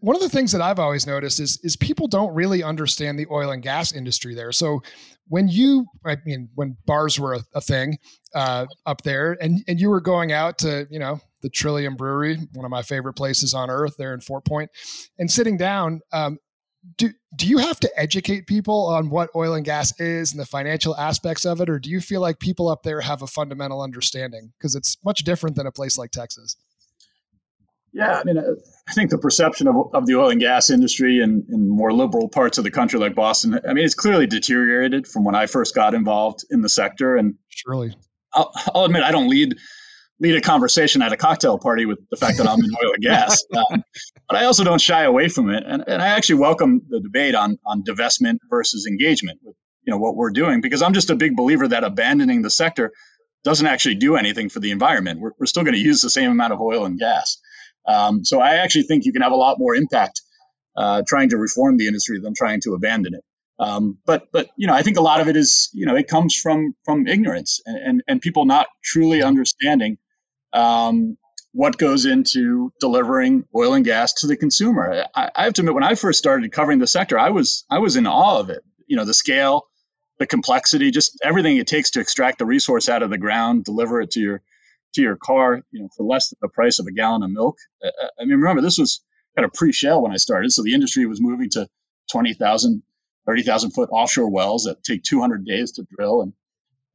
one 0.00 0.14
of 0.14 0.22
the 0.22 0.28
things 0.28 0.52
that 0.52 0.60
I've 0.60 0.78
always 0.78 1.06
noticed 1.06 1.40
is 1.40 1.58
is 1.62 1.74
people 1.74 2.06
don't 2.06 2.34
really 2.34 2.62
understand 2.62 3.18
the 3.18 3.26
oil 3.30 3.50
and 3.50 3.62
gas 3.62 3.92
industry 3.92 4.34
there. 4.34 4.52
So 4.52 4.82
when 5.28 5.48
you 5.48 5.86
I 6.04 6.16
mean 6.26 6.50
when 6.54 6.76
bars 6.86 7.18
were 7.18 7.34
a, 7.34 7.40
a 7.54 7.60
thing 7.60 7.98
uh, 8.34 8.66
up 8.84 9.02
there, 9.02 9.38
and 9.40 9.64
and 9.66 9.80
you 9.80 9.88
were 9.88 10.00
going 10.00 10.32
out 10.32 10.58
to 10.58 10.86
you 10.90 10.98
know 10.98 11.18
the 11.40 11.48
Trillium 11.48 11.96
Brewery, 11.96 12.38
one 12.52 12.64
of 12.64 12.70
my 12.70 12.82
favorite 12.82 13.14
places 13.14 13.54
on 13.54 13.70
earth, 13.70 13.96
there 13.96 14.14
in 14.14 14.20
Fort 14.20 14.44
Point, 14.44 14.70
and 15.18 15.30
sitting 15.30 15.56
down. 15.56 16.00
Um, 16.12 16.38
do 16.96 17.10
do 17.36 17.46
you 17.46 17.58
have 17.58 17.80
to 17.80 17.90
educate 17.96 18.46
people 18.46 18.86
on 18.86 19.10
what 19.10 19.30
oil 19.34 19.54
and 19.54 19.64
gas 19.64 19.98
is 20.00 20.32
and 20.32 20.40
the 20.40 20.46
financial 20.46 20.96
aspects 20.96 21.44
of 21.44 21.60
it? 21.60 21.68
Or 21.68 21.78
do 21.78 21.90
you 21.90 22.00
feel 22.00 22.20
like 22.20 22.38
people 22.38 22.68
up 22.68 22.82
there 22.82 23.00
have 23.00 23.22
a 23.22 23.26
fundamental 23.26 23.82
understanding? 23.82 24.52
Because 24.58 24.74
it's 24.74 24.96
much 25.04 25.20
different 25.20 25.56
than 25.56 25.66
a 25.66 25.72
place 25.72 25.98
like 25.98 26.10
texas. 26.10 26.56
Yeah 27.92 28.18
i 28.18 28.24
mean 28.24 28.38
uh, 28.38 28.42
i 28.88 28.92
think 28.92 29.10
the 29.10 29.18
perception 29.18 29.68
of, 29.68 29.76
of 29.94 30.06
the 30.06 30.16
oil 30.16 30.30
and 30.30 30.40
gas 30.40 30.68
industry 30.68 31.20
in, 31.20 31.46
in 31.48 31.68
more 31.68 31.92
liberal 31.92 32.28
parts 32.28 32.58
of 32.58 32.64
the 32.64 32.70
country 32.72 32.98
like 32.98 33.14
boston 33.14 33.60
i 33.68 33.72
mean 33.72 33.84
it's 33.84 33.94
clearly 33.94 34.26
deteriorated 34.26 35.06
from 35.06 35.22
when 35.22 35.36
i 35.36 35.46
first 35.46 35.76
got 35.76 35.94
involved 35.94 36.44
in 36.50 36.60
the 36.60 36.68
sector. 36.68 37.14
And 37.14 37.36
surely. 37.50 37.94
I'll, 38.32 38.52
I'll 38.74 38.84
admit 38.84 39.04
i 39.04 39.12
don't 39.12 39.28
lead 39.28 39.54
lead 40.20 40.36
a 40.36 40.40
conversation 40.40 41.02
at 41.02 41.12
a 41.12 41.16
cocktail 41.16 41.58
party 41.58 41.86
with 41.86 41.98
the 42.10 42.16
fact 42.16 42.38
that 42.38 42.48
I'm 42.48 42.58
in 42.58 42.70
oil 42.82 42.92
and 42.94 43.02
gas. 43.02 43.44
Um, 43.54 43.84
but 44.28 44.38
I 44.38 44.46
also 44.46 44.64
don't 44.64 44.80
shy 44.80 45.04
away 45.04 45.28
from 45.28 45.50
it, 45.50 45.64
and, 45.66 45.84
and 45.86 46.02
I 46.02 46.08
actually 46.08 46.36
welcome 46.36 46.82
the 46.88 47.00
debate 47.00 47.34
on 47.34 47.58
on 47.64 47.84
divestment 47.84 48.38
versus 48.50 48.86
engagement 48.86 49.38
with 49.42 49.54
you 49.84 49.90
know 49.90 49.98
what 49.98 50.16
we're 50.16 50.30
doing 50.30 50.60
because 50.60 50.82
I'm 50.82 50.94
just 50.94 51.10
a 51.10 51.14
big 51.14 51.36
believer 51.36 51.68
that 51.68 51.84
abandoning 51.84 52.42
the 52.42 52.50
sector 52.50 52.92
doesn't 53.44 53.66
actually 53.66 53.96
do 53.96 54.16
anything 54.16 54.48
for 54.48 54.60
the 54.60 54.70
environment. 54.70 55.20
We're, 55.20 55.32
we're 55.38 55.46
still 55.46 55.62
going 55.62 55.74
to 55.74 55.80
use 55.80 56.00
the 56.00 56.10
same 56.10 56.30
amount 56.30 56.52
of 56.52 56.60
oil 56.60 56.86
and 56.86 56.98
gas. 56.98 57.38
Um, 57.86 58.24
so 58.24 58.40
I 58.40 58.56
actually 58.56 58.84
think 58.84 59.04
you 59.04 59.12
can 59.12 59.22
have 59.22 59.32
a 59.32 59.36
lot 59.36 59.58
more 59.58 59.74
impact 59.74 60.22
uh, 60.76 61.02
trying 61.06 61.28
to 61.28 61.36
reform 61.36 61.76
the 61.76 61.86
industry 61.86 62.18
than 62.20 62.32
trying 62.34 62.60
to 62.62 62.72
abandon 62.72 63.14
it. 63.14 63.24
Um, 63.58 63.98
but 64.04 64.24
but 64.32 64.48
you 64.56 64.66
know 64.66 64.74
I 64.74 64.82
think 64.82 64.96
a 64.96 65.02
lot 65.02 65.20
of 65.20 65.28
it 65.28 65.36
is 65.36 65.70
you 65.72 65.86
know 65.86 65.94
it 65.94 66.08
comes 66.08 66.34
from 66.34 66.74
from 66.84 67.06
ignorance 67.06 67.60
and 67.66 67.76
and, 67.76 68.02
and 68.08 68.20
people 68.20 68.46
not 68.46 68.66
truly 68.82 69.22
understanding 69.22 69.98
um, 70.54 71.18
what 71.52 71.78
goes 71.78 72.04
into 72.04 72.72
delivering 72.80 73.44
oil 73.54 73.74
and 73.74 73.84
gas 73.84 74.12
to 74.14 74.26
the 74.26 74.36
consumer. 74.36 75.04
I, 75.14 75.30
I, 75.34 75.44
have 75.44 75.54
to 75.54 75.62
admit 75.62 75.74
when 75.74 75.84
I 75.84 75.94
first 75.94 76.18
started 76.18 76.50
covering 76.52 76.78
the 76.78 76.86
sector, 76.86 77.18
I 77.18 77.30
was 77.30 77.64
I 77.70 77.78
was 77.78 77.96
in 77.96 78.06
awe 78.06 78.38
of 78.40 78.50
it. 78.50 78.62
You 78.86 78.96
know 78.96 79.04
the 79.04 79.14
scale, 79.14 79.66
the 80.18 80.26
complexity, 80.26 80.90
just 80.90 81.18
everything 81.22 81.56
it 81.56 81.66
takes 81.66 81.90
to 81.90 82.00
extract 82.00 82.38
the 82.38 82.46
resource 82.46 82.88
out 82.88 83.02
of 83.02 83.10
the 83.10 83.18
ground, 83.18 83.64
deliver 83.64 84.00
it 84.00 84.12
to 84.12 84.20
your 84.20 84.42
to 84.94 85.02
your 85.02 85.16
car, 85.16 85.60
you 85.70 85.82
know, 85.82 85.88
for 85.96 86.04
less 86.04 86.30
than 86.30 86.38
the 86.40 86.48
price 86.48 86.78
of 86.78 86.86
a 86.86 86.92
gallon 86.92 87.22
of 87.22 87.30
milk. 87.30 87.56
I 87.84 88.24
mean, 88.24 88.38
remember 88.38 88.62
this 88.62 88.78
was 88.78 89.02
kind 89.36 89.44
of 89.44 89.52
pre-shale 89.52 90.00
when 90.02 90.12
I 90.12 90.16
started, 90.16 90.52
so 90.52 90.62
the 90.62 90.74
industry 90.74 91.04
was 91.06 91.20
moving 91.20 91.50
to 91.50 91.68
20,000, 92.12 92.82
30,000 93.26 93.70
foot 93.72 93.88
offshore 93.90 94.30
wells 94.30 94.64
that 94.64 94.84
take 94.84 95.02
200 95.02 95.44
days 95.44 95.72
to 95.72 95.86
drill. 95.96 96.22
And 96.22 96.32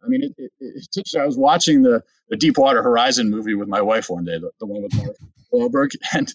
I 0.03 0.07
mean, 0.07 0.23
it, 0.23 0.51
it, 0.59 0.87
it, 0.95 1.19
I 1.19 1.25
was 1.25 1.37
watching 1.37 1.81
the, 1.81 2.03
the 2.29 2.37
Deepwater 2.37 2.81
Horizon 2.81 3.29
movie 3.29 3.55
with 3.55 3.67
my 3.67 3.81
wife 3.81 4.09
one 4.09 4.25
day, 4.25 4.39
the, 4.39 4.51
the 4.59 4.65
one 4.65 4.83
with 4.83 4.95
Mark 4.95 5.15
Wahlberg, 5.53 5.95
and 6.13 6.33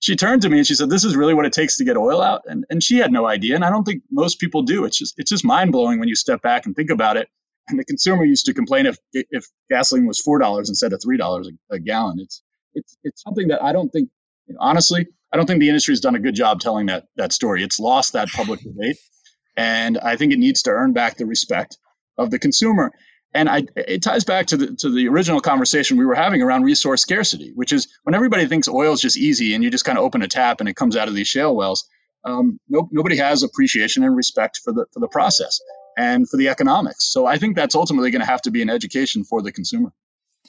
she 0.00 0.16
turned 0.16 0.42
to 0.42 0.50
me 0.50 0.58
and 0.58 0.66
she 0.66 0.74
said, 0.74 0.90
"This 0.90 1.04
is 1.04 1.16
really 1.16 1.34
what 1.34 1.46
it 1.46 1.52
takes 1.52 1.76
to 1.78 1.84
get 1.84 1.96
oil 1.96 2.20
out." 2.20 2.42
And 2.46 2.64
and 2.70 2.82
she 2.82 2.98
had 2.98 3.12
no 3.12 3.26
idea, 3.26 3.54
and 3.54 3.64
I 3.64 3.70
don't 3.70 3.84
think 3.84 4.02
most 4.10 4.38
people 4.38 4.62
do. 4.62 4.84
It's 4.84 4.98
just 4.98 5.14
it's 5.16 5.30
just 5.30 5.44
mind 5.44 5.72
blowing 5.72 5.98
when 5.98 6.08
you 6.08 6.14
step 6.14 6.42
back 6.42 6.66
and 6.66 6.74
think 6.76 6.90
about 6.90 7.16
it. 7.16 7.28
And 7.68 7.78
the 7.78 7.84
consumer 7.84 8.24
used 8.24 8.46
to 8.46 8.54
complain 8.54 8.86
if 8.86 8.98
if 9.12 9.46
gasoline 9.70 10.06
was 10.06 10.20
four 10.20 10.38
dollars 10.38 10.68
instead 10.68 10.92
of 10.92 11.00
three 11.02 11.16
dollars 11.16 11.48
a 11.70 11.78
gallon. 11.78 12.18
It's 12.20 12.42
it's 12.74 12.96
it's 13.04 13.22
something 13.22 13.48
that 13.48 13.62
I 13.62 13.72
don't 13.72 13.90
think, 13.90 14.10
you 14.46 14.54
know, 14.54 14.60
honestly, 14.60 15.06
I 15.32 15.36
don't 15.36 15.46
think 15.46 15.60
the 15.60 15.68
industry 15.68 15.92
has 15.92 16.00
done 16.00 16.14
a 16.14 16.20
good 16.20 16.34
job 16.34 16.60
telling 16.60 16.86
that 16.86 17.06
that 17.16 17.32
story. 17.32 17.64
It's 17.64 17.80
lost 17.80 18.12
that 18.12 18.28
public 18.28 18.60
debate, 18.60 18.98
and 19.56 19.98
I 19.98 20.16
think 20.16 20.32
it 20.32 20.38
needs 20.38 20.62
to 20.62 20.70
earn 20.70 20.92
back 20.92 21.16
the 21.16 21.26
respect 21.26 21.78
of 22.18 22.30
the 22.30 22.38
consumer. 22.38 22.92
And 23.34 23.48
I, 23.48 23.64
it 23.76 24.02
ties 24.02 24.24
back 24.24 24.46
to 24.46 24.56
the 24.56 24.74
to 24.76 24.90
the 24.90 25.08
original 25.08 25.40
conversation 25.40 25.98
we 25.98 26.06
were 26.06 26.14
having 26.14 26.40
around 26.40 26.62
resource 26.62 27.02
scarcity, 27.02 27.52
which 27.54 27.72
is 27.72 27.86
when 28.04 28.14
everybody 28.14 28.46
thinks 28.46 28.68
oil 28.68 28.92
is 28.92 29.00
just 29.00 29.18
easy 29.18 29.54
and 29.54 29.62
you 29.62 29.70
just 29.70 29.84
kind 29.84 29.98
of 29.98 30.04
open 30.04 30.22
a 30.22 30.28
tap 30.28 30.60
and 30.60 30.68
it 30.68 30.76
comes 30.76 30.96
out 30.96 31.08
of 31.08 31.14
these 31.14 31.28
shale 31.28 31.54
wells. 31.54 31.86
Um, 32.24 32.58
no, 32.68 32.88
nobody 32.90 33.16
has 33.18 33.42
appreciation 33.42 34.04
and 34.04 34.16
respect 34.16 34.60
for 34.64 34.72
the 34.72 34.86
for 34.92 35.00
the 35.00 35.08
process 35.08 35.60
and 35.98 36.28
for 36.28 36.36
the 36.36 36.48
economics. 36.48 37.10
So 37.10 37.26
I 37.26 37.36
think 37.36 37.56
that's 37.56 37.74
ultimately 37.74 38.10
going 38.10 38.20
to 38.20 38.26
have 38.26 38.42
to 38.42 38.50
be 38.50 38.62
an 38.62 38.70
education 38.70 39.24
for 39.24 39.42
the 39.42 39.52
consumer. 39.52 39.92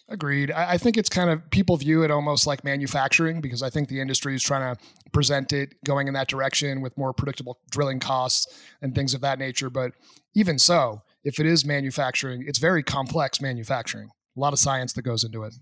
Agreed. 0.09 0.51
I 0.51 0.77
think 0.77 0.95
it's 0.95 1.09
kind 1.09 1.29
of 1.29 1.49
people 1.49 1.75
view 1.75 2.03
it 2.03 2.11
almost 2.11 2.47
like 2.47 2.63
manufacturing 2.63 3.41
because 3.41 3.61
I 3.61 3.69
think 3.69 3.89
the 3.89 3.99
industry 3.99 4.35
is 4.35 4.43
trying 4.43 4.75
to 4.75 4.81
present 5.11 5.51
it 5.51 5.75
going 5.83 6.07
in 6.07 6.13
that 6.13 6.29
direction 6.29 6.79
with 6.79 6.97
more 6.97 7.11
predictable 7.11 7.59
drilling 7.71 7.99
costs 7.99 8.47
and 8.81 8.95
things 8.95 9.13
of 9.13 9.21
that 9.21 9.37
nature. 9.37 9.69
But 9.69 9.93
even 10.33 10.59
so, 10.59 11.01
if 11.27 11.41
it 11.41 11.45
is 11.45 11.65
manufacturing, 11.65 12.45
it's 12.47 12.57
very 12.57 12.81
complex 12.83 13.41
manufacturing. 13.41 14.09
A 14.35 14.39
lot 14.39 14.53
of 14.53 14.59
science 14.59 14.93
that 14.93 15.01
goes 15.01 15.25
into 15.25 15.43
it. 15.43 15.53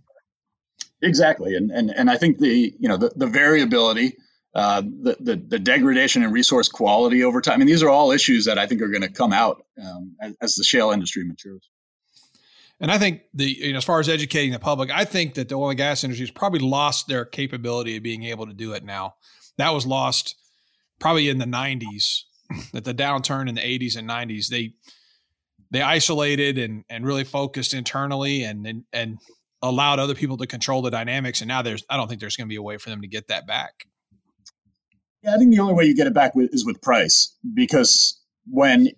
Exactly, 1.01 1.55
and 1.55 1.71
and 1.71 1.89
and 1.91 2.09
I 2.09 2.17
think 2.17 2.37
the 2.37 2.73
you 2.79 2.87
know 2.87 2.97
the, 2.97 3.11
the 3.15 3.25
variability, 3.25 4.13
uh, 4.53 4.81
the, 4.81 5.17
the 5.19 5.35
the 5.35 5.59
degradation 5.59 6.23
in 6.23 6.31
resource 6.31 6.69
quality 6.69 7.23
over 7.23 7.41
time. 7.41 7.55
I 7.55 7.57
mean, 7.57 7.67
these 7.67 7.81
are 7.83 7.89
all 7.89 8.11
issues 8.11 8.45
that 8.45 8.59
I 8.59 8.67
think 8.67 8.81
are 8.81 8.87
going 8.89 9.01
to 9.01 9.11
come 9.11 9.33
out 9.33 9.65
um, 9.83 10.15
as, 10.21 10.35
as 10.41 10.55
the 10.55 10.63
shale 10.63 10.91
industry 10.91 11.25
matures. 11.25 11.67
And 12.79 12.91
I 12.91 12.97
think 12.97 13.21
the 13.33 13.45
you 13.45 13.71
know, 13.71 13.77
as 13.77 13.85
far 13.85 13.99
as 13.99 14.07
educating 14.07 14.51
the 14.51 14.59
public, 14.59 14.91
I 14.91 15.03
think 15.03 15.33
that 15.33 15.49
the 15.49 15.55
oil 15.55 15.69
and 15.69 15.77
gas 15.77 16.03
industry 16.03 16.27
has 16.27 16.31
probably 16.31 16.59
lost 16.59 17.07
their 17.07 17.25
capability 17.25 17.97
of 17.97 18.03
being 18.03 18.23
able 18.23 18.45
to 18.45 18.53
do 18.53 18.73
it 18.73 18.83
now. 18.83 19.15
That 19.57 19.73
was 19.73 19.85
lost 19.87 20.35
probably 20.99 21.29
in 21.29 21.39
the 21.39 21.45
90s. 21.45 22.21
That 22.73 22.83
the 22.83 22.93
downturn 22.93 23.49
in 23.49 23.55
the 23.55 23.61
80s 23.61 23.97
and 23.97 24.07
90s, 24.07 24.49
they 24.49 24.75
they 25.71 25.81
isolated 25.81 26.57
and 26.57 26.83
and 26.89 27.05
really 27.05 27.23
focused 27.23 27.73
internally 27.73 28.43
and 28.43 28.65
and, 28.65 28.83
and 28.93 29.17
allowed 29.61 29.99
other 29.99 30.15
people 30.15 30.37
to 30.37 30.47
control 30.47 30.81
the 30.81 30.91
dynamics. 30.91 31.41
And 31.41 31.47
now 31.47 31.61
there's 31.61 31.83
I 31.89 31.97
don't 31.97 32.07
think 32.07 32.21
there's 32.21 32.35
going 32.35 32.47
to 32.47 32.49
be 32.49 32.57
a 32.57 32.61
way 32.61 32.77
for 32.77 32.89
them 32.89 33.01
to 33.01 33.07
get 33.07 33.27
that 33.27 33.47
back. 33.47 33.85
Yeah, 35.23 35.33
I 35.33 35.37
think 35.37 35.51
the 35.51 35.59
only 35.59 35.73
way 35.73 35.85
you 35.85 35.95
get 35.95 36.07
it 36.07 36.13
back 36.13 36.35
with, 36.35 36.53
is 36.53 36.65
with 36.65 36.81
price 36.81 37.35
because 37.53 38.21
when 38.47 38.89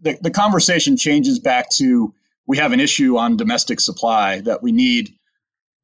the, 0.00 0.16
the 0.20 0.30
conversation 0.30 0.96
changes 0.96 1.38
back 1.38 1.70
to 1.70 2.14
we 2.46 2.58
have 2.58 2.72
an 2.72 2.80
issue 2.80 3.16
on 3.16 3.36
domestic 3.36 3.80
supply 3.80 4.40
that 4.40 4.62
we 4.62 4.72
need 4.72 5.14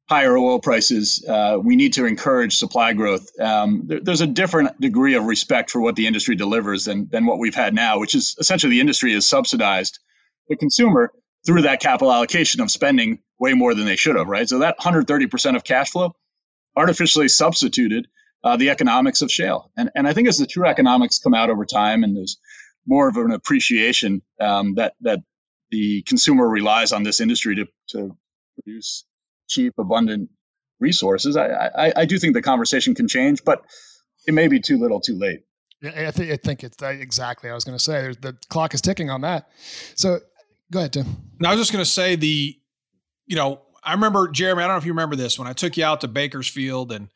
higher 0.09 0.35
oil 0.37 0.59
prices. 0.59 1.23
Uh, 1.27 1.59
we 1.61 1.75
need 1.75 1.93
to 1.93 2.05
encourage 2.05 2.55
supply 2.55 2.93
growth. 2.93 3.29
Um, 3.39 3.83
there, 3.85 3.99
there's 3.99 4.21
a 4.21 4.27
different 4.27 4.79
degree 4.81 5.13
of 5.13 5.25
respect 5.25 5.69
for 5.69 5.79
what 5.79 5.95
the 5.95 6.07
industry 6.07 6.35
delivers 6.35 6.85
than, 6.85 7.07
than 7.09 7.27
what 7.27 7.37
we've 7.37 7.55
had 7.55 7.75
now, 7.75 7.99
which 7.99 8.15
is 8.15 8.35
essentially 8.39 8.71
the 8.71 8.81
industry 8.81 9.13
is 9.13 9.27
subsidized 9.27 9.99
the 10.49 10.57
consumer 10.57 11.11
through 11.45 11.61
that 11.61 11.79
capital 11.79 12.11
allocation 12.11 12.61
of 12.61 12.69
spending 12.69 13.19
way 13.39 13.53
more 13.53 13.73
than 13.73 13.85
they 13.85 13.95
should 13.95 14.17
have, 14.17 14.27
right? 14.27 14.47
So 14.47 14.59
that 14.59 14.77
130% 14.79 15.55
of 15.55 15.63
cash 15.63 15.91
flow 15.91 16.15
artificially 16.75 17.29
substituted 17.29 18.07
uh, 18.43 18.57
the 18.57 18.69
economics 18.69 19.21
of 19.21 19.31
shale. 19.31 19.71
And, 19.77 19.89
and 19.95 20.07
I 20.07 20.13
think 20.13 20.27
as 20.27 20.37
the 20.37 20.47
true 20.47 20.65
economics 20.67 21.19
come 21.19 21.33
out 21.33 21.49
over 21.49 21.65
time 21.65 22.03
and 22.03 22.15
there's 22.15 22.37
more 22.85 23.07
of 23.07 23.17
an 23.17 23.31
appreciation 23.31 24.21
um, 24.39 24.75
that, 24.75 24.93
that 25.01 25.19
the 25.71 26.01
consumer 26.03 26.47
relies 26.47 26.91
on 26.91 27.03
this 27.03 27.21
industry 27.21 27.55
to, 27.55 27.67
to 27.89 28.17
produce 28.55 29.05
cheap, 29.47 29.73
abundant 29.77 30.29
resources, 30.79 31.35
I, 31.37 31.47
I, 31.47 31.93
I 31.97 32.05
do 32.05 32.17
think 32.17 32.33
the 32.33 32.41
conversation 32.41 32.95
can 32.95 33.07
change, 33.07 33.43
but 33.43 33.63
it 34.25 34.33
may 34.33 34.47
be 34.47 34.59
too 34.59 34.77
little 34.77 35.01
too 35.01 35.17
late. 35.17 35.41
Yeah, 35.81 36.07
I 36.07 36.11
think 36.11 36.31
I 36.31 36.35
think 36.35 36.63
it's 36.63 36.81
exactly. 36.81 37.49
I 37.49 37.53
was 37.53 37.63
going 37.63 37.77
to 37.77 37.83
say 37.83 38.13
the 38.19 38.35
clock 38.49 38.73
is 38.73 38.81
ticking 38.81 39.09
on 39.09 39.21
that. 39.21 39.49
So 39.95 40.19
go 40.71 40.79
ahead, 40.79 40.93
Tim. 40.93 41.05
Now 41.39 41.49
I 41.49 41.53
was 41.53 41.61
just 41.61 41.71
going 41.71 41.83
to 41.83 41.89
say 41.89 42.15
the, 42.15 42.57
you 43.27 43.35
know, 43.35 43.61
I 43.83 43.93
remember 43.93 44.27
Jeremy. 44.27 44.63
I 44.63 44.67
don't 44.67 44.75
know 44.75 44.79
if 44.79 44.85
you 44.85 44.91
remember 44.91 45.15
this 45.15 45.39
when 45.39 45.47
I 45.47 45.53
took 45.53 45.77
you 45.77 45.85
out 45.85 46.01
to 46.01 46.07
Bakersfield 46.07 46.91
and 46.91 47.09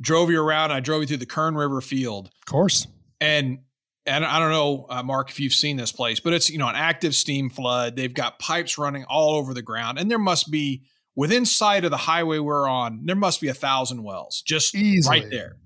drove 0.00 0.30
you 0.30 0.42
around. 0.42 0.72
I 0.72 0.80
drove 0.80 1.02
you 1.02 1.06
through 1.06 1.18
the 1.18 1.26
Kern 1.26 1.54
River 1.54 1.80
Field, 1.80 2.26
of 2.26 2.46
course, 2.46 2.86
and 3.20 3.60
and 4.04 4.24
I 4.24 4.38
don't 4.40 4.50
know, 4.50 4.86
uh, 4.90 5.02
Mark, 5.02 5.30
if 5.30 5.38
you've 5.38 5.52
seen 5.52 5.76
this 5.76 5.92
place, 5.92 6.20
but 6.20 6.32
it's 6.32 6.50
you 6.50 6.58
know 6.58 6.68
an 6.68 6.76
active 6.76 7.14
steam 7.14 7.50
flood. 7.50 7.96
They've 7.96 8.12
got 8.12 8.38
pipes 8.38 8.78
running 8.78 9.04
all 9.04 9.36
over 9.36 9.54
the 9.54 9.62
ground, 9.62 9.98
and 9.98 10.10
there 10.10 10.18
must 10.18 10.50
be 10.50 10.84
within 11.14 11.46
sight 11.46 11.84
of 11.84 11.90
the 11.90 11.96
highway 11.96 12.38
we're 12.38 12.68
on. 12.68 13.02
There 13.04 13.16
must 13.16 13.40
be 13.40 13.48
a 13.48 13.54
thousand 13.54 14.02
wells 14.02 14.42
just 14.44 14.74
Easily. 14.74 15.20
right 15.20 15.30
there, 15.30 15.56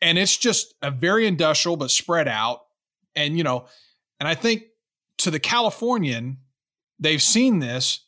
and 0.00 0.18
it's 0.18 0.36
just 0.36 0.74
a 0.82 0.90
very 0.90 1.26
industrial 1.26 1.76
but 1.76 1.90
spread 1.90 2.26
out. 2.26 2.60
And 3.14 3.36
you 3.36 3.44
know, 3.44 3.66
and 4.18 4.28
I 4.28 4.34
think 4.34 4.64
to 5.18 5.30
the 5.30 5.40
Californian, 5.40 6.38
they've 6.98 7.22
seen 7.22 7.58
this. 7.58 8.00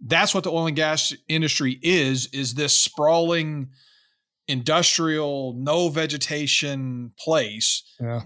That's 0.00 0.34
what 0.34 0.44
the 0.44 0.50
oil 0.50 0.66
and 0.66 0.76
gas 0.76 1.14
industry 1.28 1.78
is: 1.82 2.26
is 2.26 2.54
this 2.54 2.76
sprawling 2.76 3.70
industrial, 4.48 5.54
no 5.56 5.90
vegetation 5.90 7.12
place. 7.18 7.82
Yeah. 8.00 8.22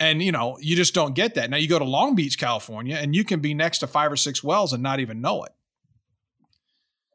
And 0.00 0.22
you 0.22 0.32
know, 0.32 0.58
you 0.60 0.74
just 0.74 0.94
don't 0.94 1.14
get 1.14 1.34
that. 1.34 1.50
Now 1.50 1.56
you 1.56 1.68
go 1.68 1.78
to 1.78 1.84
Long 1.84 2.14
Beach, 2.14 2.38
California, 2.38 2.96
and 2.96 3.14
you 3.14 3.24
can 3.24 3.40
be 3.40 3.52
next 3.52 3.78
to 3.78 3.86
five 3.86 4.10
or 4.10 4.16
six 4.16 4.42
wells 4.42 4.72
and 4.72 4.82
not 4.82 5.00
even 5.00 5.20
know 5.20 5.44
it. 5.44 5.52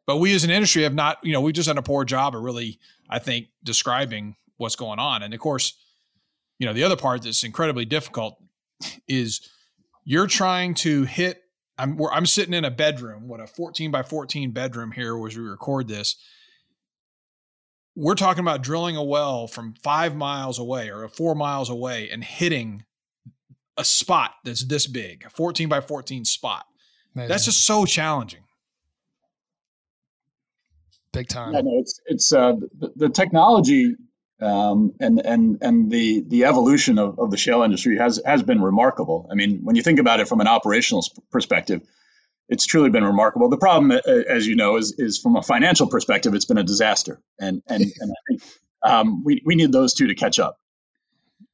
But 0.06 0.18
we 0.18 0.36
as 0.36 0.44
an 0.44 0.50
industry 0.50 0.84
have 0.84 0.94
not, 0.94 1.18
you 1.24 1.32
know, 1.32 1.42
we've 1.42 1.56
just 1.56 1.68
done 1.68 1.78
a 1.78 1.84
poor 1.84 2.04
job 2.04 2.36
of 2.36 2.42
really, 2.42 2.80
I 3.10 3.20
think, 3.20 3.48
describing 3.64 4.36
what's 4.58 4.76
going 4.76 5.00
on. 5.00 5.24
And 5.24 5.34
of 5.34 5.40
course, 5.40 5.74
you 6.60 6.68
know, 6.68 6.74
the 6.74 6.84
other 6.84 6.98
part 6.98 7.24
that's 7.24 7.44
incredibly 7.44 7.86
difficult 7.86 8.38
is 9.08 9.50
you're 10.04 10.28
trying 10.28 10.74
to 10.76 11.04
hit. 11.04 11.43
I'm 11.78 12.00
I'm 12.12 12.26
sitting 12.26 12.54
in 12.54 12.66
a 12.66 12.72
bedroom, 12.72 13.28
what 13.28 13.40
a 13.40 13.48
14 13.48 13.92
by 13.92 14.04
14 14.04 14.52
bedroom 14.52 14.92
here 14.92 15.16
as 15.26 15.38
we 15.38 15.44
record 15.44 15.88
this, 15.88 16.16
we're 17.96 18.16
talking 18.16 18.42
about 18.42 18.62
drilling 18.62 18.96
a 18.96 19.04
well 19.04 19.48
from 19.48 19.74
five 19.84 20.16
miles 20.16 20.60
away 20.60 20.90
or 20.90 21.08
four 21.08 21.36
miles 21.36 21.70
away 21.70 22.10
and 22.10 22.24
hitting 22.24 22.84
a 23.78 23.84
spot 23.84 24.32
that's 24.44 24.66
this 24.66 24.88
big, 24.88 25.26
a 25.26 25.30
14 25.30 25.68
by 25.68 25.82
14 25.82 26.26
spot. 26.26 26.66
Amazing. 27.16 27.30
That's 27.30 27.46
just 27.46 27.66
so 27.66 27.86
challenging. 27.86 28.44
Big 31.12 31.28
time. 31.28 31.54
Yeah, 31.54 31.62
no, 31.62 31.80
it's 31.80 32.00
it's 32.08 32.34
uh, 32.34 32.54
the, 32.80 32.92
the 32.96 33.10
technology 33.10 33.96
um, 34.44 34.94
and 35.00 35.20
and 35.26 35.58
and 35.62 35.92
the 35.92 36.24
the 36.28 36.46
evolution 36.46 37.00
of, 37.00 37.18
of 37.20 37.32
the 37.32 37.38
shale 37.38 37.64
industry 37.64 37.98
has 37.98 38.22
has 38.26 38.44
been 38.44 38.62
remarkable. 38.62 39.28
I 39.32 39.36
mean, 39.36 39.62
when 39.64 39.76
you 39.76 39.82
think 39.82 40.00
about 40.00 40.20
it 40.20 40.28
from 40.28 40.42
an 40.42 40.48
operational 40.48 41.04
perspective, 41.32 41.82
it's 42.50 42.66
truly 42.66 42.90
been 42.90 43.04
remarkable. 43.04 43.50
The 43.50 43.58
problem, 43.58 43.92
uh, 43.92 44.12
as 44.30 44.46
you 44.46 44.56
know, 44.56 44.78
is 44.78 44.94
is 44.98 45.18
from 45.18 45.36
a 45.36 45.42
financial 45.42 45.88
perspective, 45.88 46.34
it's 46.34 46.46
been 46.46 46.58
a 46.58 46.64
disaster, 46.64 47.22
and 47.40 47.62
and, 47.68 47.84
and 47.84 48.12
I 48.12 48.22
think 48.28 48.44
um, 48.84 49.24
we 49.24 49.42
we 49.46 49.56
need 49.56 49.72
those 49.72 49.94
two 49.94 50.08
to 50.08 50.16
catch 50.16 50.40
up. 50.40 50.58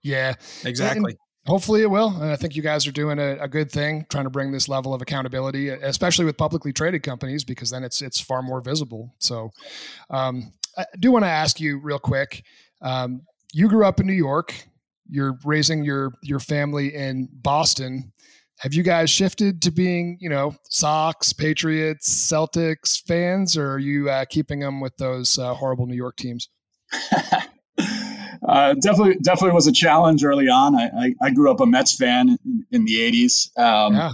Yeah, 0.02 0.36
exactly. 0.64 1.18
hopefully 1.46 1.82
it 1.82 1.90
will. 1.90 2.10
And 2.10 2.32
I 2.32 2.38
think 2.38 2.56
you 2.56 2.62
guys 2.62 2.88
are 2.88 2.92
doing 2.92 3.20
a, 3.20 3.38
a, 3.42 3.48
good 3.50 3.70
thing, 3.70 4.06
trying 4.10 4.24
to 4.24 4.30
bring 4.30 4.54
this 4.54 4.70
level 4.70 4.94
of 4.94 5.02
accountability, 5.02 5.68
especially 5.68 6.24
with 6.24 6.38
publicly 6.38 6.72
traded 6.72 7.04
companies, 7.04 7.44
because 7.44 7.70
then 7.70 7.84
it's 7.84 8.02
it's 8.02 8.20
far 8.20 8.42
more 8.42 8.62
visible. 8.62 9.14
So, 9.20 9.52
um, 10.10 10.54
I 10.78 10.86
do 10.98 11.12
want 11.12 11.26
to 11.26 11.30
ask 11.30 11.60
you 11.60 11.80
real 11.80 12.00
quick. 12.00 12.44
Um, 12.82 13.22
you 13.54 13.68
grew 13.68 13.86
up 13.86 14.00
in 14.00 14.08
New 14.08 14.14
York. 14.14 14.54
You're 15.10 15.38
raising 15.44 15.84
your 15.84 16.12
your 16.22 16.40
family 16.40 16.94
in 16.94 17.30
Boston. 17.32 18.12
Have 18.60 18.74
you 18.74 18.84
guys 18.84 19.10
shifted 19.10 19.62
to 19.62 19.72
being, 19.72 20.18
you 20.20 20.28
know, 20.28 20.54
Sox, 20.70 21.32
Patriots, 21.32 22.10
Celtics 22.10 23.02
fans, 23.08 23.56
or 23.56 23.72
are 23.72 23.80
you 23.80 24.10
uh, 24.10 24.26
keeping 24.30 24.60
them 24.60 24.82
with 24.82 24.98
those 24.98 25.40
uh, 25.40 25.54
horrible 25.54 25.88
New 25.88 25.96
York 25.96 26.18
teams? 26.18 26.50
uh, 28.48 28.74
definitely, 28.82 29.16
definitely 29.24 29.54
was 29.54 29.68
a 29.68 29.72
challenge 29.72 30.26
early 30.26 30.50
on. 30.50 30.76
I, 30.76 30.90
I, 30.98 31.14
I 31.22 31.30
grew 31.30 31.50
up 31.50 31.62
a 31.62 31.66
Mets 31.66 31.96
fan 31.96 32.38
in, 32.44 32.66
in 32.72 32.86
the 32.86 32.96
'80s, 32.98 33.58
um, 33.58 33.96
yeah. 33.96 34.12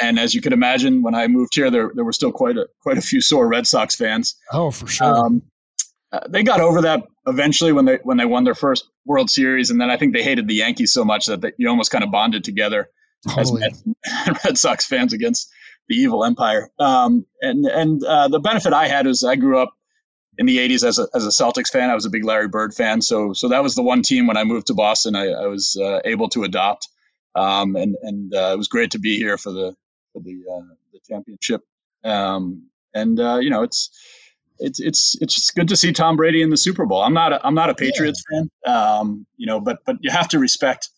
and 0.00 0.18
as 0.18 0.34
you 0.34 0.40
can 0.40 0.54
imagine, 0.54 1.02
when 1.02 1.14
I 1.14 1.26
moved 1.26 1.54
here, 1.54 1.70
there 1.70 1.90
there 1.94 2.04
were 2.04 2.14
still 2.14 2.32
quite 2.32 2.56
a 2.56 2.68
quite 2.80 2.96
a 2.96 3.02
few 3.02 3.20
sore 3.20 3.46
Red 3.46 3.66
Sox 3.66 3.94
fans. 3.94 4.36
Oh, 4.52 4.70
for 4.70 4.86
sure. 4.86 5.06
Um, 5.06 5.42
uh, 6.12 6.20
they 6.28 6.42
got 6.42 6.60
over 6.60 6.82
that 6.82 7.04
eventually 7.26 7.72
when 7.72 7.84
they 7.84 7.98
when 8.02 8.18
they 8.18 8.26
won 8.26 8.44
their 8.44 8.54
first 8.54 8.88
World 9.06 9.30
Series, 9.30 9.70
and 9.70 9.80
then 9.80 9.90
I 9.90 9.96
think 9.96 10.12
they 10.12 10.22
hated 10.22 10.46
the 10.46 10.54
Yankees 10.54 10.92
so 10.92 11.04
much 11.04 11.26
that 11.26 11.40
they, 11.40 11.52
you 11.56 11.68
almost 11.68 11.90
kind 11.90 12.04
of 12.04 12.10
bonded 12.10 12.44
together 12.44 12.88
totally. 13.28 13.62
as 13.64 13.82
Red 14.44 14.58
Sox 14.58 14.86
fans 14.86 15.12
against 15.12 15.50
the 15.88 15.96
evil 15.96 16.24
empire. 16.24 16.70
Um, 16.78 17.26
and 17.40 17.64
and 17.66 18.04
uh, 18.04 18.28
the 18.28 18.40
benefit 18.40 18.72
I 18.72 18.88
had 18.88 19.06
is 19.06 19.24
I 19.24 19.36
grew 19.36 19.58
up 19.58 19.74
in 20.38 20.46
the 20.46 20.58
80s 20.58 20.86
as 20.86 20.98
a, 20.98 21.06
as 21.14 21.26
a 21.26 21.30
Celtics 21.30 21.68
fan. 21.68 21.90
I 21.90 21.94
was 21.94 22.06
a 22.06 22.10
big 22.10 22.24
Larry 22.24 22.48
Bird 22.48 22.74
fan. 22.74 23.02
So, 23.02 23.32
so 23.32 23.48
that 23.48 23.62
was 23.62 23.74
the 23.74 23.82
one 23.82 24.02
team 24.02 24.26
when 24.26 24.36
I 24.36 24.44
moved 24.44 24.68
to 24.68 24.74
Boston, 24.74 25.14
I, 25.14 25.28
I 25.28 25.46
was 25.46 25.76
uh, 25.76 26.00
able 26.04 26.28
to 26.30 26.44
adopt. 26.44 26.88
Um, 27.34 27.76
and, 27.76 27.96
and 28.02 28.34
uh, 28.34 28.52
it 28.52 28.58
was 28.58 28.68
great 28.68 28.92
to 28.92 28.98
be 28.98 29.16
here 29.16 29.36
for 29.36 29.52
the, 29.52 29.74
for 30.12 30.22
the, 30.22 30.42
uh, 30.50 30.74
the 30.92 31.00
championship. 31.06 31.62
Um, 32.04 32.68
and, 32.94 33.18
uh, 33.20 33.38
you 33.40 33.50
know, 33.50 33.62
it's, 33.62 33.90
it's, 34.62 34.80
it's, 34.80 35.16
it's 35.20 35.50
good 35.50 35.68
to 35.68 35.76
see 35.76 35.92
Tom 35.92 36.16
Brady 36.16 36.42
in 36.42 36.50
the 36.50 36.56
Super 36.56 36.86
Bowl. 36.86 37.02
I'm 37.02 37.14
not, 37.14 37.32
a, 37.32 37.46
I'm 37.46 37.54
not 37.54 37.70
a 37.70 37.74
Patriots 37.74 38.24
yeah. 38.30 38.42
fan, 38.64 38.74
um, 38.74 39.26
you 39.36 39.46
know, 39.46 39.60
but, 39.60 39.78
but 39.84 39.96
you 40.00 40.10
have 40.10 40.28
to 40.28 40.38
respect 40.38 40.88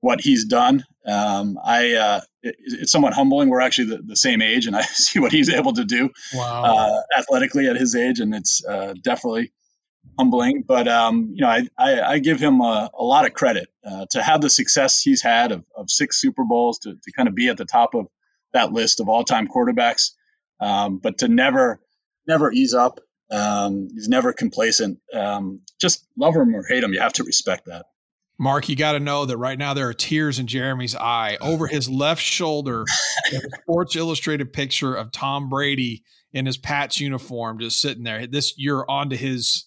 what 0.00 0.20
he's 0.20 0.44
done. 0.44 0.84
Um, 1.06 1.58
I 1.64 1.94
uh, 1.94 2.20
it, 2.42 2.56
it's 2.58 2.92
somewhat 2.92 3.12
humbling. 3.12 3.48
We're 3.48 3.60
actually 3.60 3.96
the, 3.96 4.02
the, 4.02 4.16
same 4.16 4.42
age, 4.42 4.66
and 4.66 4.76
I 4.76 4.82
see 4.82 5.18
what 5.18 5.32
he's 5.32 5.48
able 5.48 5.72
to 5.74 5.84
do 5.84 6.10
wow. 6.34 6.62
uh, 6.64 7.18
athletically 7.18 7.66
at 7.66 7.76
his 7.76 7.94
age, 7.94 8.20
and 8.20 8.34
it's 8.34 8.64
uh, 8.64 8.94
definitely 9.02 9.52
humbling. 10.18 10.62
But 10.66 10.88
um, 10.88 11.30
you 11.34 11.42
know, 11.42 11.48
I, 11.48 11.66
I, 11.78 12.00
I, 12.02 12.18
give 12.18 12.40
him 12.40 12.60
a, 12.60 12.90
a 12.96 13.04
lot 13.04 13.26
of 13.26 13.34
credit 13.34 13.68
uh, 13.84 14.06
to 14.10 14.22
have 14.22 14.40
the 14.40 14.50
success 14.50 15.00
he's 15.00 15.22
had 15.22 15.52
of, 15.52 15.64
of 15.76 15.90
six 15.90 16.20
Super 16.20 16.44
Bowls, 16.44 16.78
to, 16.80 16.94
to 16.94 17.12
kind 17.12 17.28
of 17.28 17.34
be 17.34 17.48
at 17.48 17.56
the 17.56 17.64
top 17.64 17.94
of 17.94 18.06
that 18.52 18.72
list 18.72 19.00
of 19.00 19.08
all-time 19.08 19.48
quarterbacks, 19.48 20.12
um, 20.60 20.98
but 20.98 21.18
to 21.18 21.28
never 21.28 21.80
never 22.26 22.52
ease 22.52 22.74
up. 22.74 23.00
Um, 23.30 23.88
he's 23.92 24.08
never 24.08 24.32
complacent. 24.32 24.98
Um, 25.12 25.60
just 25.80 26.06
love 26.16 26.34
him 26.34 26.54
or 26.54 26.64
hate 26.64 26.84
him, 26.84 26.92
you 26.92 27.00
have 27.00 27.14
to 27.14 27.24
respect 27.24 27.66
that. 27.66 27.86
Mark, 28.38 28.68
you 28.68 28.76
got 28.76 28.92
to 28.92 29.00
know 29.00 29.24
that 29.24 29.38
right 29.38 29.58
now 29.58 29.72
there 29.72 29.88
are 29.88 29.94
tears 29.94 30.38
in 30.38 30.46
Jeremy's 30.46 30.94
eye. 30.94 31.38
Over 31.40 31.66
his 31.66 31.88
left 31.88 32.22
shoulder, 32.22 32.84
a 33.32 33.40
Sports 33.62 33.96
Illustrated 33.96 34.52
picture 34.52 34.94
of 34.94 35.10
Tom 35.10 35.48
Brady 35.48 36.02
in 36.32 36.44
his 36.44 36.58
Pats 36.58 37.00
uniform, 37.00 37.58
just 37.58 37.80
sitting 37.80 38.04
there. 38.04 38.26
This 38.26 38.54
you're 38.58 38.88
on 38.90 39.10
to 39.10 39.16
his 39.16 39.64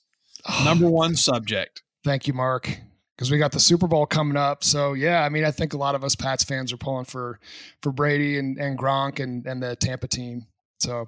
number 0.64 0.88
one 0.90 1.16
subject. 1.16 1.82
Thank 2.04 2.28
you, 2.28 2.34
Mark. 2.34 2.78
Because 3.16 3.32
we 3.32 3.38
got 3.38 3.52
the 3.52 3.60
Super 3.60 3.88
Bowl 3.88 4.06
coming 4.06 4.38
up, 4.38 4.64
so 4.64 4.94
yeah, 4.94 5.26
I 5.26 5.28
mean, 5.28 5.44
I 5.44 5.52
think 5.52 5.74
a 5.74 5.78
lot 5.78 5.94
of 5.94 6.06
us 6.06 6.16
Pats 6.16 6.46
fans 6.46 6.72
are 6.72 6.78
pulling 6.78 7.04
for 7.04 7.42
for 7.82 7.92
Brady 7.92 8.38
and, 8.38 8.58
and 8.58 8.80
Gronk 8.80 9.20
and 9.20 9.46
and 9.46 9.62
the 9.62 9.76
Tampa 9.76 10.08
team. 10.08 10.46
So 10.80 11.08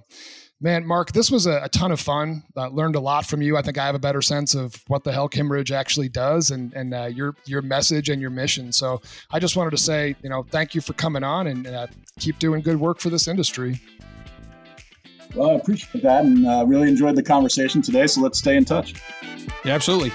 Man, 0.63 0.85
Mark, 0.85 1.11
this 1.11 1.31
was 1.31 1.47
a, 1.47 1.63
a 1.63 1.69
ton 1.69 1.91
of 1.91 1.99
fun. 1.99 2.43
Uh, 2.55 2.67
learned 2.67 2.95
a 2.95 2.99
lot 2.99 3.25
from 3.25 3.41
you. 3.41 3.57
I 3.57 3.63
think 3.63 3.79
I 3.79 3.85
have 3.87 3.95
a 3.95 3.99
better 3.99 4.21
sense 4.21 4.53
of 4.53 4.75
what 4.87 5.03
the 5.03 5.11
hell 5.11 5.27
Kimmeridge 5.27 5.71
actually 5.71 6.07
does 6.07 6.51
and, 6.51 6.71
and 6.75 6.93
uh, 6.93 7.05
your, 7.05 7.35
your 7.45 7.63
message 7.63 8.09
and 8.09 8.21
your 8.21 8.29
mission. 8.29 8.71
So 8.71 9.01
I 9.31 9.39
just 9.39 9.55
wanted 9.55 9.71
to 9.71 9.77
say, 9.77 10.15
you 10.21 10.29
know, 10.29 10.43
thank 10.51 10.75
you 10.75 10.81
for 10.81 10.93
coming 10.93 11.23
on 11.23 11.47
and 11.47 11.65
uh, 11.65 11.87
keep 12.19 12.37
doing 12.37 12.61
good 12.61 12.79
work 12.79 12.99
for 12.99 13.09
this 13.09 13.27
industry. 13.27 13.81
Well, 15.33 15.49
I 15.49 15.53
appreciate 15.53 16.03
that 16.03 16.25
and 16.25 16.45
uh, 16.45 16.63
really 16.67 16.89
enjoyed 16.89 17.15
the 17.15 17.23
conversation 17.23 17.81
today. 17.81 18.05
So 18.05 18.21
let's 18.21 18.37
stay 18.37 18.55
in 18.55 18.63
touch. 18.63 18.93
Yeah, 19.65 19.73
absolutely. 19.73 20.11